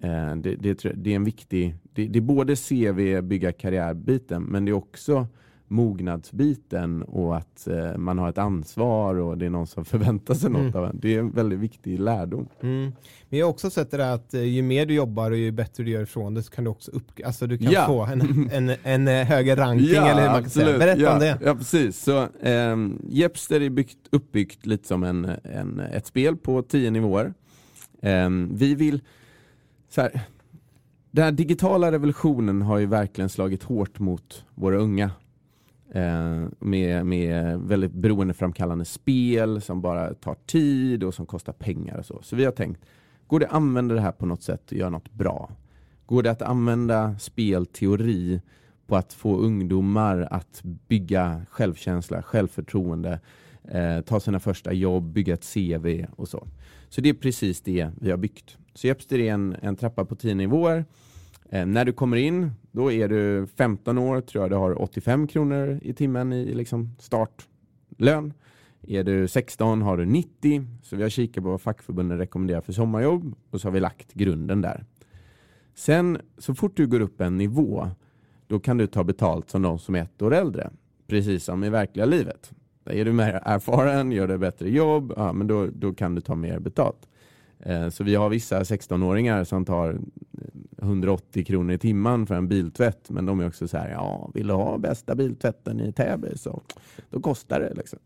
Uh, 0.04 0.36
det, 0.36 0.54
det, 0.54 0.82
det, 0.94 1.10
är 1.10 1.16
en 1.16 1.24
viktig, 1.24 1.74
det, 1.92 2.08
det 2.08 2.18
är 2.18 2.20
både 2.20 2.56
CV, 2.56 3.20
bygga 3.20 3.52
karriärbiten, 3.52 4.42
men 4.42 4.64
det 4.64 4.70
är 4.70 4.76
också 4.76 5.26
mognadsbiten 5.68 7.02
och 7.02 7.36
att 7.36 7.68
eh, 7.68 7.96
man 7.96 8.18
har 8.18 8.28
ett 8.28 8.38
ansvar 8.38 9.14
och 9.14 9.38
det 9.38 9.46
är 9.46 9.50
någon 9.50 9.66
som 9.66 9.84
förväntar 9.94 10.34
sig 10.34 10.50
något 10.50 10.60
mm. 10.60 10.74
av 10.74 10.84
en. 10.84 11.00
Det 11.00 11.14
är 11.14 11.18
en 11.18 11.30
väldigt 11.30 11.58
viktig 11.58 12.00
lärdom. 12.00 12.48
Mm. 12.60 12.92
Men 13.28 13.38
jag 13.38 13.46
har 13.46 13.50
också 13.50 13.70
sett 13.70 13.90
det 13.90 13.96
där 13.96 14.14
att 14.14 14.34
eh, 14.34 14.42
ju 14.42 14.62
mer 14.62 14.86
du 14.86 14.94
jobbar 14.94 15.30
och 15.30 15.36
ju 15.36 15.50
bättre 15.50 15.84
du 15.84 15.90
gör 15.90 16.02
ifrån 16.02 16.34
det 16.34 16.42
så 16.42 16.50
kan 16.52 16.64
du 16.64 16.70
också 16.70 16.90
upp, 16.90 17.10
alltså 17.24 17.46
du 17.46 17.58
kan 17.58 17.72
ja. 17.72 17.86
få 17.86 18.04
en, 18.04 18.50
en, 18.52 18.76
en 18.82 19.08
eh, 19.08 19.26
högre 19.26 19.56
ranking 19.56 19.94
ja, 19.94 20.10
eller 20.10 20.22
hur 20.22 20.28
man 20.28 20.42
kan 20.42 20.50
säga. 20.50 20.78
Berätta 20.78 21.00
ja, 21.00 21.12
om 21.12 21.20
det. 21.20 21.38
Ja 21.44 21.54
precis. 21.54 22.02
Så, 22.02 22.22
eh, 22.22 22.76
Jepster 23.08 23.60
är 23.60 23.70
byggt, 23.70 23.98
uppbyggt 24.10 24.66
lite 24.66 24.88
som 24.88 25.04
en, 25.04 25.30
en, 25.44 25.80
ett 25.80 26.06
spel 26.06 26.36
på 26.36 26.62
tio 26.62 26.90
nivåer. 26.90 27.34
Eh, 28.02 28.28
vi 28.50 28.74
vill 28.74 29.00
så 29.94 30.00
här, 30.00 30.20
den 31.10 31.24
här 31.24 31.32
digitala 31.32 31.92
revolutionen 31.92 32.62
har 32.62 32.78
ju 32.78 32.86
verkligen 32.86 33.28
slagit 33.28 33.62
hårt 33.62 33.98
mot 33.98 34.44
våra 34.54 34.76
unga 34.76 35.10
Eh, 35.94 36.44
med, 36.58 37.06
med 37.06 37.58
väldigt 37.60 37.92
beroendeframkallande 37.92 38.84
spel 38.84 39.60
som 39.60 39.80
bara 39.80 40.14
tar 40.14 40.36
tid 40.46 41.04
och 41.04 41.14
som 41.14 41.26
kostar 41.26 41.52
pengar 41.52 41.98
och 41.98 42.06
så. 42.06 42.20
Så 42.22 42.36
vi 42.36 42.44
har 42.44 42.52
tänkt, 42.52 42.80
går 43.26 43.40
det 43.40 43.46
att 43.46 43.52
använda 43.52 43.94
det 43.94 44.00
här 44.00 44.12
på 44.12 44.26
något 44.26 44.42
sätt 44.42 44.72
och 44.72 44.76
göra 44.76 44.90
något 44.90 45.12
bra? 45.12 45.50
Går 46.06 46.22
det 46.22 46.30
att 46.30 46.42
använda 46.42 47.18
spelteori 47.18 48.40
på 48.86 48.96
att 48.96 49.12
få 49.12 49.36
ungdomar 49.36 50.28
att 50.30 50.60
bygga 50.62 51.46
självkänsla, 51.50 52.22
självförtroende, 52.22 53.20
eh, 53.68 54.00
ta 54.00 54.20
sina 54.20 54.40
första 54.40 54.72
jobb, 54.72 55.04
bygga 55.12 55.34
ett 55.34 55.54
CV 55.54 56.06
och 56.16 56.28
så. 56.28 56.46
Så 56.94 57.00
det 57.00 57.08
är 57.08 57.14
precis 57.14 57.60
det 57.60 57.90
vi 58.00 58.10
har 58.10 58.16
byggt. 58.16 58.56
Så 58.74 58.86
Jepster 58.86 59.18
är 59.18 59.32
en, 59.32 59.56
en 59.62 59.76
trappa 59.76 60.04
på 60.04 60.14
tio 60.14 60.34
nivåer 60.34 60.84
Eh, 61.54 61.66
när 61.66 61.84
du 61.84 61.92
kommer 61.92 62.16
in, 62.16 62.50
då 62.72 62.92
är 62.92 63.08
du 63.08 63.46
15 63.46 63.98
år, 63.98 64.20
tror 64.20 64.44
jag 64.44 64.50
du 64.50 64.56
har 64.56 64.82
85 64.82 65.26
kronor 65.26 65.78
i 65.82 65.92
timmen 65.92 66.32
i 66.32 66.54
liksom 66.54 66.96
startlön. 66.98 68.32
Är 68.82 69.04
du 69.04 69.28
16 69.28 69.82
har 69.82 69.96
du 69.96 70.04
90, 70.04 70.66
så 70.82 70.96
vi 70.96 71.02
har 71.02 71.10
kikat 71.10 71.44
på 71.44 71.50
vad 71.50 71.60
fackförbunden 71.60 72.18
rekommenderar 72.18 72.60
för 72.60 72.72
sommarjobb 72.72 73.34
och 73.50 73.60
så 73.60 73.68
har 73.68 73.72
vi 73.72 73.80
lagt 73.80 74.12
grunden 74.12 74.60
där. 74.60 74.84
Sen 75.74 76.18
så 76.38 76.54
fort 76.54 76.76
du 76.76 76.86
går 76.86 77.00
upp 77.00 77.20
en 77.20 77.38
nivå, 77.38 77.90
då 78.46 78.60
kan 78.60 78.78
du 78.78 78.86
ta 78.86 79.04
betalt 79.04 79.50
som 79.50 79.62
de 79.62 79.78
som 79.78 79.94
är 79.94 80.02
ett 80.02 80.22
år 80.22 80.34
äldre. 80.34 80.70
Precis 81.06 81.44
som 81.44 81.64
i 81.64 81.70
verkliga 81.70 82.06
livet. 82.06 82.52
Är 82.84 83.04
du 83.04 83.12
mer 83.12 83.40
erfaren, 83.44 84.12
gör 84.12 84.28
du 84.28 84.38
bättre 84.38 84.70
jobb, 84.70 85.12
ja, 85.16 85.32
men 85.32 85.46
då, 85.46 85.66
då 85.72 85.94
kan 85.94 86.14
du 86.14 86.20
ta 86.20 86.34
mer 86.34 86.58
betalt. 86.58 87.08
Eh, 87.58 87.88
så 87.88 88.04
vi 88.04 88.14
har 88.14 88.28
vissa 88.28 88.62
16-åringar 88.62 89.44
som 89.44 89.64
tar 89.64 89.98
180 90.82 91.44
kronor 91.44 91.74
i 91.74 91.78
timmen 91.78 92.26
för 92.26 92.34
en 92.34 92.48
biltvätt. 92.48 93.10
Men 93.10 93.26
de 93.26 93.40
är 93.40 93.46
också 93.46 93.68
så 93.68 93.78
här, 93.78 93.90
ja, 93.90 94.30
vill 94.34 94.46
du 94.46 94.54
ha 94.54 94.78
bästa 94.78 95.14
biltvätten 95.14 95.80
i 95.80 95.92
Täby 95.92 96.28
så 96.36 96.62
då 97.10 97.20
kostar 97.20 97.60
det. 97.60 97.74
Liksom. 97.74 97.98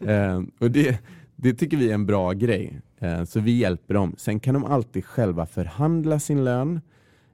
eh, 0.08 0.42
och 0.58 0.70
det, 0.70 0.98
det 1.36 1.54
tycker 1.54 1.76
vi 1.76 1.90
är 1.90 1.94
en 1.94 2.06
bra 2.06 2.32
grej. 2.32 2.80
Eh, 2.98 3.24
så 3.24 3.40
vi 3.40 3.52
hjälper 3.52 3.94
dem. 3.94 4.14
Sen 4.18 4.40
kan 4.40 4.54
de 4.54 4.64
alltid 4.64 5.04
själva 5.04 5.46
förhandla 5.46 6.20
sin 6.20 6.44
lön 6.44 6.80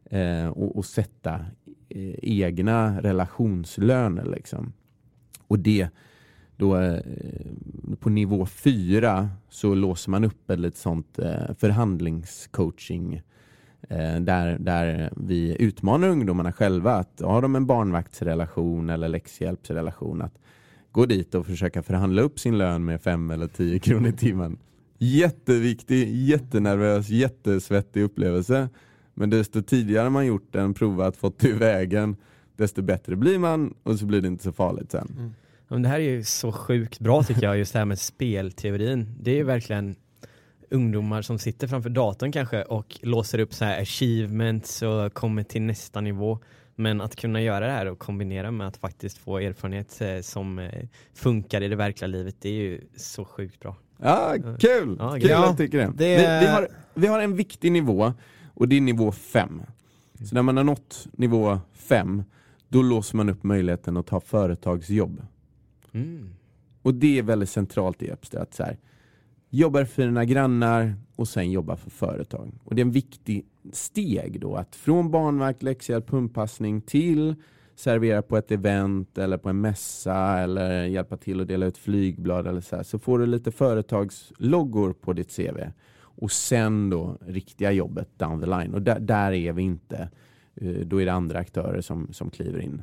eh, 0.05 0.49
och, 0.49 0.77
och, 0.77 0.85
sätta 0.85 1.41
egna 2.23 3.01
relationslöner. 3.03 4.25
Liksom. 4.25 4.73
Och 5.47 5.59
det 5.59 5.89
då 6.59 6.77
eh, 6.77 7.01
på 8.01 8.11
nivå 8.11 8.47
fyra 8.47 9.29
så 9.49 9.75
låser 9.75 10.11
man 10.11 10.25
upp 10.25 10.51
ett 10.51 10.77
sånt 10.77 11.19
eh, 11.19 11.55
förhandlingscoaching 11.59 13.23
eh, 13.89 14.21
där, 14.21 14.59
där 14.59 15.11
vi 15.17 15.57
utmanar 15.59 16.09
ungdomarna 16.09 16.53
själva 16.53 16.95
att 16.95 17.21
har 17.21 17.43
de 17.43 17.57
en 17.57 17.67
barnvaktsrelation 17.67 18.91
eller 18.91 19.09
läxhjälpsrelation 19.09 20.23
att 20.23 20.39
gå 20.93 21.07
dit 21.07 21.35
och 21.35 21.47
försöka 21.47 21.83
förhandla 21.83 22.23
upp 22.23 22.39
sin 22.39 22.59
lön 22.59 22.85
med 22.85 23.01
fem 23.01 23.31
eller 23.31 23.47
tio 23.47 23.79
kronor 23.79 24.09
i 24.09 24.13
timmen. 24.13 24.59
Jätteviktig, 24.99 26.17
jättenervös, 26.17 27.09
jättesvettig 27.09 28.03
upplevelse. 28.03 28.69
Men 29.15 29.31
desto 29.31 29.63
tidigare 29.63 30.11
man 30.11 30.27
gjort 30.27 30.53
den, 30.53 30.75
provat, 30.75 31.17
fått 31.17 31.39
till 31.39 31.55
vägen, 31.55 32.17
desto 32.57 32.83
bättre 32.83 33.17
blir 33.17 33.39
man 33.39 33.75
och 33.83 33.99
så 33.99 34.07
blir 34.07 34.21
det 34.21 34.29
inte 34.29 34.45
så 34.45 34.53
farligt 34.53 34.91
sen. 34.91 35.09
Mm. 35.19 35.35
Men 35.69 35.83
det 35.83 35.89
här 35.89 36.01
är 36.01 36.11
ju 36.11 36.25
så 36.25 36.53
sjukt 36.53 36.99
bra 37.01 37.23
tycker 37.23 37.43
jag, 37.43 37.59
just 37.59 37.73
det 37.73 37.79
här 37.79 37.87
med 37.87 37.99
spelteorin. 37.99 39.15
Det 39.21 39.31
är 39.31 39.35
ju 39.35 39.43
verkligen 39.45 39.97
ungdomar 40.71 41.23
som 41.23 41.39
sitter 41.39 41.67
framför 41.69 41.91
datorn 41.91 42.33
kanske 42.33 42.63
och 42.63 42.99
låser 43.03 43.39
upp 43.39 43.55
så 43.55 43.65
här 43.65 43.83
achievements 43.83 44.83
och 44.83 45.15
kommer 45.15 45.43
till 45.43 45.63
nästa 45.63 46.01
nivå. 46.01 46.39
Men 46.75 47.01
att 47.01 47.17
kunna 47.17 47.41
göra 47.43 47.67
det 47.67 47.73
här 47.73 47.87
och 47.87 47.99
kombinera 47.99 48.51
med 48.51 48.67
att 48.69 48.77
faktiskt 48.77 49.19
få 49.19 49.39
erfarenhet 49.39 50.01
eh, 50.01 50.21
som 50.21 50.59
eh, 50.59 50.85
funkar 51.15 51.61
i 51.63 51.69
det 51.69 51.77
verkliga 51.77 52.09
livet, 52.09 52.37
det 52.41 52.49
är 52.49 52.53
ju 52.53 52.81
så 52.97 53.25
sjukt 53.25 53.61
bra. 53.61 53.77
Ja, 54.03 54.35
kul! 54.59 54.97
Ja, 54.99 55.13
kul 55.13 55.31
ja, 55.31 55.51
att 55.51 55.57
du 55.57 55.65
tycker 55.67 55.79
det. 55.79 55.93
det- 55.97 56.17
Vi, 56.17 56.47
vi, 56.47 56.53
har, 56.53 56.69
vi 56.95 57.07
har 57.07 57.21
en 57.21 57.37
viktig 57.37 57.73
nivå 57.73 58.13
och 58.55 58.69
det 58.69 58.77
är 58.77 58.81
nivå 58.81 59.13
5. 59.13 59.63
Så 60.25 60.35
när 60.35 60.43
man 60.43 60.57
har 60.57 60.65
nått 60.65 61.07
nivå 61.13 61.59
5, 61.75 62.23
då 62.69 62.83
låser 62.83 63.17
man 63.17 63.29
upp 63.29 63.43
möjligheten 63.45 63.97
att 63.97 64.07
ta 64.07 64.21
företagsjobb. 64.21 65.23
Mm. 65.93 66.31
Och 66.83 66.95
det 66.95 67.19
är 67.19 67.23
väldigt 67.23 67.51
centralt 67.51 68.03
i 68.03 68.09
Epster. 68.09 68.39
att 68.39 68.55
så 68.55 68.63
här, 68.63 68.77
jobbar 69.51 69.85
för 69.85 70.03
dina 70.03 70.25
grannar 70.25 70.95
och 71.17 71.29
sen 71.29 71.51
jobba 71.51 71.77
för 71.77 71.91
företag. 71.91 72.53
Och 72.65 72.75
det 72.75 72.81
är 72.81 72.85
en 72.85 72.93
viktig 72.93 73.47
steg 73.73 74.41
då 74.41 74.57
att 74.57 74.77
från 74.77 75.11
barnvakt, 75.11 75.63
läxhjälp, 75.63 76.07
pumpassning 76.07 76.81
till 76.81 77.35
servera 77.79 78.23
på 78.23 78.37
ett 78.37 78.51
event 78.51 79.19
eller 79.19 79.37
på 79.37 79.49
en 79.49 79.61
mässa 79.61 80.39
eller 80.39 80.85
hjälpa 80.85 81.17
till 81.17 81.41
att 81.41 81.49
dela 81.49 81.67
ut 81.67 81.79
flygblad 81.79 82.47
eller 82.47 82.61
så 82.61 82.77
här, 82.77 82.83
så 82.83 82.99
får 82.99 83.19
du 83.19 83.27
lite 83.27 83.51
företagsloggor 83.53 84.93
på 84.93 85.13
ditt 85.13 85.37
CV. 85.37 85.59
Och 86.01 86.31
sen 86.31 86.91
då 86.91 87.19
riktiga 87.27 87.73
jobbet 87.73 88.19
down 88.19 88.41
the 88.41 88.47
line. 88.47 88.75
Och 88.75 88.83
där, 88.83 89.01
där 89.01 89.33
är 89.33 89.53
vi 89.53 89.63
inte. 89.63 90.09
Eh, 90.55 90.87
då 90.87 91.01
är 91.01 91.07
det 91.07 91.13
andra 91.13 91.39
aktörer 91.39 91.81
som, 91.81 92.13
som 92.13 92.31
kliver 92.31 92.61
in. 92.61 92.83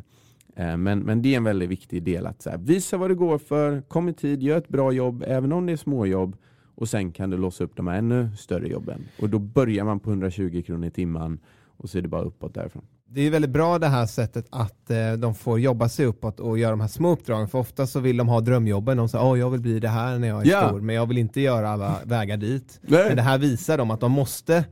Eh, 0.55 0.77
Men, 0.77 0.99
men 0.99 1.21
det 1.21 1.33
är 1.33 1.37
en 1.37 1.43
väldigt 1.43 1.69
viktig 1.69 2.03
del 2.03 2.25
att 2.27 2.45
här, 2.45 2.57
visa 2.57 2.97
vad 2.97 3.09
du 3.09 3.15
går 3.15 3.37
för, 3.37 3.81
kom 3.81 4.09
i 4.09 4.13
tid, 4.13 4.43
gör 4.43 4.57
ett 4.57 4.67
bra 4.67 4.91
jobb, 4.91 5.23
även 5.27 5.51
om 5.51 5.65
det 5.65 5.71
är 5.71 5.77
småjobb. 5.77 6.35
Och 6.77 6.89
sen 6.89 7.11
kan 7.11 7.29
du 7.29 7.37
låsa 7.37 7.63
upp 7.63 7.75
de 7.75 7.87
här 7.87 7.97
ännu 7.97 8.29
större 8.37 8.67
jobben. 8.67 9.01
Och 9.21 9.29
då 9.29 9.39
börjar 9.39 9.83
man 9.85 9.99
på 9.99 10.09
120 10.09 10.63
kronor 10.65 10.87
i 10.87 10.91
timmen 10.91 11.39
och 11.77 11.89
så 11.89 11.97
är 11.97 12.01
det 12.01 12.07
bara 12.07 12.21
uppåt 12.21 12.53
därifrån. 12.53 12.83
Det 13.09 13.21
är 13.21 13.31
väldigt 13.31 13.51
bra 13.51 13.79
det 13.79 13.87
här 13.87 14.05
sättet 14.05 14.47
att 14.49 14.89
eh, 14.91 15.13
de 15.13 15.35
får 15.35 15.59
jobba 15.59 15.89
sig 15.89 16.05
uppåt 16.05 16.39
och 16.39 16.57
göra 16.57 16.71
de 16.71 16.81
här 16.81 16.87
små 16.87 17.11
uppdragen. 17.11 17.47
För 17.47 17.59
ofta 17.59 17.87
så 17.87 17.99
vill 17.99 18.17
de 18.17 18.27
ha 18.27 18.41
drömjobben. 18.41 18.97
De 18.97 19.09
säger 19.09 19.25
åh 19.25 19.39
jag 19.39 19.49
vill 19.49 19.61
bli 19.61 19.79
det 19.79 19.87
här 19.89 20.19
när 20.19 20.27
jag 20.27 20.47
är 20.47 20.51
Ja. 20.51 20.67
stor, 20.67 20.81
men 20.81 20.95
jag 20.95 21.05
vill 21.05 21.17
inte 21.17 21.41
göra 21.41 21.69
alla 21.69 21.95
vägar 22.05 22.37
dit. 22.37 22.79
Nej. 22.81 23.07
Men 23.07 23.15
det 23.15 23.21
här 23.21 23.37
visar 23.37 23.77
dem 23.77 23.91
att 23.91 23.99
de 23.99 24.11
måste 24.11 24.65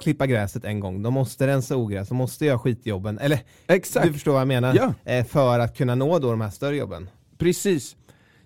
klippa 0.00 0.26
gräset 0.26 0.64
en 0.64 0.80
gång. 0.80 1.02
De 1.02 1.14
måste 1.14 1.46
rensa 1.46 1.76
ogräs, 1.76 2.08
de 2.08 2.14
måste 2.14 2.44
göra 2.44 2.58
skitjobben. 2.58 3.18
Eller 3.18 3.40
Exakt, 3.66 4.06
du 4.06 4.12
förstår 4.12 4.32
vad 4.32 4.40
jag 4.40 4.48
menar? 4.48 4.74
Ja. 4.74 5.12
Eh, 5.12 5.24
för 5.24 5.58
att 5.58 5.76
kunna 5.76 5.94
nå 5.94 6.18
då 6.18 6.30
de 6.30 6.40
här 6.40 6.50
större 6.50 6.76
jobben. 6.76 7.10
precis. 7.38 7.96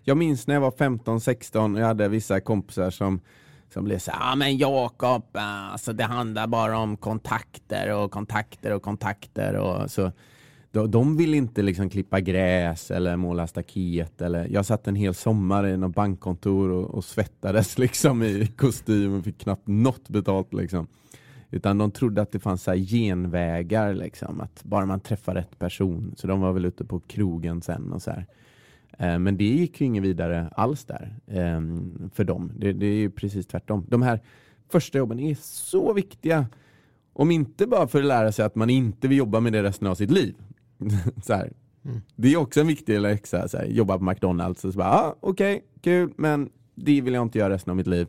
Jag 0.03 0.16
minns 0.16 0.46
när 0.46 0.55
jag 0.55 0.61
var 0.61 0.70
15-16 0.70 1.74
och 1.74 1.80
jag 1.80 1.86
hade 1.86 2.09
vissa 2.09 2.40
kompisar 2.40 2.90
som 2.90 3.20
som 3.72 3.84
blev 3.84 3.98
så 3.98 4.11
ja 4.11 4.16
ah, 4.20 4.36
men 4.36 4.57
Jakob, 4.57 5.24
alltså 5.32 5.92
det 5.92 6.05
handlar 6.05 6.46
bara 6.46 6.78
om 6.78 6.96
kontakter 6.96 7.94
och 7.94 8.11
kontakter 8.11 8.74
och 8.74 8.82
kontakter 8.82 9.55
och 9.55 9.90
så. 9.90 10.12
De, 10.72 10.90
de 10.90 11.16
vill 11.16 11.34
inte 11.34 11.62
liksom 11.62 11.90
klippa 11.90 12.20
gräs 12.20 12.90
eller 12.90 13.16
måla 13.16 13.46
staket 13.46 14.22
eller 14.22 14.48
jag 14.51 14.66
satt 14.66 14.86
en 14.86 14.94
hel 14.94 15.14
sommar 15.14 15.66
i 15.66 15.76
något 15.76 15.94
bankkontor 15.94 16.70
och, 16.70 16.94
och 16.94 17.05
svettades 17.05 17.78
liksom 17.84 18.22
i 18.22 18.46
kostym 18.57 19.18
och 19.18 19.24
fick 19.24 19.38
knappt 19.38 19.68
något 19.68 20.09
betalt 20.09 20.53
liksom. 20.53 20.86
Utan 21.51 21.78
de 21.78 21.90
trodde 21.90 22.22
att 22.22 22.32
det 22.32 22.38
fanns 22.38 22.62
så 22.62 22.72
genvägar 22.74 23.94
liksom, 23.94 24.40
att 24.40 24.64
bara 24.64 24.86
man 24.86 25.01
träffar 25.01 25.34
rätt 25.34 25.59
person. 25.59 26.14
Så 26.16 26.26
de 26.26 26.40
var 26.40 26.53
väl 26.53 26.64
ute 26.64 26.84
på 26.84 27.01
krogen 27.01 27.62
sen 27.62 27.92
och 27.92 28.03
så 28.03 28.11
här. 28.11 28.26
Eh, 28.98 29.18
Men 29.18 29.36
det 29.36 29.44
gick 29.44 29.80
ju 29.80 29.86
inget 29.86 30.03
vidare 30.03 30.48
alls 30.57 30.84
där 30.84 31.16
eh, 31.26 31.61
för 32.14 32.24
dem. 32.24 32.53
Det, 32.57 32.72
det 32.72 32.86
är 32.86 32.98
ju 32.98 33.11
precis 33.11 33.46
tvärtom. 33.46 33.86
De 33.88 34.03
här 34.03 34.20
första 34.68 34.98
jobben 34.98 35.20
är 35.20 35.34
så 35.40 35.92
viktiga. 35.92 36.46
Om 37.12 37.30
inte 37.30 37.66
bara 37.66 37.88
för 37.88 37.98
att 37.98 38.05
lära 38.05 38.32
sig 38.32 38.44
att 38.44 38.55
man 38.55 38.70
inte 38.70 39.09
vill 39.09 39.18
jobba 39.18 39.40
med 39.40 39.53
det 39.53 39.62
resten 39.62 39.88
av 39.88 39.94
sitt 39.94 40.11
liv. 40.11 40.34
så 41.22 41.34
här. 41.34 41.53
Mm. 41.84 42.01
Det 42.16 42.32
är 42.32 42.36
också 42.36 42.61
en 42.61 42.66
viktig 42.66 43.01
läxa, 43.01 43.48
så 43.48 43.59
här, 43.59 43.66
jobba 43.66 43.98
på 43.98 44.05
McDonalds 44.05 44.64
och 44.64 44.72
så 44.72 44.78
bara, 44.78 44.90
ah, 44.90 45.16
okej, 45.20 45.64
kul, 45.80 46.12
men 46.16 46.51
det 46.74 47.01
vill 47.01 47.14
jag 47.14 47.22
inte 47.22 47.38
göra 47.38 47.55
resten 47.55 47.70
av 47.70 47.76
mitt 47.76 47.86
liv. 47.86 48.07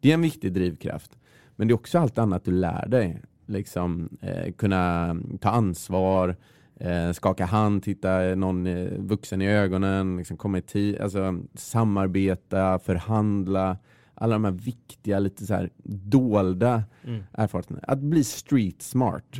Det 0.00 0.10
är 0.10 0.14
en 0.14 0.22
viktig 0.22 0.52
drivkraft. 0.52 1.18
Men 1.62 1.68
det 1.68 1.72
är 1.72 1.74
också 1.76 1.98
allt 1.98 2.18
annat 2.18 2.44
du 2.44 2.50
lär 2.50 2.88
dig. 2.88 3.22
Liksom, 3.46 4.08
eh, 4.20 4.52
kunna 4.52 5.16
ta 5.40 5.48
ansvar, 5.50 6.36
eh, 6.80 7.12
skaka 7.12 7.44
hand, 7.44 7.82
titta 7.82 8.18
någon 8.34 8.66
eh, 8.66 8.88
vuxen 8.98 9.42
i 9.42 9.46
ögonen, 9.48 10.16
liksom 10.16 10.36
komma 10.36 10.58
i 10.58 10.62
tid, 10.62 11.00
alltså, 11.00 11.38
samarbeta, 11.54 12.78
förhandla. 12.78 13.76
Alla 14.14 14.32
de 14.34 14.44
här 14.44 14.52
viktiga, 14.52 15.18
lite 15.18 15.46
så 15.46 15.54
här 15.54 15.70
dolda 15.84 16.82
Mm. 17.04 17.22
erfarenheterna. 17.32 17.80
Att 17.82 17.98
bli 17.98 18.24
street 18.24 18.82
smart. 18.82 19.38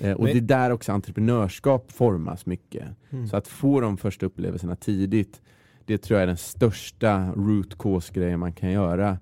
Eh, 0.00 0.12
och 0.12 0.24
Men- 0.24 0.32
det 0.32 0.38
är 0.38 0.40
där 0.40 0.70
också 0.70 0.92
entreprenörskap 0.92 1.92
formas 1.92 2.46
mycket. 2.46 2.84
Mm. 3.10 3.26
Så 3.28 3.36
att 3.36 3.48
få 3.48 3.80
de 3.80 3.96
första 3.96 4.26
upplevelserna 4.26 4.76
tidigt, 4.76 5.42
det 5.84 5.98
tror 5.98 6.16
jag 6.16 6.22
är 6.22 6.26
den 6.26 6.36
största 6.36 7.32
root 7.36 7.78
cause-grejen 7.78 8.40
man 8.40 8.52
kan 8.52 8.70
göra. 8.70 9.18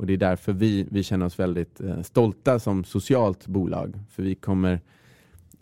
Och 0.00 0.06
det 0.06 0.12
är 0.12 0.16
därför 0.16 0.52
vi, 0.52 0.86
vi 0.90 1.02
känner 1.02 1.26
oss 1.26 1.38
väldigt 1.38 1.80
eh, 1.80 2.02
stolta 2.02 2.58
som 2.58 2.84
socialt 2.84 3.46
bolag. 3.46 3.98
För 4.10 4.22
vi 4.22 4.34
kommer 4.34 4.80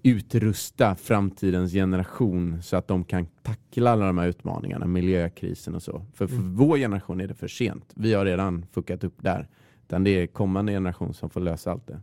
utrusta 0.03 0.95
framtidens 0.95 1.73
generation 1.73 2.63
så 2.63 2.77
att 2.77 2.89
de 2.89 3.05
kan 3.05 3.27
tackla 3.43 3.91
alla 3.91 4.07
de 4.07 4.19
här 4.19 4.27
utmaningarna, 4.29 4.87
miljökrisen 4.87 5.75
och 5.75 5.83
så. 5.83 6.03
För, 6.15 6.27
för 6.27 6.37
Mm. 6.37 6.55
vår 6.57 6.77
generation 6.77 7.21
är 7.21 7.27
det 7.29 7.35
för 7.35 7.49
sent. 7.49 7.93
Vi 7.95 8.15
har 8.15 8.25
redan 8.25 8.67
fuckat 8.73 9.05
upp 9.05 9.15
där. 9.21 9.49
Utan 9.87 10.05
det 10.05 10.11
är 10.11 10.27
kommande 10.27 10.73
generation 10.73 11.15
som 11.15 11.31
får 11.31 11.41
lösa 11.41 11.71
allt 11.73 11.87
det. 11.87 12.01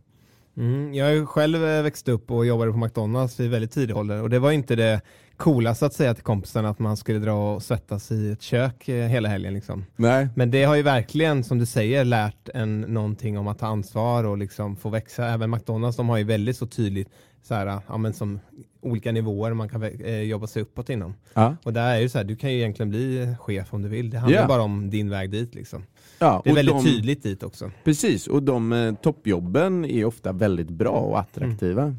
Mm, 0.56 0.94
jag 0.94 1.04
har 1.04 1.12
ju 1.12 1.26
själv 1.26 1.64
eh, 1.64 1.82
växt 1.82 2.08
upp 2.08 2.30
och 2.30 2.46
jobbade 2.46 2.72
på 2.72 2.78
McDonalds 2.78 3.40
vid 3.40 3.50
väldigt 3.50 3.72
tidig 3.72 3.96
ålder 3.96 4.22
och 4.22 4.30
det 4.30 4.38
var 4.38 4.52
inte 4.52 4.76
det 4.76 5.00
coolaste 5.36 5.86
att 5.86 5.94
säga 5.94 6.14
till 6.14 6.24
kompisarna 6.24 6.68
att 6.68 6.78
man 6.78 6.96
skulle 6.96 7.18
dra 7.18 7.54
och 7.54 7.62
svettas 7.62 8.12
i 8.12 8.30
ett 8.30 8.42
kök 8.42 8.88
eh, 8.88 9.08
hela 9.08 9.28
helgen 9.28 9.54
liksom. 9.54 9.84
Nej. 9.96 10.28
Men 10.34 10.50
det 10.50 10.64
har 10.64 10.74
ju 10.74 10.82
verkligen, 10.82 11.44
som 11.44 11.58
du 11.58 11.66
säger, 11.66 12.04
lärt 12.04 12.48
en 12.54 12.80
någonting 12.80 13.38
om 13.38 13.48
att 13.48 13.58
ta 13.58 13.66
ansvar 13.66 14.24
och 14.24 14.38
liksom 14.38 14.76
få 14.76 14.88
växa. 14.88 15.26
Även 15.26 15.50
McDonalds, 15.50 15.96
de 15.96 16.08
har 16.08 16.16
ju 16.16 16.24
väldigt 16.24 16.56
så 16.56 16.66
tydligt 16.66 17.08
så 17.42 17.54
här, 17.54 17.80
ja, 17.88 17.96
men 17.96 18.12
som 18.12 18.40
olika 18.80 19.12
nivåer 19.12 19.52
man 19.52 19.68
kan 19.68 19.82
eh, 19.82 20.20
jobba 20.20 20.46
sig 20.46 20.62
uppåt 20.62 20.90
inom. 20.90 21.14
Ja. 21.34 21.56
Och 21.62 21.72
där 21.72 21.94
är 21.94 22.00
ju 22.00 22.08
så 22.08 22.18
här, 22.18 22.24
du 22.24 22.36
kan 22.36 22.52
ju 22.52 22.58
egentligen 22.58 22.90
bli 22.90 23.34
chef 23.40 23.74
om 23.74 23.82
du 23.82 23.88
vill. 23.88 24.10
Det 24.10 24.18
handlar 24.18 24.42
ju 24.42 24.48
bara 24.48 24.62
om 24.62 24.90
din 24.90 25.10
väg 25.10 25.30
dit 25.30 25.54
liksom. 25.54 25.82
Ja, 26.18 26.40
Det 26.44 26.50
är 26.50 26.54
väldigt 26.54 26.74
de, 26.74 26.84
tydligt 26.84 27.22
dit 27.22 27.42
också. 27.42 27.70
Precis, 27.84 28.26
och 28.26 28.42
de 28.42 28.72
eh, 28.72 28.94
toppjobben 28.94 29.84
är 29.84 30.04
ofta 30.04 30.32
väldigt 30.32 30.70
bra 30.70 30.90
och 30.90 31.20
attraktiva. 31.20 31.96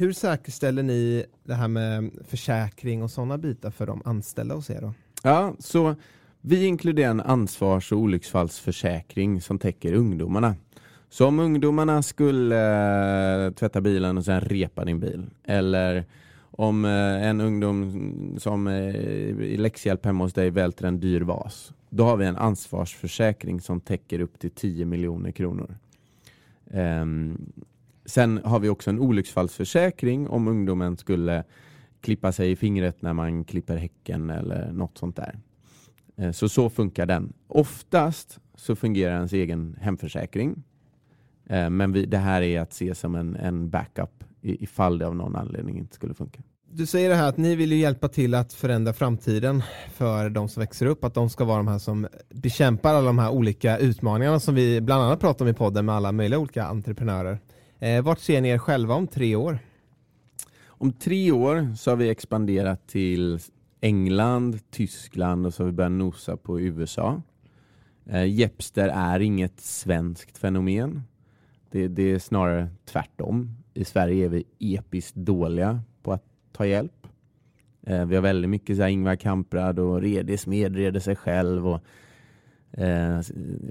Hur 0.00 0.12
säkerställer 0.12 0.82
ni 0.82 1.24
det 1.44 1.54
här 1.54 1.68
med 1.68 2.10
försäkring 2.24 3.02
och 3.02 3.10
sådana 3.10 3.38
bitar 3.38 3.70
för 3.70 3.86
de 3.86 4.02
anställda 4.04 4.54
hos 4.54 4.70
er 4.70 4.80
då? 4.80 4.94
Ja, 5.22 5.54
så 5.58 5.94
vi 6.40 6.66
inkluderar 6.66 7.10
en 7.10 7.20
ansvars 7.20 7.92
och 7.92 7.98
olycksfallsförsäkring 7.98 9.40
som 9.40 9.58
täcker 9.58 9.92
ungdomarna. 9.92 10.56
Så 11.08 11.26
om 11.26 11.38
ungdomarna 11.38 12.02
skulle 12.02 12.56
eh, 13.46 13.52
tvätta 13.52 13.80
bilen 13.80 14.18
och 14.18 14.24
sen 14.24 14.40
repa 14.40 14.84
din 14.84 15.00
bil, 15.00 15.26
eller 15.44 16.04
om 16.40 16.84
eh, 16.84 17.28
en 17.28 17.40
ungdom 17.40 18.36
som 18.38 18.66
eh, 18.66 18.96
i 19.40 19.56
läxhjälp 19.56 20.04
hemma 20.04 20.24
hos 20.24 20.32
dig 20.32 20.50
välter 20.50 20.84
en 20.84 21.00
dyr 21.00 21.20
vas, 21.20 21.72
då 21.90 22.04
har 22.04 22.16
vi 22.16 22.26
en 22.26 22.36
ansvarsförsäkring 22.36 23.60
som 23.60 23.80
täcker 23.80 24.20
upp 24.20 24.38
till 24.38 24.50
10 24.50 24.84
miljoner 24.84 25.30
kronor. 25.30 25.76
Ehm, 26.70 27.52
sen 28.08 28.40
har 28.44 28.60
vi 28.60 28.68
också 28.68 28.90
en 28.90 28.98
olycksfallsförsäkring 28.98 30.28
om 30.28 30.48
ungdomen 30.48 30.96
skulle 30.96 31.44
klippa 32.00 32.32
sig 32.32 32.50
i 32.50 32.56
fingret 32.56 33.02
när 33.02 33.12
man 33.12 33.44
klipper 33.44 33.76
häcken 33.76 34.30
eller 34.30 34.72
något 34.72 34.98
sånt 34.98 35.16
där. 35.16 35.38
Eh, 36.16 36.32
så 36.32 36.48
så 36.48 36.70
funkar 36.70 37.06
den. 37.06 37.32
Oftast 37.46 38.38
så 38.54 38.76
fungerar 38.76 39.14
ens 39.14 39.32
egen 39.32 39.76
hemförsäkring. 39.80 40.62
Eh, 41.46 41.70
men 41.70 41.92
vi, 41.92 42.06
det 42.06 42.18
här 42.18 42.42
är 42.42 42.60
att 42.60 42.72
se 42.72 42.94
som 42.94 43.14
en, 43.14 43.36
en 43.36 43.70
backup 43.70 44.24
ifall 44.42 44.98
det 44.98 45.06
av 45.06 45.16
någon 45.16 45.36
anledning 45.36 45.78
inte 45.78 45.94
skulle 45.94 46.14
funka. 46.14 46.42
Du 46.70 46.86
säger 46.86 47.08
det 47.08 47.14
här 47.14 47.28
att 47.28 47.36
ni 47.36 47.56
vill 47.56 47.72
ju 47.72 47.78
hjälpa 47.78 48.08
till 48.08 48.34
att 48.34 48.52
förändra 48.52 48.92
framtiden 48.92 49.62
för 49.94 50.30
de 50.30 50.48
som 50.48 50.60
växer 50.60 50.86
upp, 50.86 51.04
att 51.04 51.14
de 51.14 51.30
ska 51.30 51.44
vara 51.44 51.56
de 51.56 51.68
här 51.68 51.78
som 51.78 52.06
bekämpar 52.28 52.94
alla 52.94 53.06
de 53.06 53.18
här 53.18 53.30
olika 53.30 53.78
utmaningarna 53.78 54.40
som 54.40 54.54
vi 54.54 54.80
bland 54.80 55.02
annat 55.02 55.20
pratar 55.20 55.44
om 55.44 55.48
i 55.48 55.54
podden 55.54 55.86
med 55.86 55.94
alla 55.94 56.12
möjliga 56.12 56.38
olika 56.38 56.64
entreprenörer. 56.64 57.38
Eh, 57.80 58.02
vart 58.02 58.20
ser 58.20 58.40
ni 58.40 58.48
er 58.50 58.58
själva 58.58 58.94
om 58.94 59.06
tre 59.06 59.36
år? 59.36 59.58
Om 60.66 60.92
tre 60.92 61.32
år 61.32 61.76
så 61.76 61.90
har 61.90 61.96
vi 61.96 62.08
expanderat 62.10 62.86
till 62.86 63.38
England, 63.80 64.58
Tyskland 64.70 65.46
och 65.46 65.54
så 65.54 65.62
har 65.62 65.66
vi 65.66 65.72
börjat 65.72 65.92
nosa 65.92 66.36
på 66.36 66.60
USA. 66.60 67.22
Eh, 68.06 68.26
Jepster 68.26 68.88
är 68.88 69.20
inget 69.20 69.60
svenskt 69.60 70.38
fenomen. 70.38 71.02
Det, 71.70 71.88
det 71.88 72.02
är 72.02 72.18
snarare 72.18 72.68
tvärtom. 72.84 73.54
I 73.74 73.84
Sverige 73.84 74.24
är 74.24 74.28
vi 74.28 74.44
episkt 74.58 75.14
dåliga 75.14 75.80
på 76.02 76.12
att 76.12 76.24
ta 76.52 76.66
hjälp. 76.66 77.06
Eh, 77.82 78.04
vi 78.04 78.14
har 78.14 78.22
väldigt 78.22 78.50
mycket 78.50 78.76
så 78.76 78.82
här 78.82 78.90
Ingvar 78.90 79.16
Kamprad 79.16 79.78
och 79.78 80.00
Redis 80.02 80.46
medreder 80.46 81.00
sig 81.00 81.16
själv. 81.16 81.68
Och, 81.68 81.80
eh, 82.72 83.20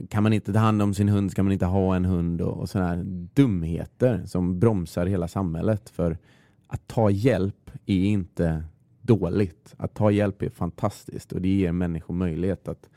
kan 0.09 0.23
man 0.23 0.33
inte 0.33 0.53
ta 0.53 0.59
hand 0.59 0.81
om 0.81 0.93
sin 0.93 1.09
hund 1.09 1.31
ska 1.31 1.43
man 1.43 1.53
inte 1.53 1.65
ha 1.65 1.95
en 1.95 2.05
hund 2.05 2.41
och, 2.41 2.57
och 2.57 2.69
sådana 2.69 2.89
här 2.89 3.03
dumheter 3.33 4.25
som 4.25 4.59
bromsar 4.59 5.05
hela 5.05 5.27
samhället. 5.27 5.89
För 5.89 6.17
att 6.67 6.87
ta 6.87 7.09
hjälp 7.09 7.71
är 7.85 8.05
inte 8.05 8.63
dåligt. 9.01 9.75
Att 9.77 9.93
ta 9.93 10.11
hjälp 10.11 10.41
är 10.41 10.49
fantastiskt 10.49 11.31
och 11.31 11.41
det 11.41 11.49
ger 11.49 11.71
människor 11.71 12.13
möjlighet 12.13 12.67
att 12.67 12.89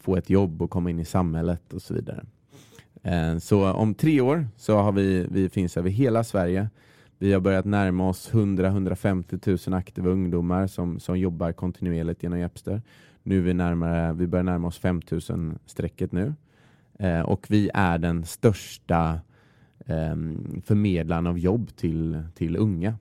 få 0.00 0.16
ett 0.16 0.30
jobb 0.30 0.62
och 0.62 0.70
komma 0.70 0.90
in 0.90 1.00
i 1.00 1.04
samhället 1.04 1.72
och 1.72 1.82
så 1.82 1.94
vidare. 1.94 2.24
Eh, 3.02 3.38
så 3.38 3.72
om 3.72 3.94
tre 3.94 4.20
år 4.20 4.46
så 4.56 4.76
har 4.76 4.92
vi, 4.92 5.26
vi 5.30 5.48
finns 5.48 5.76
över 5.76 5.90
hela 5.90 6.24
Sverige. 6.24 6.68
Vi 7.18 7.32
har 7.32 7.40
börjat 7.40 7.64
närma 7.64 8.08
oss 8.08 8.30
100-150 8.32 9.68
000 9.68 9.78
aktiva 9.78 10.10
ungdomar 10.10 10.66
som, 10.66 11.00
som 11.00 11.18
jobbar 11.18 11.52
kontinuerligt 11.52 12.22
genom 12.22 12.38
Jepster. 12.38 12.82
Nu 13.22 13.38
är 13.38 13.42
vi, 13.42 13.54
närmare, 13.54 14.12
vi 14.12 14.26
börjar 14.26 14.44
närma 14.44 14.68
oss 14.68 14.78
5 14.78 15.00
000 15.10 15.58
strecket 15.66 16.12
nu. 16.12 16.34
Eh, 16.98 17.20
och 17.20 17.46
vi 17.48 17.70
är 17.74 17.98
den 17.98 18.24
största 18.24 19.20
eh, 19.86 20.16
förmedlaren 20.64 21.26
av 21.26 21.38
jobb 21.38 21.76
till, 21.76 22.22
till 22.34 22.56
unga. 22.56 22.94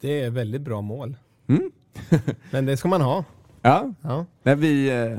Det 0.00 0.20
är 0.20 0.30
väldigt 0.30 0.62
bra 0.62 0.80
mål. 0.80 1.16
Mm. 1.46 1.70
Men 2.50 2.66
det 2.66 2.76
ska 2.76 2.88
man 2.88 3.00
ha. 3.00 3.24
Ja, 3.62 3.94
Ja. 4.02 4.26
Nej, 4.42 4.56
vi, 4.56 4.90
eh, 4.90 5.18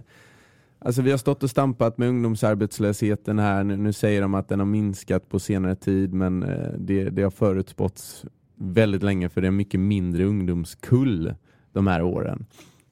alltså 0.80 1.02
vi 1.02 1.12
har 1.12 1.18
stått 1.18 1.44
och 1.44 1.50
stampat 1.50 1.98
med 1.98 2.10
ungdomsarbetslösheten 2.10 3.40
här. 3.40 3.64
Nu, 3.64 3.78
nu 3.78 3.94
säger 3.94 4.22
de 4.22 4.34
att 4.34 4.50
den 4.50 4.60
har 4.60 4.66
minskat 4.66 5.30
på 5.30 5.40
senare 5.40 5.76
tid 5.76 6.14
men 6.14 6.44
eh, 6.44 6.72
det, 6.78 7.10
det 7.10 7.24
har 7.24 7.32
förutspåtts 7.32 8.26
väldigt 8.56 9.04
länge 9.04 9.30
för 9.30 9.42
det 9.42 9.48
är 9.48 9.52
mycket 9.52 9.80
mindre 9.80 10.24
ungdomskull 10.24 11.36
de 11.72 11.88
här 11.88 12.02
åren. 12.02 12.46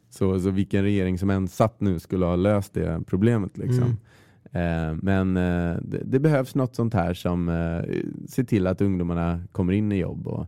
Så, 0.09 0.39
så 0.39 0.49
vilken 0.49 0.83
regering 0.83 1.17
som 1.17 1.29
än 1.29 1.47
satt 1.47 1.81
nu 1.81 1.99
skulle 1.99 2.25
ha 2.25 2.35
löst 2.35 2.73
det 2.73 3.01
problemet. 3.07 3.57
Liksom. 3.57 3.97
Eh, 4.51 4.95
men 5.01 5.37
eh, 5.37 5.77
det, 5.81 6.01
det 6.03 6.19
behövs 6.19 6.55
något 6.55 6.75
sånt 6.75 6.93
här 6.93 7.13
som 7.13 7.49
eh, 7.49 8.01
ser 8.27 8.43
till 8.43 8.67
att 8.67 8.81
ungdomarna 8.81 9.43
kommer 9.51 9.73
in 9.73 9.91
i 9.91 9.97
jobb. 9.97 10.27
Och, 10.27 10.47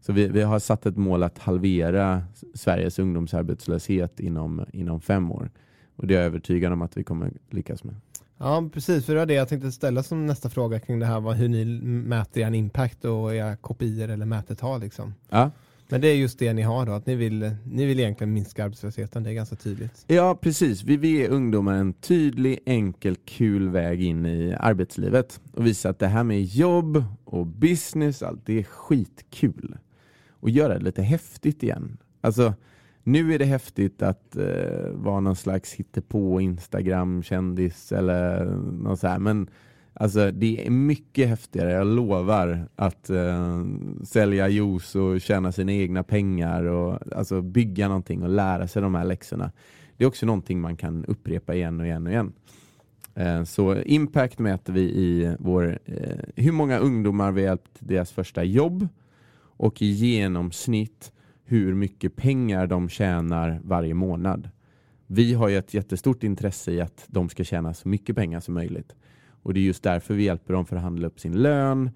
så 0.00 0.12
vi, 0.12 0.28
vi 0.28 0.42
har 0.42 0.58
satt 0.58 0.86
ett 0.86 0.96
mål 0.96 1.22
att 1.22 1.38
halvera 1.38 2.22
Sveriges 2.54 2.98
ungdomsarbetslöshet 2.98 4.20
inom, 4.20 4.64
inom 4.72 5.00
fem 5.00 5.32
år. 5.32 5.50
Och 5.96 6.06
det 6.06 6.14
är 6.14 6.18
jag 6.18 6.26
övertygad 6.26 6.72
om 6.72 6.82
att 6.82 6.96
vi 6.96 7.04
kommer 7.04 7.32
lyckas 7.50 7.84
med. 7.84 7.94
ja, 8.38 8.68
precis. 8.72 9.06
För 9.06 9.12
det 9.12 9.18
var 9.18 9.26
det 9.26 9.34
jag 9.34 9.48
tänkte 9.48 9.72
ställa 9.72 10.02
som 10.02 10.26
nästa 10.26 10.48
fråga 10.48 10.80
kring 10.80 10.98
det 10.98 11.06
här. 11.06 11.20
Vad, 11.20 11.36
hur 11.36 11.48
ni 11.48 11.64
mäter 11.84 12.40
er 12.40 12.54
impact 12.54 13.04
och 13.04 13.34
era 13.34 13.56
kopior 13.56 14.08
eller 14.08 14.26
mätetal. 14.26 14.80
Liksom. 14.80 15.14
Ja, 15.28 15.50
men 15.92 16.00
det 16.00 16.08
är 16.08 16.14
just 16.14 16.38
det 16.38 16.52
ni 16.52 16.62
har 16.62 16.86
då. 16.86 16.92
Att 16.92 17.06
ni 17.06 17.14
vill, 17.14 17.50
ni 17.64 17.84
vill 17.86 18.00
egentligen 18.00 18.32
minska 18.32 18.64
arbetslösheten. 18.64 19.22
Det 19.22 19.30
är 19.30 19.34
ganska 19.34 19.56
tydligt. 19.56 20.04
ja 20.06 20.38
precis. 20.40 20.82
Vi 20.82 20.96
vill 20.96 21.10
ge 21.10 21.28
ungdomar 21.28 21.74
en 21.74 21.92
tydlig, 21.92 22.58
enkel, 22.66 23.16
kul 23.24 23.68
väg 23.68 24.02
in 24.02 24.26
i 24.26 24.54
arbetslivet 24.58 25.40
och 25.52 25.66
visa 25.66 25.88
att 25.88 25.98
det 25.98 26.06
här 26.06 26.24
med 26.24 26.42
jobb 26.42 27.04
och 27.24 27.46
business, 27.46 28.22
allt 28.22 28.46
det 28.46 28.58
är 28.58 28.62
skitkul. 28.62 29.78
Och 30.30 30.50
göra 30.50 30.74
det 30.74 30.84
lite 30.84 31.02
häftigt 31.02 31.62
igen. 31.62 31.98
Alltså, 32.20 32.54
nu 33.02 33.34
är 33.34 33.38
det 33.38 33.44
häftigt 33.44 34.02
att 34.02 34.36
eh, 34.36 34.90
vara 34.92 35.20
någon 35.20 35.36
slags 35.36 35.72
hittepå 35.72 36.40
Instagram-kändis 36.40 37.92
eller 37.92 38.44
något 38.54 39.00
så 39.00 39.06
här. 39.06 39.18
Men 39.18 39.48
alltså, 39.94 40.30
det 40.30 40.66
är 40.66 40.70
mycket 40.70 41.28
häftigare, 41.28 41.72
jag 41.72 41.86
lovar, 41.86 42.68
att 42.76 43.10
eh, 43.10 43.64
sälja 44.04 44.48
juice 44.48 44.94
och 44.94 45.20
tjäna 45.20 45.52
sina 45.52 45.72
egna 45.72 46.02
pengar 46.02 46.64
och 46.64 46.98
alltså, 47.16 47.42
bygga 47.42 47.88
någonting 47.88 48.22
och 48.22 48.28
lära 48.28 48.68
sig 48.68 48.82
de 48.82 48.94
här 48.94 49.04
läxorna. 49.04 49.52
Det 49.96 50.04
är 50.04 50.08
också 50.08 50.26
någonting 50.26 50.60
man 50.60 50.76
kan 50.76 51.04
upprepa 51.04 51.54
igen 51.54 51.80
och 51.80 51.86
igen 51.86 52.06
och 52.06 52.12
igen. 52.12 52.32
Eh, 53.14 53.44
Så 53.44 53.76
impact 53.76 54.38
mäter 54.38 54.72
vi 54.72 54.80
i 54.80 55.36
vår, 55.38 55.78
eh, 55.84 56.16
hur 56.36 56.52
många 56.52 56.78
ungdomar 56.78 57.32
vi 57.32 57.40
har 57.40 57.48
hjälpt 57.48 57.78
till 57.78 57.86
deras 57.86 58.12
första 58.12 58.44
jobb 58.44 58.88
och 59.56 59.82
i 59.82 59.86
genomsnitt 59.86 61.12
hur 61.44 61.74
mycket 61.74 62.16
pengar 62.16 62.66
de 62.66 62.88
tjänar 62.88 63.60
varje 63.64 63.94
månad. 63.94 64.50
Vi 65.06 65.34
har 65.34 65.48
ju 65.48 65.56
ett 65.58 65.74
jättestort 65.74 66.22
intresse 66.22 66.72
i 66.72 66.80
att 66.80 67.04
de 67.06 67.28
ska 67.28 67.44
tjäna 67.44 67.74
så 67.74 67.88
mycket 67.88 68.16
pengar 68.16 68.40
som 68.40 68.54
möjligt. 68.54 68.94
Och 69.42 69.54
det 69.54 69.60
är 69.60 69.62
just 69.62 69.82
därför 69.82 70.14
vi 70.14 70.24
hjälper 70.24 70.54
dem 70.54 70.66
förhandla 70.66 71.06
upp 71.06 71.20
sin 71.20 71.42
lön 71.42 71.90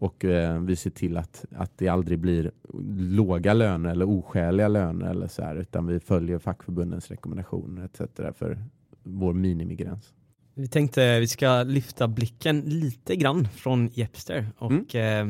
och 0.00 0.24
eh, 0.24 0.60
vi 0.60 0.76
ser 0.76 0.90
till 0.90 1.16
att, 1.16 1.44
att 1.56 1.78
det 1.78 1.88
aldrig 1.88 2.18
blir 2.18 2.50
låga 2.98 3.54
löner 3.54 3.90
eller 3.90 4.08
oskäliga 4.08 4.68
löner 4.68 5.10
eller 5.10 5.26
så 5.26 5.42
här, 5.42 5.56
utan 5.56 5.86
vi 5.86 6.00
följer 6.00 6.38
fackförbundens 6.38 7.10
rekommendationer 7.10 7.84
etc. 7.84 8.00
för 8.38 8.58
vår 9.02 9.32
minimigräns. 9.32 10.12
Vi 10.54 10.68
tänkte 10.68 11.20
vi 11.20 11.28
ska 11.28 11.62
lyfta 11.62 12.08
blicken 12.08 12.60
lite 12.60 13.16
grann 13.16 13.48
från 13.48 13.88
Jepster 13.88 14.46
och 14.58 14.94
eh, 14.94 15.26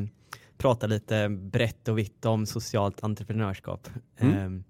prata 0.58 0.86
lite 0.86 1.28
brett 1.28 1.88
och 1.88 1.98
vitt 1.98 2.24
om 2.24 2.46
socialt 2.46 3.04
entreprenörskap. 3.04 3.88
Mm. 4.16 4.56
Eh, 4.56 4.62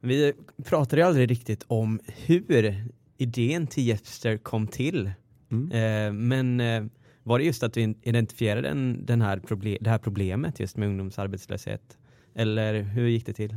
vi 0.00 0.32
pratade 0.64 1.06
aldrig 1.06 1.30
riktigt 1.30 1.64
om 1.66 2.00
hur 2.06 2.84
idén 3.16 3.66
till 3.66 3.86
Jepster 3.86 4.36
kom 4.36 4.66
till. 4.66 5.10
Mm. 5.50 5.70
Eh, 5.72 6.12
men 6.12 6.60
eh, 6.60 6.84
var 7.22 7.38
det 7.38 7.44
just 7.44 7.62
att 7.62 7.72
du 7.72 7.80
identifierade 8.02 8.68
den, 8.68 9.06
den 9.06 9.22
här 9.22 9.38
proble- 9.38 9.78
det 9.80 9.90
här 9.90 9.98
problemet 9.98 10.60
just 10.60 10.76
med 10.76 10.88
ungdomsarbetslöshet? 10.88 11.98
Eller 12.34 12.82
hur 12.82 13.06
gick 13.08 13.26
det 13.26 13.32
till? 13.32 13.56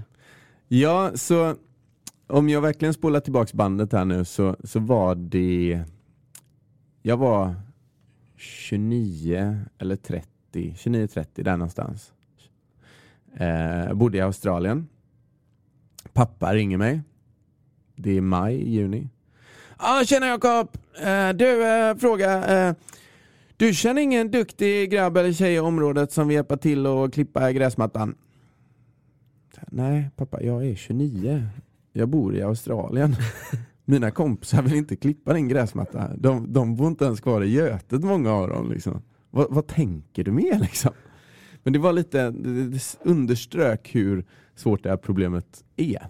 Ja, 0.68 1.12
så 1.16 1.56
om 2.28 2.50
jag 2.50 2.62
verkligen 2.62 2.94
spolar 2.94 3.20
tillbaks 3.20 3.54
bandet 3.54 3.94
här 3.94 4.06
nu 4.06 4.26
så, 4.26 4.56
så 4.64 4.80
var 4.80 5.16
det 5.16 5.84
Jag 7.02 7.18
var 7.18 7.56
29 8.38 9.60
eller 9.78 9.96
30, 9.96 10.28
29-30 10.54 11.44
där 11.44 11.58
någonstans. 11.58 12.14
Eh, 13.36 13.94
bodde 13.94 14.18
i 14.18 14.22
Australien. 14.22 14.88
Pappa 16.14 16.54
ringer 16.54 16.78
mig. 16.78 17.02
Det 17.96 18.18
är 18.18 18.22
maj, 18.22 18.70
juni. 18.70 19.10
Ja, 19.82 20.00
ah, 20.02 20.06
tjena 20.06 20.28
Jakob! 20.28 20.78
Eh, 21.02 21.30
du, 21.30 21.68
eh, 21.68 21.96
fråga. 21.96 22.48
Eh, 22.48 22.76
du 23.58 23.74
känner 23.74 24.02
ingen 24.02 24.32
duktig 24.32 24.92
grabb 24.92 25.18
eller 25.18 25.34
tjej 25.34 25.54
i 25.54 25.60
området 25.60 26.12
som 26.12 26.28
vill 26.28 26.36
hjälpa 26.36 26.58
till 26.58 26.88
och 26.88 27.14
klippa 27.14 27.52
gräsmattan? 27.52 28.16
Nej 29.68 30.10
pappa, 30.16 30.42
jag 30.42 30.66
är 30.66 30.76
29. 30.76 31.44
Jag 31.94 32.10
bor 32.10 32.36
i 32.36 32.42
Australien. 32.42 33.16
Mina 33.86 34.12
kompisar 34.12 34.62
vill 34.62 34.76
inte 34.76 34.96
klippa 34.96 35.34
din 35.34 35.48
gräsmatta. 35.48 36.10
De, 36.18 36.54
de 36.54 36.76
bor 36.76 36.88
inte 36.88 37.06
ens 37.06 37.22
kvar 37.22 37.44
i 37.44 37.52
Götet 37.52 38.04
många 38.04 38.32
av 38.32 38.50
dem. 38.50 38.72
Liksom. 38.72 39.02
Vad, 39.30 39.48
vad 39.50 39.68
tänker 39.68 40.24
du 40.24 40.32
med 40.32 40.60
liksom? 40.62 40.92
Men 41.64 41.74
det 41.74 41.80
var 41.80 41.94
lite, 41.94 42.32
det, 42.32 42.68
det 42.68 42.98
underströk 43.04 43.96
hur 43.96 44.26
svårt 44.56 44.84
det 44.84 44.90
här 44.90 44.98
problemet 44.98 45.64
är. 45.76 46.08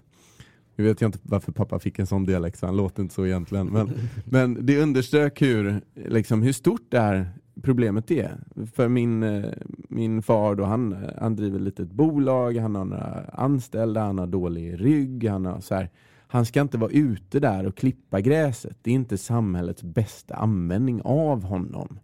Nu 0.80 0.86
vet 0.86 1.00
jag 1.00 1.08
inte 1.08 1.18
varför 1.22 1.52
pappa 1.52 1.78
fick 1.78 1.98
en 1.98 2.06
sån 2.06 2.24
dialekt, 2.24 2.58
så 2.58 2.66
han 2.66 2.76
låter 2.76 3.02
inte 3.02 3.14
så 3.14 3.26
egentligen. 3.26 3.66
Men, 3.66 3.90
men 4.24 4.66
det 4.66 4.82
underströk 4.82 5.42
hur, 5.42 5.80
liksom, 5.94 6.42
hur 6.42 6.52
stort 6.52 6.86
det 6.88 7.00
här 7.00 7.28
problemet 7.62 8.10
är. 8.10 8.38
För 8.74 8.88
min, 8.88 9.22
eh, 9.22 9.44
min 9.88 10.22
far 10.22 10.54
då, 10.54 10.64
han, 10.64 10.92
eh, 10.92 10.98
han 11.18 11.36
driver 11.36 11.58
ett 11.58 11.64
litet 11.64 11.90
bolag, 11.90 12.56
han 12.56 12.74
har 12.74 12.84
några 12.84 13.24
anställda, 13.32 14.00
han 14.00 14.18
har 14.18 14.26
dålig 14.26 14.80
rygg, 14.80 15.28
han 15.28 15.44
har 15.44 15.60
så 15.60 15.74
här, 15.74 15.88
han 16.28 16.46
ska 16.46 16.60
inte 16.60 16.78
vara 16.78 16.90
ute 16.90 17.40
där 17.40 17.66
och 17.66 17.76
klippa 17.76 18.20
gräset. 18.20 18.76
Det 18.82 18.90
är 18.90 18.94
inte 18.94 19.18
samhällets 19.18 19.82
bästa 19.82 20.34
användning 20.34 21.02
av 21.04 21.42
honom. 21.42 21.98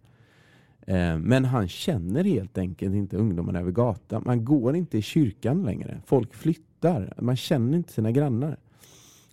Eh, 0.87 1.17
Men 1.17 1.45
han 1.45 1.67
känner 1.67 2.23
helt 2.23 2.57
enkelt 2.57 2.95
inte 2.95 3.17
ungdomarna 3.17 3.59
över 3.59 3.71
gatan. 3.71 4.23
Man 4.25 4.45
går 4.45 4.75
inte 4.75 4.97
i 4.97 5.01
kyrkan 5.01 5.63
längre. 5.63 6.01
Folk 6.05 6.33
flyttar. 6.33 7.13
Man 7.21 7.35
känner 7.35 7.77
inte 7.77 7.93
sina 7.93 8.11
grannar. 8.11 8.57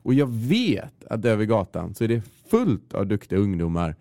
Och 0.05 0.15
jag 0.15 0.27
vet 0.33 1.05
att 1.11 1.25
över 1.25 1.45
gatan 1.45 1.95
så 1.95 2.05
är 2.05 2.09
det 2.09 2.23
fullt 2.51 2.95
av 2.95 3.07
duktiga 3.07 3.39
ungdomar 3.39 3.97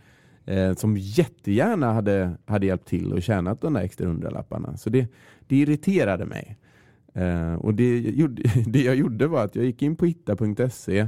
eh, 0.46 0.74
som 0.74 0.98
jättegärna 0.98 1.94
hade, 1.94 2.32
hade 2.46 2.66
hjälpt 2.66 2.88
till 2.88 3.14
och 3.14 3.24
tjänat 3.24 3.62
de 3.62 3.74
där 3.74 3.82
extra 3.82 4.08
hundralapparna. 4.08 4.78
Så 4.78 4.90
det, 4.90 5.08
det 5.48 5.56
irriterade 5.56 6.26
mig. 6.26 6.58
Eh, 7.14 7.54
och 7.54 7.74
det, 7.74 8.00
gjorde, 8.00 8.44
det 8.68 8.82
jag 8.82 8.96
gjorde 8.96 9.28
var 9.28 9.44
att 9.44 9.56
jag 9.56 9.66
gick 9.66 9.82
in 9.82 9.96
på 9.96 10.06
hitta.se 10.06 11.08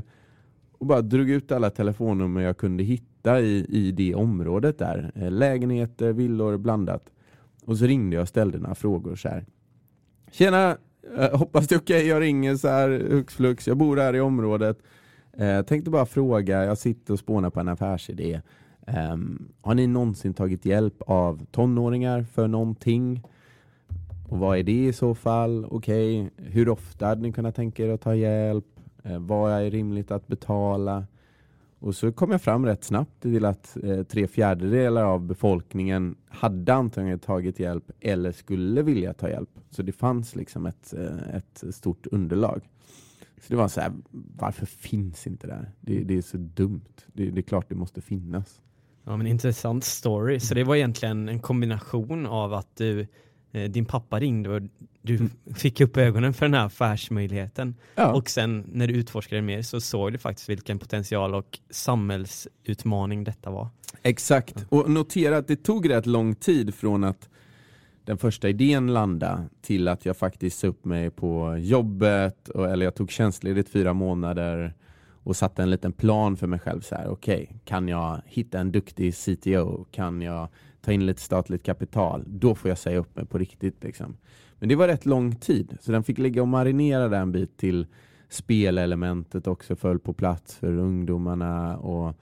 och 0.72 0.86
bara 0.86 1.02
drog 1.02 1.30
ut 1.30 1.52
alla 1.52 1.70
telefonnummer 1.70 2.42
jag 2.42 2.58
kunde 2.58 2.84
hitta 2.84 3.42
i, 3.42 3.66
i 3.70 3.92
det 3.92 4.16
området 4.16 4.78
där. 4.78 5.12
Eh, 5.16 5.32
lägenheter, 5.32 6.14
villor, 6.14 6.58
blandat. 6.58 7.12
Och 7.66 7.78
så 7.78 7.86
ringde 7.86 8.16
jag 8.16 8.22
och 8.22 8.30
ställde 8.30 8.58
några 8.58 8.76
frågor 8.76 9.16
så 9.16 9.30
här. 9.30 9.46
Tjena, 10.32 10.78
eh, 11.18 11.38
hoppas 11.38 11.68
det 11.68 11.76
är 11.76 11.80
okej, 11.80 12.08
jag 12.08 12.22
ringer 12.22 12.56
så 12.56 12.68
här 12.68 12.90
hux 13.10 13.34
flux, 13.34 13.68
jag 13.68 13.78
bor 13.78 13.98
här 13.98 14.16
i 14.16 14.22
området. 14.22 14.78
Eh, 15.38 15.62
tänkte 15.62 15.92
bara 15.92 16.06
fråga, 16.06 16.66
jag 16.66 16.78
sitter 16.78 17.14
och 17.14 17.20
spånar 17.20 17.50
på 17.50 17.60
en 17.60 17.68
affärsidé. 17.68 18.42
Eh, 18.88 19.18
har 19.62 19.74
ni 19.74 19.88
någonsin 19.88 20.34
tagit 20.34 20.66
hjälp 20.66 21.02
av 21.08 21.46
tonåringar 21.52 22.24
för 22.24 22.48
någonting? 22.48 23.24
Och 24.30 24.40
vad 24.40 24.58
är 24.58 24.64
det 24.64 24.86
i 24.86 24.94
så 24.94 25.16
fall? 25.16 25.66
Okej, 25.70 26.22
okay. 26.22 26.48
hur 26.52 26.70
ofta 26.70 27.06
hade 27.06 27.22
ni 27.22 27.32
kunnat 27.32 27.56
tänka 27.56 27.86
er 27.86 27.90
att 27.90 28.02
ta 28.02 28.16
hjälp? 28.16 28.66
Eh, 29.04 29.20
vad 29.20 29.52
är 29.52 29.72
rimligt 29.72 30.12
att 30.12 30.28
betala? 30.28 31.06
Och 31.80 31.96
så 31.96 32.12
kom 32.12 32.32
jag 32.32 32.42
fram 32.42 32.66
rätt 32.66 32.84
snabbt 32.84 33.22
till 33.22 33.46
att 33.46 33.78
eh, 33.84 34.04
tre 34.04 34.28
fjärdedelar 34.28 35.04
av 35.04 35.22
befolkningen 35.22 36.16
hade 36.28 36.74
antingen 36.74 37.20
tagit 37.20 37.60
hjälp 37.60 37.92
eller 38.00 38.32
skulle 38.32 38.82
vilja 38.82 39.14
ta 39.14 39.30
hjälp. 39.30 39.50
Så 39.70 39.82
det 39.82 39.92
fanns 39.92 40.36
liksom 40.36 40.66
ett, 40.66 40.94
eh, 40.94 41.36
ett 41.36 41.64
stort 41.76 42.08
underlag. 42.12 42.62
Så 43.42 43.54
det 43.54 43.56
var 43.56 43.68
så 43.68 43.82
här, 43.82 43.94
varför 44.36 44.66
finns 44.66 45.28
inte 45.28 45.48
det 45.48 45.54
här? 45.54 45.72
Det, 45.82 46.04
det 46.04 46.18
är 46.18 46.22
så 46.22 46.38
dumt. 46.38 46.94
Det, 47.14 47.30
det, 47.30 47.40
är 47.40 47.44
klart 47.44 47.70
det 47.70 47.76
måste 47.76 48.02
finnas. 48.02 48.62
Ja 49.04 49.18
men 49.18 49.28
intressant 49.28 49.84
story. 49.84 50.40
Så 50.40 50.54
det 50.54 50.64
var 50.64 50.76
egentligen 50.76 51.30
en 51.30 51.40
kombination 51.40 52.26
av 52.26 52.54
att 52.54 52.76
du 52.76 53.08
din 53.60 53.86
pappa 53.86 54.20
ringde 54.20 54.50
och 54.50 54.62
du 55.02 55.16
mm. 55.16 55.30
fick 55.56 55.82
upp 55.82 55.98
ögonen 55.98 56.34
för 56.34 56.46
den 56.46 56.54
här 56.54 56.66
affärsmöjligheten. 56.66 57.76
Ja. 57.96 58.14
Och 58.14 58.30
sen 58.30 58.66
när 58.72 58.88
du 58.88 58.94
utforskade 58.94 59.42
mer 59.42 59.62
så 59.62 59.82
såg 59.82 60.12
du 60.12 60.18
faktiskt 60.18 60.50
vilken 60.50 60.80
potential 60.80 61.36
och 61.36 61.60
samhällsutmaning 61.70 63.24
detta 63.24 63.50
var. 63.50 63.68
Exakt, 64.02 64.66
och 64.70 64.90
notera 64.92 65.38
att 65.38 65.48
det 65.48 65.56
tog 65.56 65.90
rätt 65.90 66.06
lång 66.06 66.36
tid 66.36 66.76
från 66.76 67.04
att 67.04 67.30
den 68.06 68.18
första 68.18 68.50
idén 68.50 68.94
landa 68.94 69.44
till 69.62 69.88
att 69.88 70.06
jag 70.06 70.18
faktiskt 70.18 70.64
upp 70.64 70.86
mig 70.86 71.10
på 71.10 71.58
jobbet, 71.58 72.50
och, 72.50 72.70
eller 72.70 72.86
jag 72.86 72.96
tog 72.96 73.12
tjänstledigt 73.12 73.70
fyra 73.70 73.94
månader 73.94 74.74
och 75.26 75.36
satte 75.36 75.64
en 75.64 75.70
liten 75.70 75.94
plan 75.94 76.38
för 76.38 76.48
mig 76.48 76.60
själv. 76.60 76.82
så 76.82 76.96
här. 76.96 77.08
Okej, 77.08 77.44
okay, 77.44 77.58
kan 77.66 77.88
jag 77.88 78.22
hitta 78.26 78.60
en 78.60 78.72
duktig 78.72 79.16
CTO? 79.16 79.86
Kan 79.92 80.22
jag 80.22 80.50
ta 80.86 80.92
in 80.92 81.06
lite 81.06 81.22
statligt 81.22 81.64
kapital, 81.64 82.24
då 82.28 82.56
får 82.56 82.70
jag 82.70 82.78
säga 82.78 82.98
upp 82.98 83.16
mig 83.16 83.26
på 83.26 83.38
riktigt. 83.38 83.84
Liksom. 83.84 84.18
Men 84.60 84.70
det 84.70 84.76
var 84.76 84.88
rätt 84.88 85.06
lång 85.06 85.36
tid, 85.36 85.78
så 85.82 85.92
den 85.92 86.04
fick 86.04 86.18
ligga 86.18 86.42
och 86.42 86.48
marinera 86.48 87.08
där 87.08 87.22
en 87.22 87.32
bit 87.32 87.58
till 87.58 87.88
spelelementet 88.30 89.48
också 89.48 89.76
föll 89.76 90.00
på 90.00 90.14
plats 90.14 90.56
för 90.56 90.78
ungdomarna 90.78 91.78
och 91.78 92.16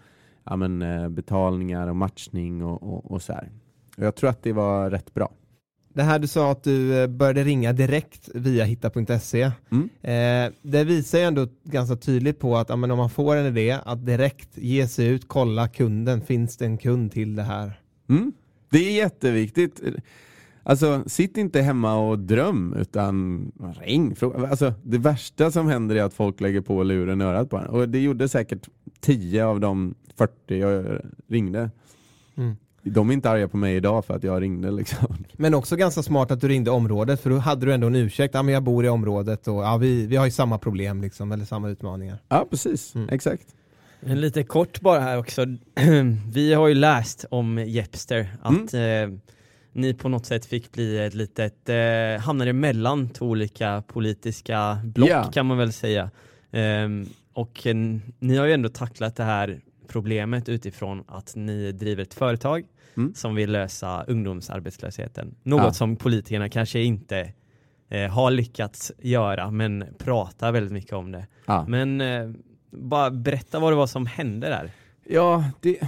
ja, 0.43 0.55
men, 0.55 0.81
eh, 0.81 1.09
betalningar 1.09 1.87
och 1.87 1.95
matchning 1.95 2.63
och, 2.63 2.83
och, 2.83 3.11
och 3.11 3.21
så 3.21 3.33
här. 3.33 3.51
Och 3.97 4.03
jag 4.03 4.15
tror 4.15 4.29
att 4.29 4.43
det 4.43 4.53
var 4.53 4.89
rätt 4.89 5.13
bra. 5.13 5.31
Det 5.93 6.03
här 6.03 6.19
du 6.19 6.27
sa 6.27 6.51
att 6.51 6.63
du 6.63 7.01
eh, 7.01 7.07
började 7.07 7.43
ringa 7.43 7.73
direkt 7.73 8.29
via 8.35 8.63
hitta.se. 8.63 9.51
Mm. 9.71 9.89
Eh, 10.01 10.53
det 10.61 10.83
visar 10.83 11.19
ju 11.19 11.23
ändå 11.23 11.47
ganska 11.63 11.95
tydligt 11.95 12.39
på 12.39 12.57
att 12.57 12.69
ja, 12.69 12.75
om 12.75 12.81
man 12.81 13.09
får 13.09 13.35
en 13.35 13.45
idé, 13.45 13.79
att 13.85 14.05
direkt 14.05 14.57
ge 14.57 14.87
sig 14.87 15.07
ut, 15.07 15.27
kolla 15.27 15.67
kunden, 15.67 16.21
finns 16.21 16.57
det 16.57 16.65
en 16.65 16.77
kund 16.77 17.11
till 17.11 17.35
det 17.35 17.43
här? 17.43 17.79
Mm. 18.09 18.33
Det 18.73 18.87
är 18.87 18.91
jätteviktigt. 18.91 19.81
Alltså, 20.63 21.03
sitt 21.07 21.37
inte 21.37 21.61
hemma 21.61 21.95
och 21.95 22.19
dröm, 22.19 22.75
utan 22.79 23.51
ring. 23.81 24.15
Alltså, 24.49 24.73
det 24.83 24.97
värsta 24.97 25.51
som 25.51 25.67
händer 25.67 25.95
är 25.95 26.03
att 26.03 26.13
folk 26.13 26.41
lägger 26.41 26.61
på 26.61 26.83
luren 26.83 27.21
i 27.21 27.23
örat 27.23 27.49
på 27.49 27.57
en. 27.57 27.65
Och 27.65 27.89
det 27.89 27.99
gjorde 27.99 28.29
säkert 28.29 28.69
10 28.99 29.45
av 29.45 29.59
de 29.59 29.95
40 30.17 30.31
jag 30.47 30.99
ringde. 31.27 31.71
Mm. 32.35 32.55
De 32.83 33.09
är 33.09 33.13
inte 33.13 33.29
arga 33.29 33.47
på 33.47 33.57
mig 33.57 33.75
idag 33.75 34.05
för 34.05 34.13
att 34.13 34.23
jag 34.23 34.41
ringde 34.41 34.71
liksom. 34.71 35.15
Men 35.33 35.53
också 35.53 35.75
ganska 35.75 36.03
smart 36.03 36.31
att 36.31 36.41
du 36.41 36.47
ringde 36.47 36.71
området 36.71 37.21
för 37.21 37.29
då 37.29 37.37
hade 37.37 37.65
du 37.65 37.73
ändå 37.73 37.87
en 37.87 37.95
ursäkt. 37.95 38.33
Ja 38.33 38.43
men 38.43 38.53
jag 38.53 38.63
bor 38.63 38.85
i 38.85 38.89
området 38.89 39.47
och 39.47 39.63
ja, 39.63 39.77
vi, 39.77 40.07
vi 40.07 40.15
har 40.15 40.25
ju 40.25 40.31
samma 40.31 40.57
problem 40.57 41.01
liksom, 41.01 41.31
eller 41.31 41.45
samma 41.45 41.69
utmaningar. 41.69 42.17
Ja 42.29 42.47
precis, 42.49 42.95
mm. 42.95 43.09
exakt. 43.09 43.55
En 44.05 44.21
lite 44.21 44.43
kort 44.43 44.81
bara 44.81 44.99
här 44.99 45.17
också. 45.17 45.45
Vi 46.33 46.53
har 46.53 46.67
ju 46.67 46.75
läst 46.75 47.25
om 47.29 47.57
Jepster 47.57 48.27
att 48.41 48.73
mm. 48.73 49.13
eh, 49.13 49.19
ni 49.73 49.93
på 49.93 50.09
något 50.09 50.25
sätt 50.25 50.45
fick 50.45 50.71
bli 50.71 50.97
ett 51.05 51.13
litet, 51.13 51.69
eh, 51.69 52.25
hamnade 52.25 52.49
emellan 52.49 53.09
två 53.09 53.25
olika 53.25 53.83
politiska 53.87 54.81
block 54.83 55.09
yeah. 55.09 55.31
kan 55.31 55.45
man 55.45 55.57
väl 55.57 55.73
säga. 55.73 56.11
Eh, 56.51 56.89
och 57.33 57.67
ni 58.19 58.37
har 58.37 58.45
ju 58.45 58.53
ändå 58.53 58.69
tacklat 58.69 59.15
det 59.15 59.23
här 59.23 59.61
problemet 59.87 60.49
utifrån 60.49 61.03
att 61.07 61.35
ni 61.35 61.71
driver 61.71 62.03
ett 62.03 62.13
företag 62.13 62.65
mm. 62.97 63.13
som 63.15 63.35
vill 63.35 63.51
lösa 63.51 64.03
ungdomsarbetslösheten. 64.03 65.35
Något 65.43 65.63
ja. 65.63 65.73
som 65.73 65.95
politikerna 65.95 66.49
kanske 66.49 66.79
inte 66.79 67.33
eh, 67.89 68.11
har 68.11 68.31
lyckats 68.31 68.91
göra 68.99 69.51
men 69.51 69.85
pratar 69.97 70.51
väldigt 70.51 70.73
mycket 70.73 70.93
om 70.93 71.11
det. 71.11 71.27
Ja. 71.45 71.65
Men 71.67 72.01
eh, 72.01 72.29
bara 72.73 73.11
berätta 73.11 73.59
vad 73.59 73.71
det 73.71 73.75
var 73.75 73.87
som 73.87 74.05
hände 74.05 74.47
där. 74.47 74.71
Ja, 75.03 75.43
det, 75.61 75.79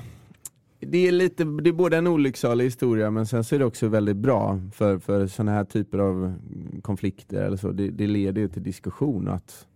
det 0.80 1.08
är 1.08 1.12
lite, 1.12 1.44
det 1.44 1.70
är 1.70 1.74
både 1.74 1.98
en 1.98 2.08
olycksalig 2.08 2.66
historia 2.66 3.12
men 3.12 3.26
sen 3.26 3.44
så 3.44 3.56
är 3.56 3.60
det 3.60 3.66
också 3.66 3.88
väldigt 3.88 4.18
bra 4.18 4.60
för, 4.74 5.00
för 5.00 5.28
sådana 5.28 5.52
här 5.52 5.64
typer 5.64 5.98
av 5.98 6.34
konflikter 6.82 7.44
eller 7.44 7.58
så. 7.58 7.72
Det, 7.72 7.90
det 7.90 8.08
leder 8.08 8.42
ju 8.42 8.48
till 8.48 8.64
diskussion 8.64 9.28
att 9.28 9.68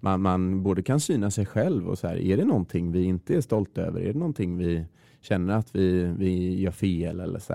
man, 0.00 0.22
man 0.22 0.62
både 0.62 0.82
kan 0.82 1.00
syna 1.00 1.30
sig 1.30 1.46
själv 1.46 1.88
och 1.88 1.98
så 1.98 2.06
här, 2.06 2.16
är 2.16 2.36
det 2.36 2.44
någonting 2.44 2.92
vi 2.92 3.04
inte 3.04 3.36
är 3.36 3.40
stolta 3.40 3.80
över? 3.80 4.00
Är 4.00 4.12
det 4.12 4.18
någonting 4.18 4.56
vi 4.56 4.84
känner 5.20 5.54
att 5.54 5.74
vi, 5.76 6.14
vi 6.18 6.60
gör 6.60 6.70
fel 6.70 7.20
eller 7.20 7.38
så 7.38 7.52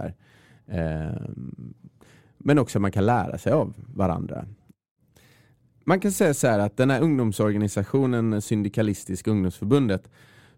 eh, 0.67 1.21
men 2.37 2.59
också 2.59 2.77
att 2.77 2.81
man 2.81 2.91
kan 2.91 3.05
lära 3.05 3.37
sig 3.37 3.51
av 3.51 3.73
varandra. 3.93 4.45
Man 5.87 5.99
kan 5.99 6.11
säga 6.11 6.33
så 6.33 6.47
här 6.47 6.59
att 6.59 6.77
den 6.77 6.89
här 6.89 7.01
ungdomsorganisationen 7.01 8.41
Syndikalistiska 8.41 9.31
ungdomsförbundet 9.31 10.09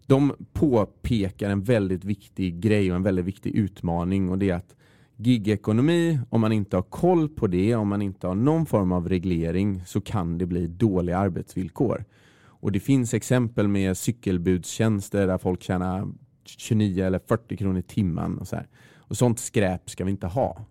de 0.06 0.32
påpekar 0.52 1.50
en 1.50 1.62
väldigt 1.62 2.04
viktig 2.04 2.60
grej 2.60 2.90
och 2.90 2.96
en 2.96 3.02
väldigt 3.02 3.24
viktig 3.24 3.54
utmaning 3.54 4.30
och 4.30 4.38
det 4.38 4.50
är 4.50 4.54
att 4.54 4.76
gigekonomi, 5.16 6.20
om 6.30 6.40
man 6.40 6.52
inte 6.52 6.76
har 6.76 6.82
koll 6.82 7.28
på 7.28 7.46
det, 7.46 7.74
om 7.74 7.88
man 7.88 8.02
inte 8.02 8.26
har 8.26 8.34
någon 8.34 8.66
form 8.66 8.92
av 8.92 9.08
reglering 9.08 9.82
så 9.86 10.00
kan 10.00 10.38
det 10.38 10.46
bli 10.46 10.66
dåliga 10.66 11.18
arbetsvillkor. 11.18 12.04
Och 12.40 12.72
det 12.72 12.80
finns 12.80 13.14
exempel 13.14 13.68
med 13.68 13.96
cykelbudstjänster 13.96 15.26
där 15.26 15.38
folk 15.38 15.62
tjänar 15.62 16.08
29 16.44 17.04
eller 17.04 17.18
40 17.18 17.56
kronor 17.56 17.78
i 17.78 17.82
timmen 17.82 18.38
och 18.38 18.48
så 18.48 18.56
här. 18.56 18.68
Och 18.96 19.16
sånt 19.16 19.38
skräp 19.38 19.90
ska 19.90 20.04
vi 20.04 20.10
inte 20.10 20.26
ha. 20.26 20.64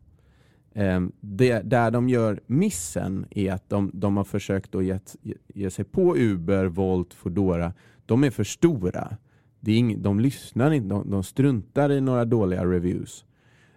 Ehm, 0.79 1.11
det, 1.19 1.59
där 1.59 1.91
de 1.91 2.09
gör 2.09 2.39
missen 2.47 3.25
är 3.29 3.53
att 3.53 3.69
de, 3.69 3.91
de 3.93 4.17
har 4.17 4.23
försökt 4.23 4.75
att 4.75 4.83
ge, 4.83 4.99
ge 5.47 5.69
sig 5.69 5.85
på 5.85 6.17
Uber, 6.17 6.65
Volt, 6.65 7.13
Foodora. 7.13 7.73
De 8.05 8.23
är 8.23 8.31
för 8.31 8.43
stora. 8.43 9.17
Det 9.59 9.71
är 9.71 9.77
ing, 9.77 10.01
de 10.01 10.19
lyssnar 10.19 10.71
inte, 10.71 10.89
de, 10.89 11.11
de 11.11 11.23
struntar 11.23 11.91
i 11.91 12.01
några 12.01 12.25
dåliga 12.25 12.65
reviews. 12.65 13.25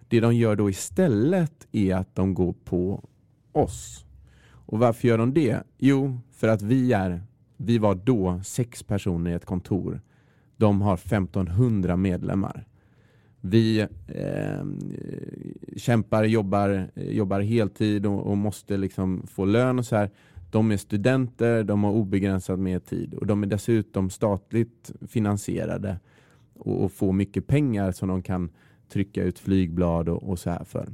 Det 0.07 0.19
de 0.19 0.35
gör 0.35 0.55
då 0.55 0.69
istället 0.69 1.67
är 1.71 1.95
att 1.95 2.15
de 2.15 2.33
går 2.33 2.53
på 2.53 3.09
oss. 3.51 4.05
Och 4.43 4.79
varför 4.79 5.07
gör 5.07 5.17
de 5.17 5.33
det? 5.33 5.63
Jo, 5.77 6.19
för 6.31 6.47
att 6.47 6.61
vi 6.61 6.93
är, 6.93 7.23
vi 7.57 7.77
var 7.77 7.95
då 7.95 8.41
sex 8.43 8.83
personer 8.83 9.31
i 9.31 9.33
ett 9.33 9.45
kontor. 9.45 10.01
De 10.57 10.81
har 10.81 10.93
1500 10.93 11.95
medlemmar. 11.95 12.67
Vi 13.41 13.79
eh, 14.07 14.65
kämpar, 15.77 16.23
jobbar, 16.23 16.87
jobbar 16.95 17.39
heltid 17.39 18.05
och, 18.05 18.27
och, 18.27 18.37
måste 18.37 18.77
liksom 18.77 19.27
få 19.27 19.45
lön 19.45 19.79
och 19.79 19.85
så 19.85 19.95
här. 19.95 20.09
De 20.51 20.71
är 20.71 20.77
studenter, 20.77 21.63
de 21.63 21.83
har 21.83 21.91
obegränsat 21.91 22.59
med 22.59 22.85
tid 22.85 23.13
och 23.13 23.25
de 23.25 23.43
är 23.43 23.47
dessutom 23.47 24.09
statligt 24.09 24.91
finansierade 25.07 25.99
och, 26.53 26.83
och 26.83 26.91
får 26.91 27.13
mycket 27.13 27.47
pengar 27.47 27.91
som 27.91 28.07
de 28.07 28.21
kan 28.21 28.49
trycka 28.89 29.23
ut 29.23 29.39
flygblad 29.39 30.09
och, 30.09 30.23
och 30.23 30.39
så 30.39 30.49
här 30.49 30.63
för. 30.63 30.89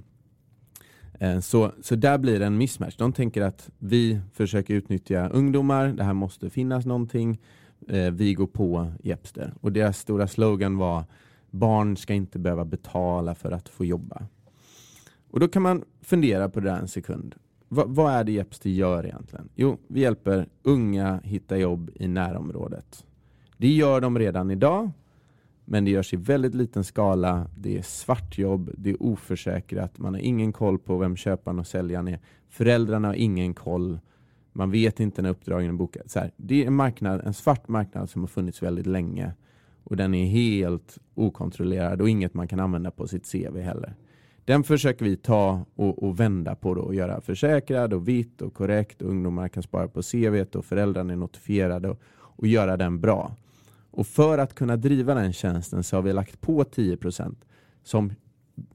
Eh, 1.19 1.39
så, 1.39 1.71
så 1.81 1.95
där 1.95 2.17
blir 2.17 2.39
det 2.39 2.45
en 2.45 2.57
mismatch. 2.57 2.95
De 2.95 3.13
tänker 3.13 3.41
att 3.41 3.69
vi 3.79 4.19
försöker 4.33 4.73
utnyttja 4.73 5.29
ungdomar, 5.29 5.87
det 5.87 6.03
här 6.03 6.13
måste 6.13 6.49
finnas 6.49 6.85
någonting. 6.85 7.39
Eh, 7.87 8.11
vi 8.11 8.33
går 8.33 8.47
på 8.47 8.91
Jepster. 9.03 9.53
Och 9.61 9.71
deras 9.71 9.97
stora 9.97 10.27
slogan 10.27 10.77
var 10.77 11.03
Barn 11.51 11.97
ska 11.97 12.13
inte 12.13 12.39
behöva 12.39 12.65
betala 12.65 13.35
för 13.35 13.51
att 13.51 13.69
få 13.69 13.85
jobba. 13.85 14.27
Och 15.31 15.39
då 15.39 15.47
kan 15.47 15.61
man 15.61 15.83
fundera 16.01 16.49
på 16.49 16.59
det 16.59 16.69
där 16.69 16.79
en 16.79 16.87
sekund. 16.87 17.35
Va, 17.67 17.83
vad 17.87 18.13
är 18.13 18.23
det 18.23 18.31
Jepster 18.31 18.69
gör 18.69 19.05
egentligen? 19.05 19.49
Jo, 19.55 19.77
vi 19.87 19.99
hjälper 19.99 20.47
unga 20.63 21.19
hitta 21.23 21.57
jobb 21.57 21.91
i 21.95 22.07
närområdet. 22.07 23.05
Det 23.57 23.67
gör 23.67 24.01
de 24.01 24.19
redan 24.19 24.51
idag, 24.51 24.91
men 25.65 25.85
det 25.85 25.91
görs 25.91 26.13
i 26.13 26.17
väldigt 26.17 26.55
liten 26.55 26.83
skala. 26.83 27.47
Det 27.57 27.77
är 27.77 27.81
svartjobb, 27.81 28.71
det 28.77 28.89
är 28.89 29.03
oförsäkrat, 29.03 29.99
man 29.99 30.13
har 30.13 30.21
ingen 30.21 30.53
koll 30.53 30.79
på 30.79 30.97
vem 30.97 31.15
köparen 31.15 31.59
och 31.59 31.67
säljaren 31.67 32.07
är. 32.07 32.19
Föräldrarna 32.49 33.07
har 33.07 33.15
ingen 33.15 33.53
koll. 33.53 33.99
Man 34.53 34.71
vet 34.71 34.99
inte 34.99 35.21
när 35.21 35.29
uppdragen 35.29 35.69
är 35.69 35.73
bokade. 35.73 36.09
Så 36.09 36.19
här, 36.19 36.31
det 36.37 36.63
är 36.63 36.67
en, 36.67 36.73
marknad, 36.73 37.21
en 37.25 37.33
svart 37.33 37.67
marknad 37.67 38.09
som 38.09 38.21
har 38.21 38.27
funnits 38.27 38.63
väldigt 38.63 38.87
länge 38.87 39.33
och 39.89 39.97
den 39.97 40.13
är 40.13 40.25
helt 40.25 40.97
okontrollerad 41.15 42.01
och 42.01 42.09
inget 42.09 42.33
man 42.33 42.47
kan 42.47 42.59
använda 42.59 42.91
på 42.91 43.07
sitt 43.07 43.31
CV 43.31 43.59
heller. 43.59 43.95
Den 44.45 44.63
försöker 44.63 45.05
vi 45.05 45.17
ta 45.17 45.65
och, 45.75 46.03
och 46.03 46.19
vända 46.19 46.55
på 46.55 46.73
då 46.73 46.81
och 46.81 46.95
göra 46.95 47.21
försäkrad 47.21 47.93
och 47.93 48.07
vitt 48.07 48.41
och 48.41 48.53
korrekt. 48.53 49.01
Och 49.01 49.09
ungdomar 49.09 49.47
kan 49.47 49.63
spara 49.63 49.87
på 49.87 50.01
CV 50.01 50.45
och 50.57 50.65
föräldrarna 50.65 51.13
är 51.13 51.17
notifierade 51.17 51.89
och, 51.89 52.01
och 52.11 52.47
göra 52.47 52.77
den 52.77 52.99
bra. 52.99 53.35
Och 53.91 54.07
för 54.07 54.37
att 54.37 54.55
kunna 54.55 54.77
driva 54.77 55.13
den 55.13 55.33
tjänsten 55.33 55.83
så 55.83 55.95
har 55.95 56.01
vi 56.01 56.13
lagt 56.13 56.41
på 56.41 56.63
10 56.63 56.97
som 57.83 58.13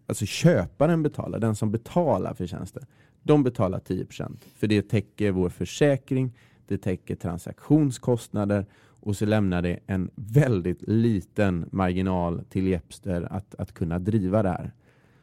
alltså 0.07 0.27
köparen 0.27 1.03
betalar, 1.03 1.39
den 1.39 1.57
som 1.57 1.71
betalar 1.71 2.35
för 2.35 2.47
tjänsten. 2.47 2.87
de 3.23 3.43
betalar 3.43 3.79
10% 3.79 4.37
för 4.57 4.67
det 4.67 4.83
täcker 4.83 5.31
vår 5.31 5.49
försäkring, 5.49 6.33
det 6.67 6.79
täcker 6.79 7.15
transaktionskostnader 7.15 8.67
och 9.03 9.17
så 9.17 9.27
lämnar 9.27 9.63
det 9.63 9.79
en 9.87 10.11
väldigt 10.15 10.83
liten 10.83 11.69
marginal 11.73 12.45
till 12.49 12.67
Jepster 12.67 13.29
att, 13.31 13.55
att 13.55 13.73
kunna 13.73 13.99
driva 13.99 14.43
det 14.43 14.49
här. 14.49 14.73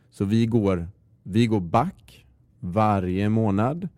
Så 0.10 0.26
vi 0.26 0.46
går, 0.46 0.88
vi 1.24 1.48
går 1.48 1.60
back 1.60 2.26
varje 2.60 3.30
månad 3.30 3.90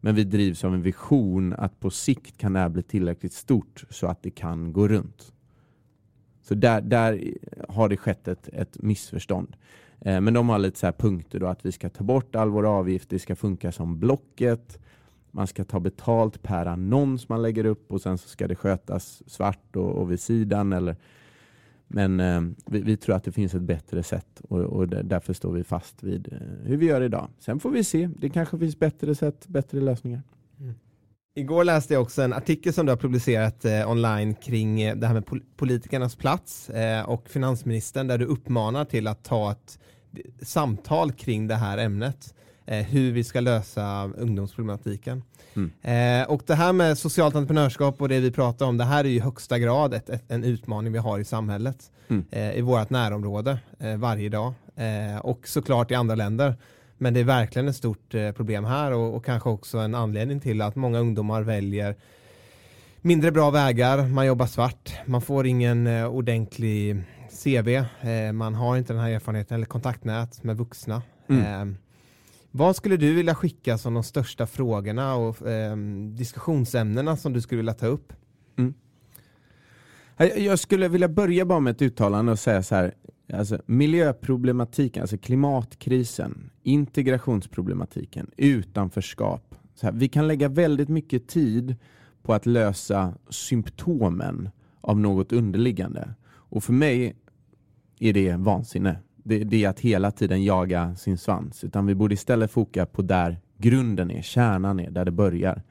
men 0.00 0.14
vi 0.14 0.24
drivs 0.24 0.64
av 0.64 0.74
en 0.74 0.82
vision 0.82 1.52
att 1.52 1.80
på 1.80 1.90
sikt 1.90 2.38
kan 2.38 2.52
det 2.52 2.58
här 2.58 2.68
bli 2.68 2.82
tillräckligt 2.82 3.32
stort 3.32 3.84
så 3.90 4.06
att 4.06 4.22
det 4.22 4.30
kan 4.30 4.72
gå 4.72 4.88
runt. 4.88 5.32
Så 6.42 6.54
där, 6.54 6.80
där 6.80 7.34
har 7.68 7.88
det 7.88 7.96
skett 7.96 8.28
ett, 8.28 8.48
ett 8.52 8.82
missförstånd. 8.82 9.56
Eh, 10.00 10.20
men 10.20 10.34
de 10.34 10.48
har 10.48 10.58
lite 10.58 10.78
så 10.78 10.92
punkter 10.92 11.40
då 11.40 11.46
att 11.46 11.66
vi 11.66 11.72
ska 11.72 11.88
ta 11.88 12.04
bort 12.04 12.36
all 12.36 12.48
vår 12.48 12.66
avgift, 12.66 13.10
det 13.10 13.18
ska 13.18 13.36
funka 13.36 13.72
som 13.72 13.98
Blocket, 13.98 14.78
man 15.32 15.46
ska 15.46 15.64
ta 15.64 15.80
betalt 15.80 16.42
per 16.42 16.66
annons 16.66 17.28
man 17.28 17.42
lägger 17.42 17.64
upp 17.64 17.92
och 17.92 18.02
sen 18.02 18.18
så 18.18 18.28
ska 18.28 18.48
det 18.48 18.54
skötas 18.54 19.22
svart 19.26 19.76
och, 19.76 19.90
och 19.90 20.10
vid 20.10 20.20
sidan. 20.20 20.72
Eller, 20.72 20.96
men 21.88 22.20
eh, 22.20 22.40
vi, 22.66 22.80
vi, 22.80 22.96
tror 22.96 23.16
att 23.16 23.24
det 23.24 23.32
finns 23.32 23.54
ett 23.54 23.62
bättre 23.62 24.02
sätt 24.02 24.42
och, 24.48 24.58
och 24.58 24.88
därför 24.88 25.32
står 25.32 25.52
vi 25.52 25.64
fast 25.64 26.02
vid 26.02 26.32
eh, 26.32 26.38
hur 26.68 26.76
vi 26.76 26.86
gör 26.86 27.00
idag. 27.00 27.28
Sen 27.38 27.60
får 27.60 27.70
vi 27.70 27.84
se, 27.84 28.10
det 28.18 28.30
kanske 28.30 28.58
finns 28.58 28.78
bättre 28.78 29.14
sätt, 29.14 29.48
bättre 29.48 29.80
lösningar. 29.80 30.22
Mm. 30.60 30.74
Igår 31.34 31.64
läste 31.64 31.94
jag 31.94 32.02
också 32.02 32.22
en 32.22 32.32
artikel 32.32 32.72
som 32.72 32.86
du 32.86 32.92
har 32.92 32.96
publicerat 32.96 33.64
eh, 33.64 33.90
online 33.90 34.34
kring 34.34 34.82
eh, 34.82 34.96
det 34.96 35.06
här 35.06 35.14
med 35.14 35.26
pol 35.26 35.42
politikernas 35.56 36.16
plats 36.16 36.70
eh, 36.70 37.02
och 37.02 37.28
finansministern 37.28 38.06
där 38.06 38.18
du 38.18 38.24
uppmanar 38.24 38.84
till 38.84 39.06
att 39.06 39.24
ta 39.24 39.52
ett 39.52 39.78
eh, 40.16 40.20
samtal 40.42 41.12
kring 41.12 41.48
det 41.48 41.54
här 41.54 41.78
ämnet. 41.78 42.34
Eh, 42.66 42.84
hur 42.84 43.12
vi 43.12 43.24
ska 43.24 43.40
lösa 43.40 44.10
ungdomsproblematiken. 44.16 45.22
Mm. 45.54 46.22
Eh, 46.22 46.30
och 46.30 46.42
det 46.46 46.54
här 46.54 46.72
med 46.72 46.98
socialt 46.98 47.34
entreprenörskap 47.34 48.02
och 48.02 48.08
det 48.08 48.20
vi 48.20 48.30
pratar 48.30 48.66
om, 48.66 48.76
det 48.76 48.84
här 48.84 49.04
är 49.04 49.08
i 49.08 49.18
högsta 49.18 49.58
grad 49.58 49.94
ett, 49.94 50.08
ett, 50.08 50.24
en 50.28 50.44
utmaning 50.44 50.92
vi 50.92 50.98
har 50.98 51.18
i 51.18 51.24
samhället. 51.24 51.90
Mm. 52.08 52.24
Eh, 52.30 52.52
I 52.52 52.60
vårt 52.60 52.90
närområde 52.90 53.58
varje 53.98 54.28
dag 54.28 54.52
och 55.22 55.48
såklart 55.48 55.90
i 55.90 55.94
andra 55.94 56.14
länder. 56.14 56.56
Men 56.98 57.14
det 57.14 57.20
är 57.20 57.24
verkligen 57.24 57.68
ett 57.68 57.76
stort 57.76 58.14
problem 58.36 58.64
här 58.64 58.92
och, 58.92 59.16
och, 59.16 59.24
kanske 59.24 59.48
också 59.50 59.78
en 59.78 59.94
anledning 59.94 60.40
till 60.40 60.62
att 60.62 60.76
många 60.76 60.98
ungdomar 60.98 61.42
väljer 61.42 61.96
mindre 63.00 63.32
bra 63.32 63.50
vägar, 63.50 64.06
man 64.08 64.26
jobbar 64.26 64.46
svart, 64.46 64.92
man 65.06 65.22
får 65.22 65.46
ingen 65.46 65.86
ordentlig 66.06 67.02
CV, 67.44 67.84
man 68.32 68.54
har 68.54 68.76
inte 68.76 68.92
den 68.92 69.02
här 69.02 69.10
erfarenheten 69.10 69.54
eller 69.54 69.66
kontaktnät 69.66 70.42
med 70.42 70.56
vuxna. 70.56 71.02
Mm. 71.28 71.76
Vad 72.54 72.76
skulle 72.76 72.96
du 72.96 73.14
vilja 73.14 73.34
skicka 73.34 73.78
som 73.78 73.94
de 73.94 74.02
största 74.02 74.46
frågorna 74.46 75.14
och 75.14 75.48
eh, 75.48 75.76
diskussionsämnena 76.14 77.16
som 77.16 77.32
du 77.32 77.40
skulle 77.40 77.56
vilja 77.56 77.74
ta 77.74 77.86
upp? 77.86 78.12
Mm. 78.56 78.74
Jag 80.36 80.58
skulle 80.58 80.88
vilja 80.88 81.08
börja 81.08 81.44
bara 81.44 81.60
med 81.60 81.70
ett 81.70 81.82
uttalande 81.82 82.32
och 82.32 82.38
säga 82.38 82.62
så 82.62 82.74
här, 82.74 82.94
alltså 83.32 83.58
miljöproblematiken, 83.66 85.00
alltså 85.00 85.18
klimatkrisen, 85.18 86.50
integrationsproblematiken, 86.62 88.30
utanförskap. 88.36 89.54
Så 89.74 89.86
här, 89.86 89.92
vi 89.92 90.08
kan 90.08 90.28
lägga 90.28 90.48
väldigt 90.48 90.88
mycket 90.88 91.28
tid 91.28 91.76
på 92.22 92.34
att 92.34 92.46
lösa 92.46 93.14
symptomen 93.28 94.50
av 94.80 95.00
något 95.00 95.32
underliggande. 95.32 96.14
Och 96.24 96.64
för 96.64 96.72
mig 96.72 97.16
är 97.98 98.12
det 98.12 98.36
vansinne 98.36 98.98
det, 99.22 99.44
det, 99.44 99.64
är 99.64 99.68
att 99.68 99.80
hela 99.80 100.10
tiden 100.10 100.44
jaga 100.44 100.94
sin 100.94 101.18
svans. 101.18 101.64
Utan 101.64 101.86
vi 101.86 101.94
borde 101.94 102.14
istället 102.14 102.50
foka 102.50 102.86
på 102.86 103.02
där 103.02 103.40
grunden 103.58 104.10
är, 104.10 104.22
kärnan 104.22 104.80
är, 104.80 104.90
där 104.90 105.04
det 105.04 105.10
börjar. 105.10 105.62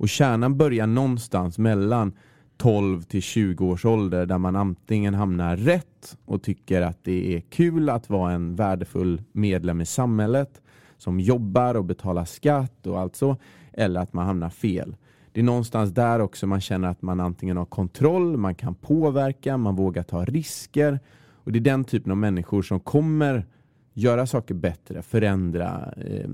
Och 0.00 0.08
kärnan 0.08 0.56
börjar 0.56 0.86
någonstans 0.86 1.58
mellan 1.58 2.12
12 2.56 3.02
till 3.02 3.22
20 3.22 3.66
års 3.66 3.84
ålder 3.84 4.26
där 4.26 4.38
man 4.38 4.56
antingen 4.56 5.14
hamnar 5.14 5.56
rätt 5.56 6.16
och 6.24 6.42
tycker 6.42 6.82
att 6.82 7.04
det 7.04 7.36
är 7.36 7.40
kul 7.40 7.88
att 7.88 8.10
vara 8.10 8.32
en 8.32 8.56
värdefull 8.56 9.22
medlem 9.32 9.80
i 9.80 9.86
samhället 9.86 10.60
som 10.98 11.20
jobbar 11.20 11.74
och 11.74 11.84
betalar 11.84 12.24
skatt 12.24 12.86
och 12.86 13.00
allt 13.00 13.16
så, 13.16 13.36
eller 13.72 14.00
att 14.00 14.12
man 14.12 14.26
hamnar 14.26 14.50
fel. 14.50 14.96
Det 15.32 15.40
är 15.40 15.44
någonstans 15.44 15.90
där 15.90 16.20
också 16.20 16.46
man 16.46 16.60
känner 16.60 16.88
att 16.88 17.02
man 17.02 17.20
antingen 17.20 17.56
har 17.56 17.64
kontroll, 17.64 18.36
man 18.36 18.54
kan 18.54 18.74
påverka, 18.74 19.56
man 19.56 19.76
vågar 19.76 20.02
ta 20.02 20.24
risker 20.24 21.00
och 21.44 21.52
det 21.52 21.58
är 21.58 21.60
den 21.60 21.84
typen 21.84 22.10
av 22.12 22.18
människor 22.18 22.62
som 22.62 22.80
kommer 22.80 23.46
göra 23.94 24.26
saker 24.26 24.54
bättre, 24.54 25.02
förändra, 25.02 25.94
eh, 25.96 26.30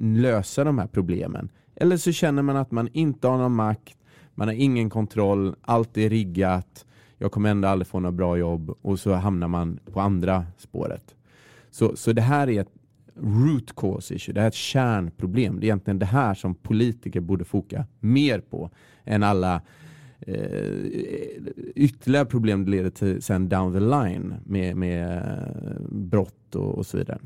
lösa 0.00 0.64
de 0.64 0.78
här 0.78 0.86
problemen. 0.86 1.48
Eller 1.76 1.96
så 1.96 2.12
känner 2.12 2.42
man 2.42 2.56
att 2.56 2.70
man 2.70 2.88
inte 2.92 3.28
har 3.28 3.38
någon 3.38 3.54
makt, 3.54 3.98
man 4.34 4.48
har 4.48 4.54
ingen 4.54 4.90
kontroll, 4.90 5.54
allt 5.62 5.96
är 5.98 6.10
riggat, 6.10 6.86
jag 7.18 7.32
kommer 7.32 7.50
ändå 7.50 7.68
aldrig 7.68 7.86
få 7.86 8.00
något 8.00 8.14
bra 8.14 8.36
jobb 8.36 8.76
och 8.82 9.00
så 9.00 9.12
hamnar 9.12 9.48
man 9.48 9.78
på 9.92 10.00
andra 10.00 10.44
spåret. 10.56 11.14
Så, 11.70 11.96
så 11.96 12.12
det 12.12 12.22
här 12.22 12.48
är 12.48 12.60
ett 12.60 12.72
root 13.16 13.76
cause 13.76 14.14
issue, 14.14 14.34
det 14.34 14.40
här 14.40 14.46
är 14.46 14.48
ett 14.48 14.54
kärnproblem. 14.54 15.60
Det 15.60 15.64
är 15.64 15.68
egentligen 15.68 15.98
det 15.98 16.06
här 16.06 16.34
som 16.34 16.54
politiker 16.54 17.20
borde 17.20 17.44
foka 17.44 17.86
mer 18.00 18.40
på 18.40 18.70
än 19.04 19.22
alla 19.22 19.62
Eh, 20.26 20.36
eh, 20.36 21.52
ytterligare 21.74 22.26
problem 22.26 22.64
det 22.64 22.70
leder 22.70 22.90
till 22.90 23.22
sen 23.22 23.48
down 23.48 23.72
the 23.72 23.80
line 23.80 24.34
med, 24.44 24.76
med 24.76 25.16
eh, 25.16 25.80
brott 25.90 26.54
och, 26.54 26.78
och 26.78 26.86
så 26.86 26.96
vidare. 26.96 27.18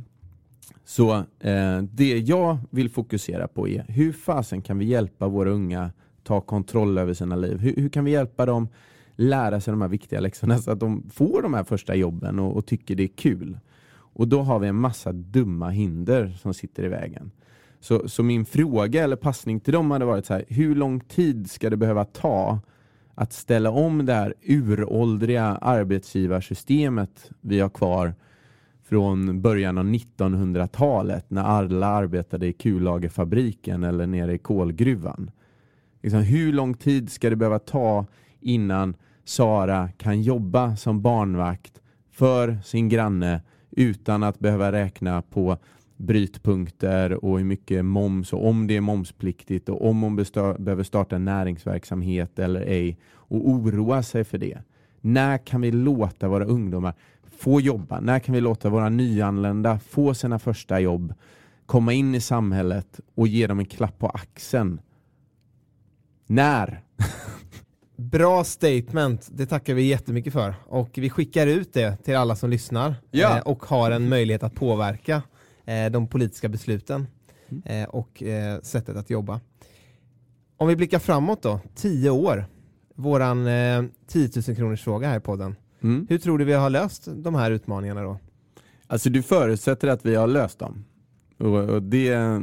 Så 0.84 1.16
eh, 1.40 1.82
det 1.82 2.18
jag 2.18 2.58
vill 2.70 2.90
fokusera 2.90 3.48
på 3.48 3.68
är 3.68 3.84
hur 3.88 4.12
fasen 4.12 4.62
kan 4.62 4.78
vi 4.78 4.84
hjälpa 4.84 5.28
våra 5.28 5.50
unga 5.50 5.90
ta 6.22 6.40
kontroll 6.40 6.98
över 6.98 7.14
sina 7.14 7.36
liv? 7.36 7.58
Hur, 7.58 7.76
hur 7.76 7.88
kan 7.88 8.04
vi 8.04 8.10
hjälpa 8.10 8.46
dem 8.46 8.68
lära 9.16 9.60
sig 9.60 9.72
de 9.72 9.80
här 9.80 9.88
viktiga 9.88 10.20
läxorna 10.20 10.58
så 10.58 10.70
att 10.70 10.80
de 10.80 11.10
får 11.10 11.42
de 11.42 11.54
här 11.54 11.64
första 11.64 11.94
jobben 11.94 12.38
och, 12.38 12.56
och 12.56 12.66
tycker 12.66 12.94
det 12.94 13.02
är 13.02 13.16
kul? 13.16 13.58
Och 13.90 14.28
då 14.28 14.42
har 14.42 14.58
vi 14.58 14.68
en 14.68 14.80
massa 14.80 15.12
dumma 15.12 15.70
hinder 15.70 16.36
som 16.42 16.54
sitter 16.54 16.84
i 16.84 16.88
vägen. 16.88 17.30
Så, 17.80 18.08
så 18.08 18.22
min 18.22 18.44
fråga 18.44 19.04
eller 19.04 19.16
passning 19.16 19.60
till 19.60 19.72
dem 19.72 19.90
hade 19.90 20.04
varit 20.04 20.26
så 20.26 20.34
här, 20.34 20.44
hur 20.48 20.74
lång 20.74 21.00
tid 21.00 21.50
ska 21.50 21.70
det 21.70 21.76
behöva 21.76 22.04
ta 22.04 22.60
att 23.20 23.32
ställa 23.32 23.70
om 23.70 24.06
det 24.06 24.12
här 24.12 24.34
uråldriga 24.42 25.44
arbetsgivarsystemet 25.44 27.30
vi 27.40 27.60
har 27.60 27.68
kvar 27.68 28.14
från 28.88 29.42
början 29.42 29.78
av 29.78 29.84
1900-talet 29.84 31.30
när 31.30 31.42
alla 31.42 31.86
arbetade 31.86 32.46
i 32.46 32.52
kullagerfabriken 32.52 33.84
eller 33.84 34.06
nere 34.06 34.34
i 34.34 34.38
kolgruvan. 34.38 35.30
Liksom, 36.02 36.20
hur 36.20 36.52
lång 36.52 36.74
tid 36.74 37.10
ska 37.10 37.30
det 37.30 37.36
behöva 37.36 37.58
ta 37.58 38.06
innan 38.40 38.96
Sara 39.24 39.88
kan 39.88 40.22
jobba 40.22 40.76
som 40.76 41.02
barnvakt 41.02 41.80
för 42.10 42.58
sin 42.64 42.88
granne 42.88 43.42
utan 43.70 44.22
att 44.22 44.38
behöva 44.38 44.72
räkna 44.72 45.22
på 45.22 45.56
brytpunkter 45.98 47.24
och 47.24 47.38
hur 47.38 47.44
mycket 47.44 47.84
moms 47.84 48.32
och 48.32 48.46
om 48.46 48.66
det 48.66 48.76
är 48.76 48.80
momspliktigt 48.80 49.68
och 49.68 49.88
om 49.88 50.02
hon 50.02 50.16
behöver 50.58 50.82
starta 50.82 51.16
en 51.16 51.24
näringsverksamhet 51.24 52.38
eller 52.38 52.60
ej 52.60 52.98
och 53.10 53.48
oroa 53.48 54.02
sig 54.02 54.24
för 54.24 54.38
det. 54.38 54.58
När 55.00 55.38
kan 55.38 55.60
vi 55.60 55.70
låta 55.70 56.28
våra 56.28 56.44
ungdomar 56.44 56.94
få 57.38 57.60
jobba? 57.60 58.00
När 58.00 58.18
kan 58.18 58.34
vi 58.34 58.40
låta 58.40 58.68
våra 58.68 58.88
nyanlända 58.88 59.78
få 59.78 60.14
sina 60.14 60.38
första 60.38 60.80
jobb, 60.80 61.14
komma 61.66 61.92
in 61.92 62.14
i 62.14 62.20
samhället 62.20 63.00
och 63.14 63.28
ge 63.28 63.46
dem 63.46 63.58
en 63.58 63.66
klapp 63.66 63.98
på 63.98 64.08
axeln? 64.08 64.80
När? 66.26 66.82
Bra 67.96 68.44
statement, 68.44 69.28
det 69.32 69.46
tackar 69.46 69.74
vi 69.74 69.82
jättemycket 69.82 70.32
för 70.32 70.54
och 70.66 70.90
vi 70.94 71.10
skickar 71.10 71.46
ut 71.46 71.72
det 71.72 71.96
till 71.96 72.16
alla 72.16 72.36
som 72.36 72.50
lyssnar 72.50 72.94
ja. 73.10 73.36
Eh, 73.36 73.42
och 73.42 73.64
har 73.64 73.90
en 73.90 74.08
möjlighet 74.08 74.42
att 74.42 74.54
påverka 74.54 75.22
de 75.92 76.06
politiska 76.06 76.48
besluten 76.48 77.06
mm. 77.48 77.62
eh, 77.64 77.88
och 77.88 78.22
eh, 78.22 78.60
sättet 78.60 78.96
att 78.96 79.10
jobba. 79.10 79.40
Om 80.56 80.68
vi 80.68 80.76
blickar 80.76 80.98
framåt 80.98 81.42
då, 81.42 81.60
tio 81.74 82.10
år, 82.10 82.46
våran 82.94 83.46
eh, 83.46 83.84
10 84.06 84.30
000 84.48 84.56
kronors 84.56 84.82
fråga 84.82 85.08
här 85.08 85.16
i 85.16 85.20
podden. 85.20 85.56
Mm. 85.80 86.06
Hur 86.10 86.18
tror 86.18 86.38
du 86.38 86.44
vi 86.44 86.52
har 86.52 86.70
löst 86.70 87.08
de 87.16 87.34
här 87.34 87.50
utmaningarna 87.50 88.02
då? 88.02 88.18
Alltså 88.86 89.10
du 89.10 89.22
förutsätter 89.22 89.88
att 89.88 90.06
vi 90.06 90.14
har 90.14 90.26
löst 90.26 90.58
dem. 90.58 90.84
Och, 91.38 91.82
det, 91.82 92.40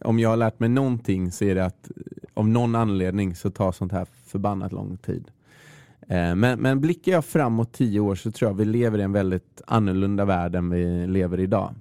om 0.00 0.18
jag 0.18 0.28
har 0.28 0.36
lärt 0.36 0.60
mig 0.60 0.68
någonting 0.68 1.32
så 1.32 1.44
är 1.44 1.54
det 1.54 1.64
att 1.64 1.90
av 2.34 2.48
någon 2.48 2.74
anledning 2.74 3.34
så 3.34 3.50
tar 3.50 3.72
sånt 3.72 3.92
här 3.92 4.06
förbannat 4.26 4.72
lång 4.72 4.96
tid. 4.96 5.30
Eh, 6.00 6.34
men, 6.34 6.60
men 6.60 6.80
blickar 6.80 7.12
jag 7.12 7.24
framåt 7.24 7.72
tio 7.72 8.00
år 8.00 8.14
så 8.14 8.30
tror 8.30 8.50
jag 8.50 8.56
vi 8.56 8.64
lever 8.64 8.98
i 8.98 9.02
en 9.02 9.12
väldigt 9.12 9.62
annorlunda 9.66 10.24
värld 10.24 10.54
än 10.54 10.70
vi 10.70 11.06
lever 11.06 11.40
idag. 11.40 11.74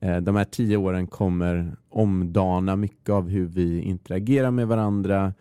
Eh, 0.00 0.16
de 0.16 0.36
här 0.36 0.44
tio 0.44 0.76
åren 0.76 1.06
kommer 1.06 1.76
omdana 1.88 2.76
mycket 2.76 3.10
av 3.10 3.28
hur 3.28 3.46
vi 3.46 3.80
interagerar 3.80 4.50
med 4.50 4.68
varandra, 4.68 5.34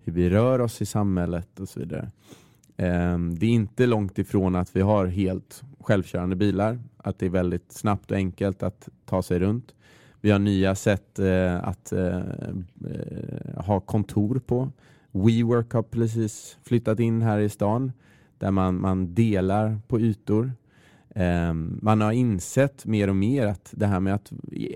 hur 0.00 0.12
vi 0.12 0.30
rör 0.30 0.60
oss 0.60 0.82
i 0.82 0.86
samhället 0.86 1.60
och 1.60 1.68
så 1.68 1.80
vidare. 1.80 2.10
Eh, 2.76 3.18
det 3.18 3.46
är 3.46 3.50
inte 3.50 3.86
långt 3.86 4.18
ifrån 4.18 4.56
att 4.56 4.76
vi 4.76 4.80
har 4.80 5.06
helt 5.06 5.62
självkörande 5.80 6.36
bilar, 6.36 6.78
att 6.96 7.18
det 7.18 7.26
är 7.26 7.30
väldigt 7.30 7.72
snabbt 7.72 8.10
och 8.10 8.16
enkelt 8.16 8.62
att 8.62 8.88
ta 9.04 9.22
sig 9.22 9.38
runt. 9.38 9.74
Vi 10.20 10.30
har 10.30 10.38
nya 10.38 10.74
sätt 10.74 11.18
eh, 11.18 11.68
att 11.68 11.92
eh, 11.92 12.16
eh 12.16 13.64
ha 13.64 13.80
kontor 13.80 14.38
på. 14.46 14.70
WeWork 15.12 15.72
har 15.72 15.82
precis 15.82 16.58
flyttat 16.62 17.00
in 17.00 17.22
här 17.22 17.38
i 17.38 17.48
stan 17.48 17.92
där 18.38 18.50
man, 18.50 18.80
man 18.80 19.14
delar 19.14 19.78
på 19.88 20.00
ytor. 20.00 20.52
Ehm, 21.18 21.78
man 21.82 22.00
har 22.00 22.12
insett 22.12 22.86
mer 22.86 23.08
och 23.08 23.16
mer 23.16 23.46
att 23.46 23.74
det 23.76 23.86
här 23.86 24.00
med 24.00 24.14
att 24.14 24.32
eh, 24.52 24.68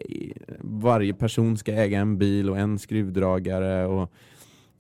varje 0.60 1.14
person 1.14 1.56
ska 1.56 1.72
äga 1.72 2.00
en 2.00 2.18
bil 2.18 2.50
och 2.50 2.58
en 2.58 2.78
skruvdragare 2.78 3.86
och 3.86 4.12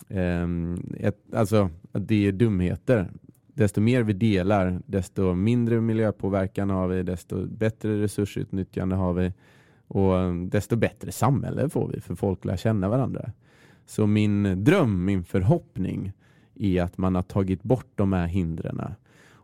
ehm, 0.08 0.94
ett, 1.00 1.34
alltså 1.34 1.70
att 1.92 2.08
det 2.08 2.26
är 2.26 2.32
dumheter. 2.32 3.10
Desto 3.46 3.80
mer 3.80 4.02
vi 4.02 4.12
delar, 4.12 4.80
desto 4.86 5.34
mindre 5.34 5.80
miljöpåverkan 5.80 6.70
har 6.70 6.88
vi, 6.88 7.02
desto 7.02 7.46
bättre 7.46 8.02
resursutnyttjande 8.02 8.96
har 8.96 9.12
vi 9.12 9.32
och 9.86 10.34
desto 10.34 10.76
bättre 10.76 11.12
samhälle 11.12 11.68
får 11.68 11.88
vi 11.88 12.00
för 12.00 12.14
folk 12.14 12.44
lär 12.44 12.56
känna 12.56 12.88
varandra. 12.88 13.32
Så 13.86 14.06
min 14.06 14.64
dröm, 14.64 15.04
min 15.04 15.24
förhoppning 15.24 16.12
är 16.54 16.82
att 16.82 16.98
man 16.98 17.14
har 17.14 17.22
tagit 17.22 17.62
bort 17.62 17.92
de 17.94 18.12
här 18.12 18.26
hindren. 18.26 18.80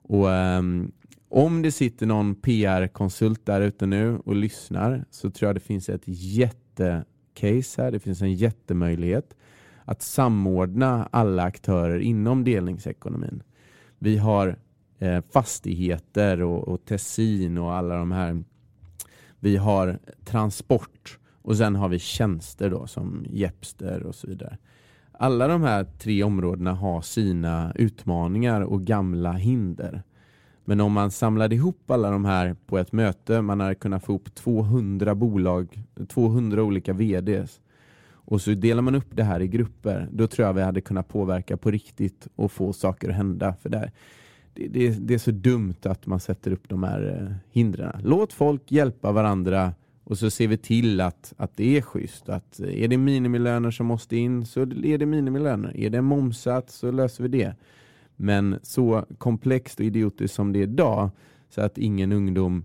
Och 0.09 0.27
um, 0.27 0.93
om 1.29 1.63
det 1.63 1.73
sitter 1.73 2.07
någon 2.07 2.35
PR-konsult 2.35 3.47
där 3.47 3.61
ute 3.61 3.87
nu 3.87 4.19
och 4.25 4.37
lyssnar 4.37 5.05
så 5.11 5.31
tror 5.31 5.49
jag 5.49 5.57
det 5.57 5.61
finns 5.61 5.89
ett 5.89 6.03
jättecase 6.07 7.83
här. 7.83 7.91
Det 7.91 8.01
finns 8.01 8.23
en 8.23 8.35
jättemöjlighet 8.35 9.37
att 9.85 10.03
samordna 10.03 11.09
alla 11.11 11.43
aktörer 11.43 11.99
inom 11.99 12.45
delningsekonomin. 12.45 13.43
Vi 13.99 14.17
har 14.17 14.59
eh, 14.99 15.25
fastigheter 15.33 16.43
och, 16.43 16.69
och 16.69 16.85
Tessin 16.85 17.59
och 17.59 17.75
alla 17.75 17.97
de 17.97 18.13
här. 18.13 18.45
Vi 19.41 19.57
har 19.57 19.99
transport 20.25 21.19
och 21.43 21.57
sen 21.57 21.77
har 21.77 21.89
vi 21.89 21.99
tjänster 21.99 22.71
då 22.71 22.87
som 22.87 23.27
Jepster 23.31 24.03
och 24.03 24.15
så 24.15 24.27
vidare. 24.27 24.59
Alla 25.13 25.49
de 25.49 25.63
här 25.63 25.85
tre 25.85 26.23
områdena 26.23 26.73
har 26.73 27.01
sina 27.01 27.73
utmaningar 27.75 28.61
och 28.61 28.83
gamla 28.83 29.33
hinder. 29.33 30.03
Men 30.69 30.81
om 30.81 30.93
man 30.93 31.11
samlade 31.11 31.55
ihop 31.55 31.91
alla 31.91 32.11
de 32.11 32.25
här 32.25 32.57
på 32.67 32.79
ett 32.79 32.93
möte, 32.93 33.43
man 33.43 33.61
hade 33.61 33.75
kunnat 33.75 34.05
få 34.05 34.13
ihop 34.13 34.35
200 34.35 35.15
bolag, 35.15 35.83
200 36.09 36.63
olika 36.63 36.93
VDs 36.93 37.61
och 38.11 38.41
så 38.41 38.51
delar 38.51 38.83
man 38.83 38.95
upp 38.95 39.09
det 39.11 39.23
här 39.23 39.41
i 39.41 39.49
grupper, 39.49 40.09
då 40.13 40.27
tror 40.27 40.47
jag 40.47 40.55
vi 40.55 40.63
hade 40.63 40.81
kunnat 40.81 41.09
påverka 41.09 41.57
på 41.57 41.71
riktigt 41.71 42.29
och 42.37 42.53
få 42.53 42.73
saker 42.73 43.09
att 43.09 43.15
hända. 43.15 43.55
För 43.63 43.69
det, 43.69 43.91
det, 44.55 44.69
det, 44.69 44.89
det 44.89 45.15
är 45.15 45.19
så 45.19 45.31
dumt 45.31 45.75
att 45.83 46.07
man 46.07 46.21
sätter 46.21 46.51
upp 46.51 46.69
de 46.69 46.83
här 46.83 47.23
eh, 47.23 47.37
hindren. 47.51 48.01
Låt 48.05 48.33
folk 48.33 48.73
hjälpa 48.73 49.13
varandra 49.13 49.73
och 50.05 50.19
så 50.19 50.31
ser 50.31 50.49
vi 50.49 50.57
till 50.57 51.01
att, 51.01 51.35
att 51.37 51.57
det 51.57 51.77
är 51.77 51.83
schysst. 51.83 52.29
Att 52.29 52.61
eh, 52.61 52.83
är 52.83 52.89
det 52.89 52.97
minimilöner 52.97 53.71
som 53.71 53.87
måste 53.87 54.17
in 54.17 54.47
så 54.47 54.61
är 54.63 54.99
det 54.99 55.07
minimilöner. 55.07 55.77
Är 55.77 55.91
det 55.91 55.99
en 55.99 56.33
så 56.67 56.91
löser 56.91 57.23
vi 57.23 57.29
det. 57.29 57.55
Men 58.17 58.59
så 58.63 59.05
komplext 59.19 59.81
och 59.81 59.87
idiotiskt 59.87 60.35
som 60.35 60.53
det 60.53 60.59
är 60.59 60.63
idag 60.63 61.11
så 61.49 61.61
att 61.61 61.79
ingen 61.79 62.13
ungdom 62.13 62.65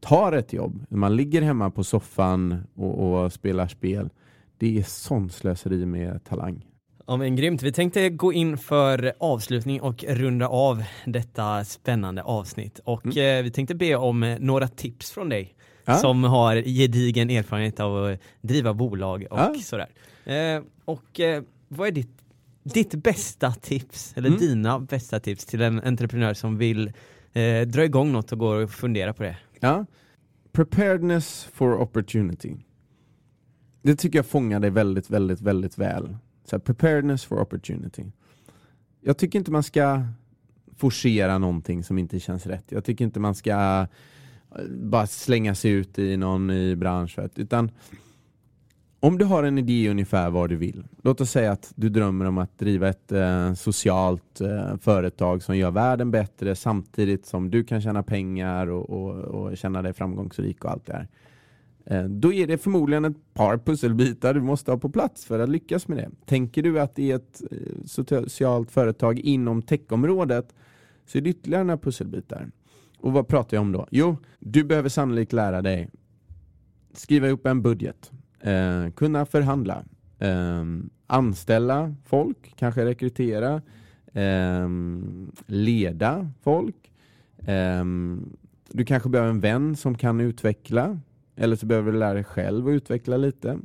tar 0.00 0.32
ett 0.32 0.52
jobb. 0.52 0.84
Man 0.88 1.16
ligger 1.16 1.42
hemma 1.42 1.70
på 1.70 1.84
soffan 1.84 2.66
och, 2.74 3.22
och 3.24 3.32
spelar 3.32 3.68
spel. 3.68 4.10
Det 4.58 4.78
är 4.78 4.82
sånt 4.82 5.32
slöseri 5.32 5.86
med 5.86 6.24
talang. 6.24 6.64
Ja 7.06 7.16
men 7.16 7.36
grymt. 7.36 7.62
Vi 7.62 7.72
tänkte 7.72 8.08
gå 8.08 8.32
in 8.32 8.58
för 8.58 9.12
avslutning 9.18 9.80
och 9.80 10.04
runda 10.04 10.48
av 10.48 10.82
detta 11.06 11.64
spännande 11.64 12.22
avsnitt. 12.22 12.80
Och 12.84 13.04
mm. 13.06 13.38
eh, 13.38 13.42
vi 13.42 13.50
tänkte 13.50 13.74
be 13.74 13.96
om 13.96 14.36
några 14.40 14.68
tips 14.68 15.10
från 15.10 15.28
dig 15.28 15.54
ja. 15.84 15.94
som 15.94 16.24
har 16.24 16.56
gedigen 16.56 17.30
erfarenhet 17.30 17.80
av 17.80 18.04
att 18.04 18.20
driva 18.40 18.74
bolag 18.74 19.26
och 19.30 19.38
ja. 19.38 19.54
sådär. 19.62 19.88
Eh, 20.24 20.62
och 20.84 21.20
eh, 21.20 21.42
vad 21.68 21.88
är 21.88 21.92
ditt 21.92 22.18
ditt 22.62 22.94
bästa 22.94 23.52
tips, 23.52 24.12
eller 24.16 24.28
mm. 24.28 24.40
dina 24.40 24.80
bästa 24.80 25.20
tips 25.20 25.46
till 25.46 25.62
en 25.62 25.80
entreprenör 25.80 26.34
som 26.34 26.58
vill 26.58 26.92
eh, 27.32 27.60
dra 27.66 27.84
igång 27.84 28.12
något 28.12 28.32
och 28.32 28.38
går 28.38 28.62
och 28.62 28.70
fundera 28.70 29.12
på 29.12 29.22
det? 29.22 29.36
Ja, 29.60 29.86
preparedness 30.52 31.48
for 31.52 31.80
opportunity. 31.80 32.56
Det 33.82 33.96
tycker 33.96 34.18
jag 34.18 34.26
fångar 34.26 34.60
dig 34.60 34.70
väldigt, 34.70 35.10
väldigt, 35.10 35.40
väldigt 35.40 35.78
väl. 35.78 36.16
Så 36.44 36.58
preparedness 36.58 37.24
for 37.24 37.40
opportunity. 37.40 38.04
Jag 39.00 39.18
tycker 39.18 39.38
inte 39.38 39.50
man 39.50 39.62
ska 39.62 40.04
forcera 40.76 41.38
någonting 41.38 41.84
som 41.84 41.98
inte 41.98 42.20
känns 42.20 42.46
rätt. 42.46 42.64
Jag 42.68 42.84
tycker 42.84 43.04
inte 43.04 43.20
man 43.20 43.34
ska 43.34 43.86
eh, 44.56 44.64
bara 44.70 45.06
slänga 45.06 45.54
sig 45.54 45.70
ut 45.70 45.98
i 45.98 46.16
någon 46.16 46.46
ny 46.46 46.76
bransch. 46.76 47.18
Utan 47.34 47.70
om 49.00 49.18
du 49.18 49.24
har 49.24 49.42
en 49.42 49.58
idé 49.58 49.90
ungefär 49.90 50.30
vad 50.30 50.48
du 50.48 50.56
vill. 50.56 50.84
Låt 51.02 51.20
oss 51.20 51.30
säga 51.30 51.52
att 51.52 51.72
du 51.74 51.88
drömmer 51.88 52.24
om 52.24 52.38
att 52.38 52.58
driva 52.58 52.88
ett 52.88 53.12
eh, 53.12 53.54
socialt 53.54 54.40
eh, 54.40 54.76
företag 54.76 55.42
som 55.42 55.56
gör 55.56 55.70
världen 55.70 56.10
bättre 56.10 56.54
samtidigt 56.54 57.26
som 57.26 57.50
du 57.50 57.64
kan 57.64 57.82
tjäna 57.82 58.02
pengar 58.02 58.66
och, 58.66 58.90
och, 58.90 59.14
och 59.14 59.56
känna 59.56 59.82
dig 59.82 59.92
framgångsrik 59.92 60.64
och 60.64 60.70
allt 60.70 60.86
det 60.86 60.92
här. 60.92 61.08
Eh, 61.84 62.04
då 62.04 62.32
är 62.32 62.46
det 62.46 62.58
förmodligen 62.58 63.04
ett 63.04 63.34
par 63.34 63.58
pusselbitar 63.58 64.34
du 64.34 64.40
måste 64.40 64.70
ha 64.70 64.78
på 64.78 64.88
plats 64.88 65.24
för 65.24 65.38
att 65.38 65.48
lyckas 65.48 65.88
med 65.88 65.98
det. 65.98 66.10
Tänker 66.26 66.62
du 66.62 66.80
att 66.80 66.94
det 66.94 67.10
är 67.10 67.16
ett 67.16 67.42
eh, 67.50 67.58
socialt 67.86 68.70
företag 68.70 69.18
inom 69.18 69.62
techområdet 69.62 70.54
så 71.06 71.18
är 71.18 71.22
det 71.22 71.30
ytterligare 71.30 71.64
några 71.64 71.78
pusselbitar. 71.78 72.50
Och 72.98 73.12
vad 73.12 73.28
pratar 73.28 73.56
jag 73.56 73.62
om 73.62 73.72
då? 73.72 73.86
Jo, 73.90 74.16
du 74.38 74.64
behöver 74.64 74.88
sannolikt 74.88 75.32
lära 75.32 75.62
dig 75.62 75.88
skriva 76.92 77.28
ihop 77.28 77.46
en 77.46 77.62
budget 77.62 78.12
eh, 78.40 78.90
kunna 78.90 79.26
förhandla, 79.26 79.84
eh, 80.18 80.64
anställa 81.06 81.94
folk, 82.04 82.52
kanske 82.56 82.84
rekrytera, 82.84 83.62
eh, 84.12 84.68
leda 85.46 86.30
folk. 86.42 86.92
Eh, 87.38 87.84
du 88.72 88.84
kanske 88.84 89.08
behöver 89.08 89.30
en 89.30 89.40
vän 89.40 89.76
som 89.76 89.94
kan 89.94 90.20
utveckla 90.20 90.98
eller 91.36 91.56
så 91.56 91.66
behöver 91.66 91.92
du 91.92 91.98
lära 91.98 92.14
dig 92.14 92.24
själv 92.24 92.68
att 92.68 92.72
utveckla 92.72 93.16
lite. 93.16 93.58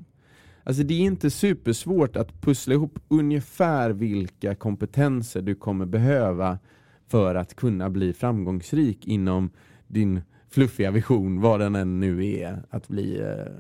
Alltså 0.64 0.84
det 0.84 0.94
är 0.94 1.00
inte 1.00 1.30
supersvårt 1.30 2.16
att 2.16 2.42
pussla 2.42 2.74
ihop 2.74 3.00
ungefär 3.08 3.90
vilka 3.90 4.56
kompetenser 4.56 5.42
du 5.42 5.56
kommer 5.56 5.86
behöva 5.86 6.60
för 7.08 7.36
att 7.36 7.56
kunna 7.56 7.90
bli 7.90 8.14
framgångsrik 8.14 9.08
inom 9.08 9.50
din 9.88 10.22
fluffiga 10.54 10.92
vision, 10.92 11.42
vad 11.42 11.60
den 11.60 11.76
än 11.76 12.00
nu 12.00 12.26
är, 12.26 12.64
att 12.70 12.88
bli 12.88 13.20
eh, 13.20 13.54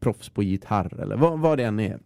proffs 0.00 0.28
på 0.28 0.42
gitarr 0.42 1.00
eller 1.00 1.16
vad, 1.16 1.40
vad 1.40 1.58
det 1.58 1.64
än 1.64 1.80
är. 1.80 1.98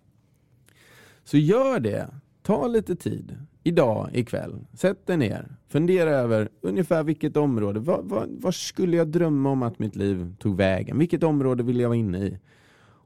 Så 1.24 1.36
gör 1.36 1.80
det. 1.80 2.08
Ta 2.42 2.66
lite 2.66 2.96
tid. 2.96 3.36
Idag, 3.62 4.10
ikväll. 4.12 4.66
Sätt 4.72 5.06
dig 5.06 5.16
ner. 5.16 5.56
Fundera 5.68 6.10
över 6.10 6.48
ungefär 6.60 7.02
vilket 7.02 7.36
område. 7.36 7.80
Vad, 7.80 8.04
vad, 8.04 8.28
vad, 8.40 8.54
skulle 8.54 8.96
jag 8.96 9.08
drömma 9.08 9.50
om 9.50 9.62
att 9.62 9.78
mitt 9.78 9.96
liv 9.96 10.34
tog 10.38 10.56
vägen? 10.56 10.98
Vilket 10.98 11.22
område 11.22 11.62
vill 11.62 11.80
jag 11.80 11.88
vara 11.88 11.98
inne 11.98 12.18
i? 12.18 12.38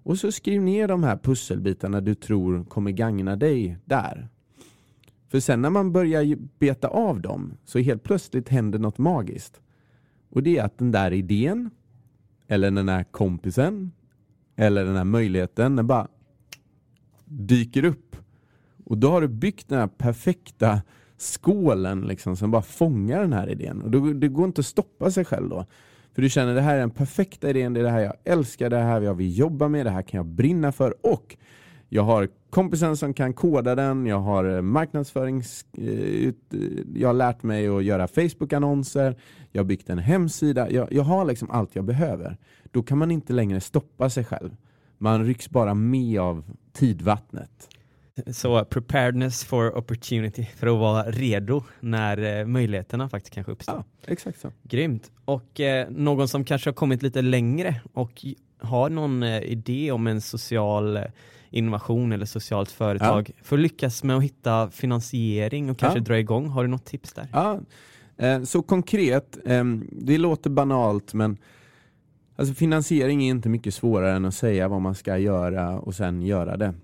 Och 0.02 0.18
så 0.18 0.32
skriv 0.32 0.62
ner 0.62 0.88
de 0.88 1.02
här 1.02 1.16
pusselbitarna 1.16 2.00
du 2.00 2.14
tror 2.14 2.64
kommer 2.64 2.90
gagna 2.90 3.36
dig 3.36 3.78
där. 3.84 4.28
För 5.28 5.40
sen 5.40 5.62
när 5.62 5.70
man 5.70 5.92
börjar 5.92 6.36
beta 6.58 6.88
av 6.88 7.20
dem 7.20 7.52
så 7.64 7.78
helt 7.78 8.02
plötsligt 8.02 8.48
händer 8.48 8.78
något 8.78 8.98
magiskt. 8.98 9.60
Och 10.30 10.42
det 10.42 10.58
är 10.58 10.64
att 10.64 10.78
den 10.78 10.90
där 10.90 11.12
idén, 11.12 11.70
eller 12.48 12.70
den 12.70 12.88
här 12.88 13.04
kompisen, 13.04 13.92
eller 14.56 14.84
den 14.84 14.96
här 14.96 15.04
möjligheten, 15.04 15.76
den 15.76 15.86
bara 15.86 16.08
dyker 17.24 17.84
upp. 17.84 18.16
Och 18.84 18.98
då 18.98 19.10
har 19.10 19.20
du 19.20 19.28
byggt 19.28 19.68
den 19.68 19.78
här 19.78 19.86
perfekta 19.86 20.82
skålen 21.16 22.00
liksom, 22.00 22.36
som 22.36 22.50
bara 22.50 22.62
fångar 22.62 23.20
den 23.20 23.32
här 23.32 23.50
idén. 23.50 23.82
Och 23.82 23.90
då, 23.90 24.12
det 24.12 24.28
går 24.28 24.44
inte 24.44 24.60
att 24.60 24.66
stoppa 24.66 25.10
sig 25.10 25.24
själv 25.24 25.48
då. 25.48 25.66
För 26.14 26.22
du 26.22 26.30
känner 26.30 26.54
det 26.54 26.60
här 26.60 26.74
är 26.74 26.80
den 26.80 26.90
perfekta 26.90 27.50
idén, 27.50 27.74
det 27.74 27.80
är 27.80 27.84
det 27.84 27.90
här 27.90 28.00
jag 28.00 28.14
älskar, 28.24 28.70
det 28.70 28.76
här 28.76 29.00
jag 29.00 29.14
vill 29.14 29.38
jobba 29.38 29.68
med, 29.68 29.86
det 29.86 29.90
här 29.90 30.02
kan 30.02 30.18
jag 30.18 30.26
brinna 30.26 30.72
för 30.72 31.06
och 31.06 31.36
jag 31.88 32.02
har 32.02 32.28
kompisen 32.50 32.96
som 32.96 33.14
kan 33.14 33.32
koda 33.32 33.74
den, 33.74 34.06
jag 34.06 34.20
har 34.20 34.56
eh, 34.56 34.62
marknadsförings... 34.62 35.66
Eh, 35.78 36.32
jag 36.94 37.08
har 37.08 37.14
lärt 37.14 37.42
mig 37.42 37.68
att 37.68 37.84
göra 37.84 38.08
Facebook-annonser, 38.08 39.16
jag 39.52 39.60
har 39.60 39.66
byggt 39.66 39.90
en 39.90 39.98
hemsida, 39.98 40.70
jag, 40.70 40.92
jag 40.92 41.02
har 41.02 41.24
liksom 41.24 41.50
allt 41.50 41.76
jag 41.76 41.84
behöver. 41.84 42.36
Då 42.70 42.82
kan 42.82 42.98
man 42.98 43.10
inte 43.10 43.32
längre 43.32 43.60
stoppa 43.60 44.10
sig 44.10 44.24
själv. 44.24 44.56
Man 44.98 45.24
rycks 45.24 45.50
bara 45.50 45.74
med 45.74 46.20
av 46.20 46.44
tidvattnet. 46.72 47.68
Så 48.26 48.64
preparedness 48.64 49.44
for 49.44 49.78
opportunity 49.78 50.44
för 50.56 50.66
att 50.66 50.78
vara 50.78 51.02
redo 51.02 51.64
när 51.80 52.40
eh, 52.40 52.46
möjligheterna 52.46 53.08
faktiskt 53.08 53.34
kanske 53.34 53.52
uppstår. 53.52 53.74
Ja, 53.74 54.12
exakt 54.12 54.40
så. 54.40 54.52
Grymt. 54.62 55.10
Och 55.24 55.60
eh, 55.60 55.90
någon 55.90 56.28
som 56.28 56.44
kanske 56.44 56.70
har 56.70 56.74
kommit 56.74 57.02
lite 57.02 57.22
längre 57.22 57.80
och 57.92 58.24
har 58.60 58.90
någon 58.90 59.22
eh, 59.22 59.42
idé 59.42 59.92
om 59.92 60.06
en 60.06 60.20
social 60.20 60.98
innovation 61.50 62.12
eller 62.12 62.26
socialt 62.26 62.70
företag 62.70 63.32
ja. 63.36 63.44
för 63.44 63.56
att 63.56 63.62
lyckas 63.62 64.04
med 64.04 64.16
att 64.16 64.22
hitta 64.22 64.70
finansiering 64.70 65.70
och 65.70 65.78
kanske 65.78 65.98
ja. 65.98 66.04
dra 66.04 66.18
igång? 66.18 66.48
Har 66.48 66.62
du 66.62 66.68
något 66.68 66.84
tips 66.84 67.12
där? 67.12 67.28
Ja, 67.32 67.60
eh, 68.16 68.42
så 68.42 68.62
konkret, 68.62 69.38
eh, 69.44 69.64
det 69.92 70.18
låter 70.18 70.50
banalt 70.50 71.14
men 71.14 71.38
Alltså 72.38 72.54
finansiering 72.54 73.22
är 73.22 73.30
inte 73.30 73.48
mycket 73.48 73.74
svårare 73.74 74.16
än 74.16 74.24
att 74.24 74.34
säga 74.34 74.68
vad 74.68 74.80
man 74.80 74.94
ska 74.94 75.18
göra 75.18 75.80
och 75.80 75.94
sen 75.94 76.22
göra 76.22 76.56
det. 76.56 76.74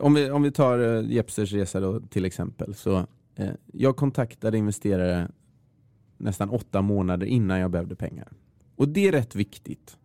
Om 0.00 0.14
vi, 0.14 0.30
om 0.30 0.42
vi 0.42 0.52
tar 0.52 0.78
uh, 0.78 1.12
Jepsters 1.12 1.52
resa 1.52 1.80
då 1.80 2.00
till 2.00 2.24
exempel. 2.24 2.74
Så, 2.74 3.06
eh, 3.36 3.50
jag 3.72 3.96
kontaktade 3.96 4.58
investerare 4.58 5.28
nästan 6.16 6.50
åtta 6.50 6.82
månader 6.82 7.26
innan 7.26 7.58
jag 7.60 7.70
behövde 7.70 7.96
pengar. 7.96 8.28
Och 8.76 8.88
det 8.88 9.08
är 9.08 9.12
rätt 9.12 9.34
viktigt. 9.34 9.96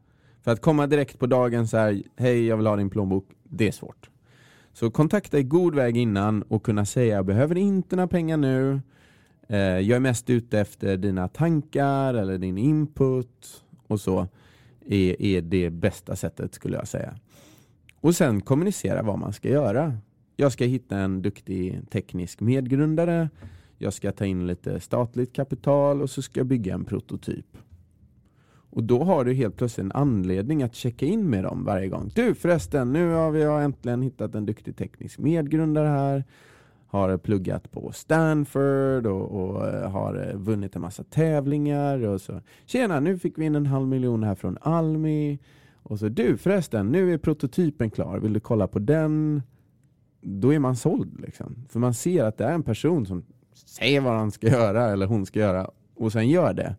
För 0.41 0.51
att 0.51 0.61
komma 0.61 0.87
direkt 0.87 1.19
på 1.19 1.27
dagen 1.27 1.67
så 1.67 1.77
här, 1.77 2.03
hej 2.15 2.45
jag 2.45 2.57
vill 2.57 2.67
ha 2.67 2.75
din 2.75 2.89
plånbok, 2.89 3.25
det 3.51 3.67
är 3.67 3.71
svårt. 3.71 4.09
Så 4.73 4.91
kontakta 4.91 5.39
i 5.39 5.43
god 5.43 5.75
väg 5.75 5.97
innan 5.97 6.41
och 6.41 6.63
kunna 6.63 6.85
säga, 6.85 7.15
jag 7.15 7.25
behöver 7.25 7.57
inte 7.57 7.95
några 7.95 8.07
pengar 8.07 8.37
nu. 8.37 8.81
Eh, 9.47 9.57
jag 9.59 9.95
är 9.95 9.99
mest 9.99 10.29
ute 10.29 10.59
efter 10.59 10.97
dina 10.97 11.27
tankar 11.27 12.13
eller 12.13 12.37
din 12.37 12.57
input 12.57 13.63
och 13.87 14.01
så 14.01 14.27
är, 14.85 15.21
är 15.21 15.41
det 15.41 15.69
bästa 15.69 16.15
sättet 16.15 16.53
skulle 16.53 16.77
jag 16.77 16.87
säga. 16.87 17.15
Och 17.99 18.15
sen 18.15 18.41
kommunicera 18.41 19.01
vad 19.01 19.19
man 19.19 19.33
ska 19.33 19.49
göra. 19.49 19.97
Jag 20.35 20.51
ska 20.51 20.65
hitta 20.65 20.97
en 20.97 21.21
duktig 21.21 21.79
teknisk 21.89 22.39
medgrundare. 22.39 23.29
Jag 23.77 23.93
ska 23.93 24.11
ta 24.11 24.25
in 24.25 24.47
lite 24.47 24.79
statligt 24.79 25.33
kapital 25.33 26.01
och 26.01 26.09
så 26.09 26.21
ska 26.21 26.39
jag 26.39 26.47
bygga 26.47 26.73
en 26.73 26.85
prototyp. 26.85 27.57
Och 28.71 28.83
då 28.83 29.03
har 29.03 29.25
du 29.25 29.33
helt 29.33 29.57
plötsligt 29.57 29.85
en 29.85 29.91
anledning 29.91 30.63
att 30.63 30.75
checka 30.75 31.05
in 31.05 31.29
med 31.29 31.43
dem 31.43 31.63
varje 31.65 31.87
gång. 31.87 32.11
Du 32.15 32.35
förresten, 32.35 32.93
nu 32.93 33.11
har 33.11 33.31
vi 33.31 33.43
äntligen 33.43 34.01
hittat 34.01 34.35
en 34.35 34.45
duktig 34.45 34.77
teknisk 34.77 35.19
medgrundare 35.19 35.87
här. 35.87 36.23
Har 36.87 37.17
pluggat 37.17 37.71
på 37.71 37.91
Stanford 37.91 39.05
och, 39.05 39.41
och 39.41 39.67
eh, 39.67 39.91
har 39.91 40.29
eh, 40.29 40.35
vunnit 40.35 40.75
en 40.75 40.81
massa 40.81 41.03
tävlingar. 41.03 42.05
Och 42.05 42.21
så. 42.21 42.41
Tjena, 42.65 42.99
nu 42.99 43.19
fick 43.19 43.37
vi 43.37 43.45
in 43.45 43.55
en 43.55 43.65
halv 43.65 43.87
miljon 43.87 44.23
här 44.23 44.35
från 44.35 44.57
Almi. 44.61 45.39
Och 45.83 45.99
så 45.99 46.09
du 46.09 46.37
förresten, 46.37 46.91
nu 46.91 47.13
är 47.13 47.17
prototypen 47.17 47.89
klar. 47.91 48.19
Vill 48.19 48.33
du 48.33 48.39
kolla 48.39 48.67
på 48.67 48.79
den? 48.79 49.41
Då 50.21 50.53
är 50.53 50.59
man 50.59 50.75
såld. 50.75 51.19
Liksom. 51.19 51.55
För 51.69 51.79
man 51.79 51.93
ser 51.93 52.23
att 52.23 52.37
det 52.37 52.45
är 52.45 52.53
en 52.53 52.63
person 52.63 53.05
som 53.05 53.23
säger 53.53 54.01
vad 54.01 54.13
han 54.13 54.31
ska 54.31 54.47
göra 54.47 54.91
eller 54.91 55.05
hon 55.05 55.25
ska 55.25 55.39
göra 55.39 55.69
och 55.95 56.11
sen 56.11 56.29
gör 56.29 56.53
det. 56.53 56.75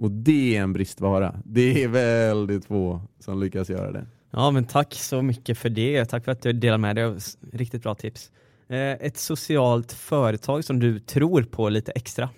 Och 0.00 0.10
det 0.10 0.56
är 0.56 0.62
en 0.62 0.72
bristvara. 0.72 1.34
Det 1.44 1.84
är 1.84 1.88
väldigt 1.88 2.64
få 2.64 3.00
som 3.18 3.40
lyckas 3.40 3.70
göra 3.70 3.92
det. 3.92 4.06
Ja 4.30 4.50
men 4.50 4.64
tack 4.64 4.94
så 4.94 5.22
mycket 5.22 5.58
för 5.58 5.68
det. 5.68 6.04
Tack 6.04 6.24
för 6.24 6.32
att 6.32 6.42
du 6.42 6.52
delar 6.52 6.78
med 6.78 6.96
dig 6.96 7.04
av 7.04 7.18
riktigt 7.52 7.82
bra 7.82 7.94
tips. 7.94 8.30
Eh, 8.68 8.78
ett 8.78 9.16
socialt 9.16 9.92
företag 9.92 10.64
som 10.64 10.78
du 10.78 10.98
tror 10.98 11.42
på 11.42 11.68
lite 11.68 11.92
extra? 11.92 12.28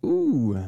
Oh, 0.00 0.58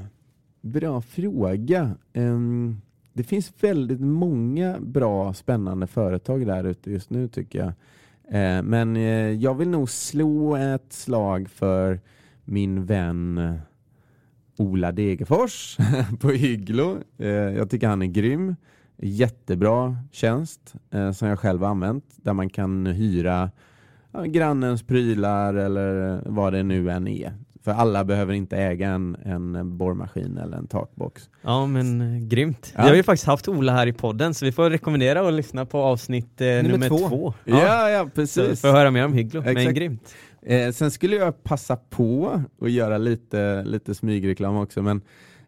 bra 0.60 1.00
fråga. 1.00 1.94
Um, 2.14 2.80
det 3.12 3.24
finns 3.24 3.52
väldigt 3.60 4.00
många 4.00 4.80
bra 4.80 5.34
spännande 5.34 5.86
företag 5.86 6.46
där 6.46 6.64
ute 6.64 6.90
just 6.90 7.10
nu 7.10 7.28
tycker 7.28 7.58
jag. 7.58 7.68
Uh, 7.68 8.62
men 8.62 8.96
uh, 8.96 9.32
jag 9.32 9.54
vill 9.54 9.68
nog 9.68 9.90
slå 9.90 10.56
ett 10.56 10.92
slag 10.92 11.50
för 11.50 12.00
min 12.44 12.86
vän 12.86 13.60
Ola 14.60 14.92
Degerfors 14.92 15.76
på 16.20 16.30
Hygglo. 16.30 16.98
Eh, 17.18 17.28
jag 17.28 17.70
tycker 17.70 17.88
han 17.88 18.02
är 18.02 18.06
grym. 18.06 18.56
Jättebra 18.96 19.96
tjänst 20.12 20.74
eh, 20.90 21.12
som 21.12 21.28
jag 21.28 21.38
själv 21.38 21.60
har 21.60 21.68
använt 21.68 22.04
där 22.16 22.32
man 22.32 22.50
kan 22.50 22.86
hyra 22.86 23.50
grannens 24.26 24.82
prylar 24.82 25.54
eller 25.54 26.20
vad 26.26 26.52
det 26.52 26.62
nu 26.62 26.90
än 26.90 27.08
är. 27.08 27.32
För 27.64 27.70
alla 27.70 28.04
behöver 28.04 28.34
inte 28.34 28.56
äga 28.56 28.88
en, 28.88 29.16
en 29.24 29.78
borrmaskin 29.78 30.38
eller 30.38 30.56
en 30.56 30.66
takbox. 30.66 31.30
Ja 31.42 31.66
men 31.66 32.00
eh, 32.00 32.28
grymt. 32.28 32.72
Ja. 32.76 32.82
Vi 32.82 32.88
har 32.88 32.96
ju 32.96 33.02
faktiskt 33.02 33.26
haft 33.26 33.48
Ola 33.48 33.72
här 33.72 33.86
i 33.86 33.92
podden 33.92 34.34
så 34.34 34.44
vi 34.44 34.52
får 34.52 34.70
rekommendera 34.70 35.28
att 35.28 35.34
lyssna 35.34 35.66
på 35.66 35.78
avsnitt 35.78 36.40
eh, 36.40 36.46
nummer, 36.46 36.62
nummer 36.62 36.88
två. 36.88 37.08
två. 37.08 37.34
Ja. 37.44 37.62
ja, 37.62 37.90
ja 37.90 38.08
precis. 38.14 38.60
För 38.60 38.68
att 38.68 38.74
höra 38.74 38.90
mer 38.90 39.04
om 39.04 39.12
Hygglo, 39.12 39.42
men 39.42 39.74
grymt. 39.74 40.14
Eh, 40.42 40.72
sen 40.72 40.90
skulle 40.90 41.16
jag 41.16 41.42
passa 41.42 41.76
på 41.76 42.42
att 42.60 42.70
göra 42.70 42.98
lite, 42.98 43.64
lite 43.64 43.94
smygreklam 43.94 44.56
också, 44.56 44.82
men 44.82 45.02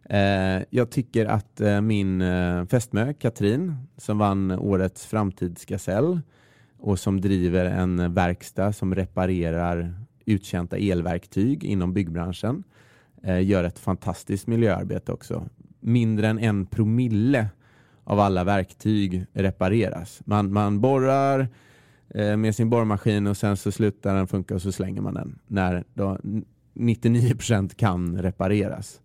eh, 0.09 0.65
jag 0.69 0.89
tycker 0.89 1.25
att 1.25 1.61
eh, 1.61 1.81
min 1.81 2.21
eh, 2.21 2.65
fästmö 2.65 3.13
Katrin, 3.13 3.75
som 3.97 4.17
vann 4.17 4.51
årets 4.51 5.05
framtidsgasell 5.05 6.21
och 6.79 6.99
som 6.99 7.21
driver 7.21 7.65
en 7.65 8.13
verkstad 8.13 8.73
som 8.73 8.95
reparerar 8.95 9.93
uttjänta 10.25 10.77
elverktyg 10.77 11.63
inom 11.63 11.93
byggbranschen, 11.93 12.63
eh, 13.23 13.45
gör 13.45 13.63
ett 13.63 13.79
fantastiskt 13.79 14.47
miljöarbete 14.47 15.11
också. 15.11 15.49
Mindre 15.79 16.27
än 16.27 16.39
en 16.39 16.65
promille 16.65 17.47
av 18.03 18.19
alla 18.19 18.43
verktyg 18.43 19.25
repareras. 19.33 20.21
Man, 20.25 20.53
man 20.53 20.81
borrar, 20.81 21.39
Eh, 21.39 21.47
med 22.13 22.55
sin 22.55 22.69
borrmaskin 22.69 23.27
och 23.27 23.37
sen 23.37 23.57
så 23.57 23.71
slutar 23.71 24.15
den 24.15 24.27
funka 24.27 24.55
och 24.55 24.61
så 24.61 24.71
slänger 24.71 25.01
man 25.01 25.13
den 25.13 25.39
när 25.47 25.83
då 25.93 26.17
99% 26.73 27.75
kan 27.75 28.21
repareras. 28.21 29.01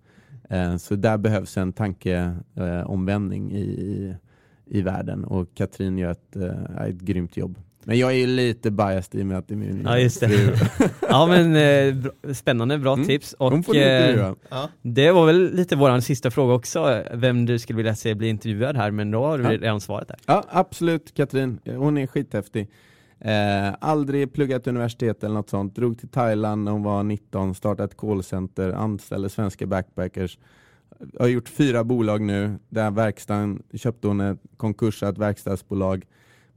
Eh, 0.51 0.77
så 0.77 0.97
där 0.97 1.19
behövs 1.19 1.57
en 1.57 1.73
tankeomvändning 1.73 3.53
i, 3.53 3.61
i, 3.61 4.17
i 4.67 4.83
världen 4.83 5.25
och 5.25 5.55
Katrin 5.55 5.99
gör 5.99 6.11
ett, 6.11 6.37
eh, 6.37 6.87
ett 6.87 7.01
grymt 7.01 7.37
jobb. 7.37 7.59
Men 7.85 7.99
jag 7.99 8.15
är 8.15 8.27
lite 8.27 8.71
biased 8.71 9.21
i 9.21 9.23
och 9.23 9.27
med 9.27 9.39
att 9.39 9.49
det 9.49 9.55
är 9.55 9.57
min 9.57 9.83
Ja 9.85 9.99
just 9.99 10.21
det. 10.21 10.61
ja 11.09 11.27
men 11.27 11.57
eh, 11.57 12.33
spännande, 12.35 12.79
bra 12.79 12.93
mm. 12.93 13.07
tips. 13.07 13.33
Och 13.33 13.77
eh, 13.77 14.33
det 14.83 15.13
var 15.13 15.27
väl 15.27 15.55
lite 15.55 15.77
våran 15.77 16.03
sista 16.03 16.31
fråga 16.31 16.55
också, 16.55 17.03
vem 17.15 17.47
du 17.47 17.59
skulle 17.59 17.77
vilja 17.77 17.95
se 17.95 18.15
bli 18.15 18.29
intervjuad 18.29 18.77
här, 18.77 18.91
men 18.91 19.11
då 19.11 19.27
har 19.27 19.39
du 19.39 19.45
ja. 19.45 19.51
redan 19.51 19.81
svarat 19.81 20.09
där. 20.09 20.17
Ja 20.27 20.45
absolut 20.49 21.15
Katrin, 21.15 21.59
hon 21.65 21.99
är 21.99 22.07
skithäftig. 22.07 22.69
Eh, 23.21 23.75
aldrig 23.81 24.33
pluggat 24.33 24.66
universitet 24.66 25.25
eller 25.25 25.35
något 25.35 25.51
sånt. 25.51 25.77
Drog 25.77 25.99
till 25.99 26.09
Thailand 26.09 26.64
när 26.64 26.73
hon 26.73 26.83
var 26.83 27.03
19, 27.03 27.55
startade 27.55 27.85
ett 27.85 27.97
callcenter, 27.97 28.73
anställde 28.73 29.29
svenska 29.29 29.66
backpackers. 29.66 30.39
Har 31.19 31.27
gjort 31.27 31.49
fyra 31.49 31.85
bolag 31.85 32.21
nu. 32.21 32.59
Där 32.69 32.91
verkstaden 32.91 33.62
köpte 33.75 34.09
hon 34.09 34.21
ett 34.21 34.39
konkursat 34.57 35.19
verkstadsbolag 35.19 36.05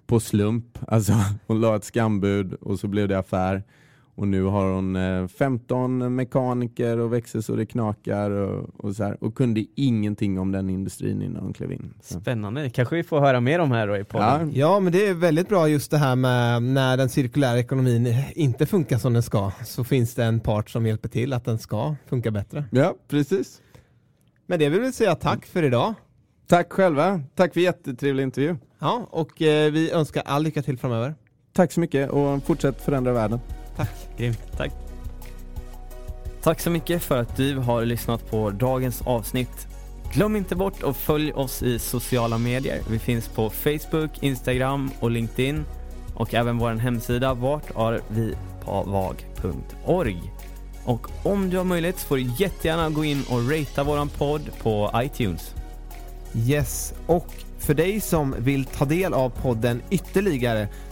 på 0.06 0.20
slump. 0.20 0.78
Alltså, 0.88 1.14
hon 1.48 1.62
la 1.62 1.76
ett 1.76 1.84
skambud 1.84 2.54
och 2.54 2.80
så 2.80 2.88
blev 2.88 3.08
det 3.08 3.20
affär. 3.20 3.64
Och 4.16 4.28
nu 4.28 4.44
har 4.44 4.74
hon 4.74 5.30
15 5.30 6.02
eh, 6.02 6.10
mekaniker 6.10 6.98
och 6.98 7.14
växer 7.14 7.42
så 7.42 7.56
det 7.56 7.66
knakar 7.66 8.32
och, 8.32 8.70
och, 8.78 8.96
så 8.96 9.04
här, 9.04 9.24
och 9.24 9.36
kunde 9.36 9.66
ingenting 9.76 10.40
om 10.40 10.52
den 10.52 10.70
industrin 10.70 11.22
innan 11.22 11.44
hon 11.44 11.54
klev 11.54 11.72
in. 11.72 11.94
Så. 12.02 12.20
Spännande, 12.20 12.70
kanske 12.70 12.96
vi 12.96 13.04
får 13.04 13.20
höra 13.20 13.40
mer 13.40 13.60
om 13.60 13.72
här 13.72 13.88
då 13.88 13.98
i 13.98 14.04
podden. 14.04 14.52
Ja. 14.54 14.60
ja, 14.60 14.80
men 14.80 14.94
det 14.94 15.08
är 15.08 15.14
väldigt 15.14 15.50
bra 15.50 15.68
just 15.68 15.92
det 15.92 15.98
här 15.98 16.16
med 16.16 16.64
när 16.64 16.98
den 16.98 17.10
cirkulära 17.10 17.60
ekonomin 17.60 18.16
inte 18.36 18.66
funkar 18.66 18.98
som 18.98 19.14
den 19.14 19.24
ska 19.24 19.52
så 19.66 19.84
finns 19.84 20.16
det 20.16 20.24
en 20.24 20.40
part 20.40 20.70
som 20.70 20.86
hjälper 20.86 21.10
till 21.10 21.34
att 21.34 21.46
den 21.46 21.60
ska 21.60 21.96
funka 22.06 22.32
bättre. 22.32 22.66
Ja, 22.72 22.96
precis. 23.08 23.62
Men 24.46 24.60
det 24.60 24.70
vill 24.70 24.82
vi 24.82 24.92
säga 24.92 25.16
tack 25.16 25.46
för 25.46 25.64
idag. 25.64 25.94
Tack 26.48 26.74
själva, 26.74 27.22
tack 27.36 27.54
för 27.54 27.62
jättetrevlig 27.62 28.24
intervju. 28.24 28.56
Ja, 28.80 29.08
och 29.12 29.42
eh, 29.42 29.72
vi 29.72 29.92
önskar 29.92 30.24
all 30.26 30.44
lycka 30.44 30.62
till 30.62 30.78
framöver. 30.78 31.16
Tack 31.54 31.72
så 31.72 31.80
mycket 31.80 32.10
och 32.10 32.44
fortsätt 32.44 32.82
förändra 32.82 33.14
världen. 33.14 33.40
Tack. 33.76 33.90
Grymt. 34.18 34.40
Tack. 34.58 34.72
Tack 36.42 36.60
så 36.60 36.70
mycket 36.70 37.04
för 37.04 37.18
att 37.18 37.38
du 37.38 37.58
har 37.58 37.86
lyssnat 37.86 38.32
på 38.32 38.50
dagens 38.50 39.02
avsnitt. 39.02 39.68
Glöm 40.14 40.36
inte 40.36 40.56
bort 40.56 40.84
att 40.84 40.98
följ 40.98 41.34
oss 41.34 41.64
i 41.64 41.80
sociala 41.80 42.38
medier. 42.38 42.82
Vi 42.90 43.00
finns 43.00 43.28
på 43.28 43.50
Facebook, 43.50 44.24
Instagram 44.24 44.92
och 45.00 45.12
LinkedIn 45.12 45.66
och 46.16 46.34
även 46.34 46.58
vår 46.58 46.72
hemsida 46.72 47.34
vartarvipavag.org. 47.34 50.22
Och 50.86 51.08
om 51.24 51.50
du 51.50 51.58
har 51.58 51.64
möjlighet 51.64 52.00
så 52.00 52.08
får 52.08 52.16
du 52.16 52.32
jättegärna 52.38 52.90
gå 52.90 53.06
in 53.06 53.24
och 53.30 53.52
ratea 53.52 53.84
våran 53.84 54.10
podd 54.10 54.50
på 54.62 54.92
iTunes. 54.96 55.56
Yes, 56.36 56.94
och 57.08 57.28
för 57.60 57.74
dig 57.74 58.02
som 58.02 58.36
vill 58.38 58.66
ta 58.66 58.86
del 58.86 59.14
av 59.14 59.30
podden 59.30 59.82
ytterligare 59.90 60.68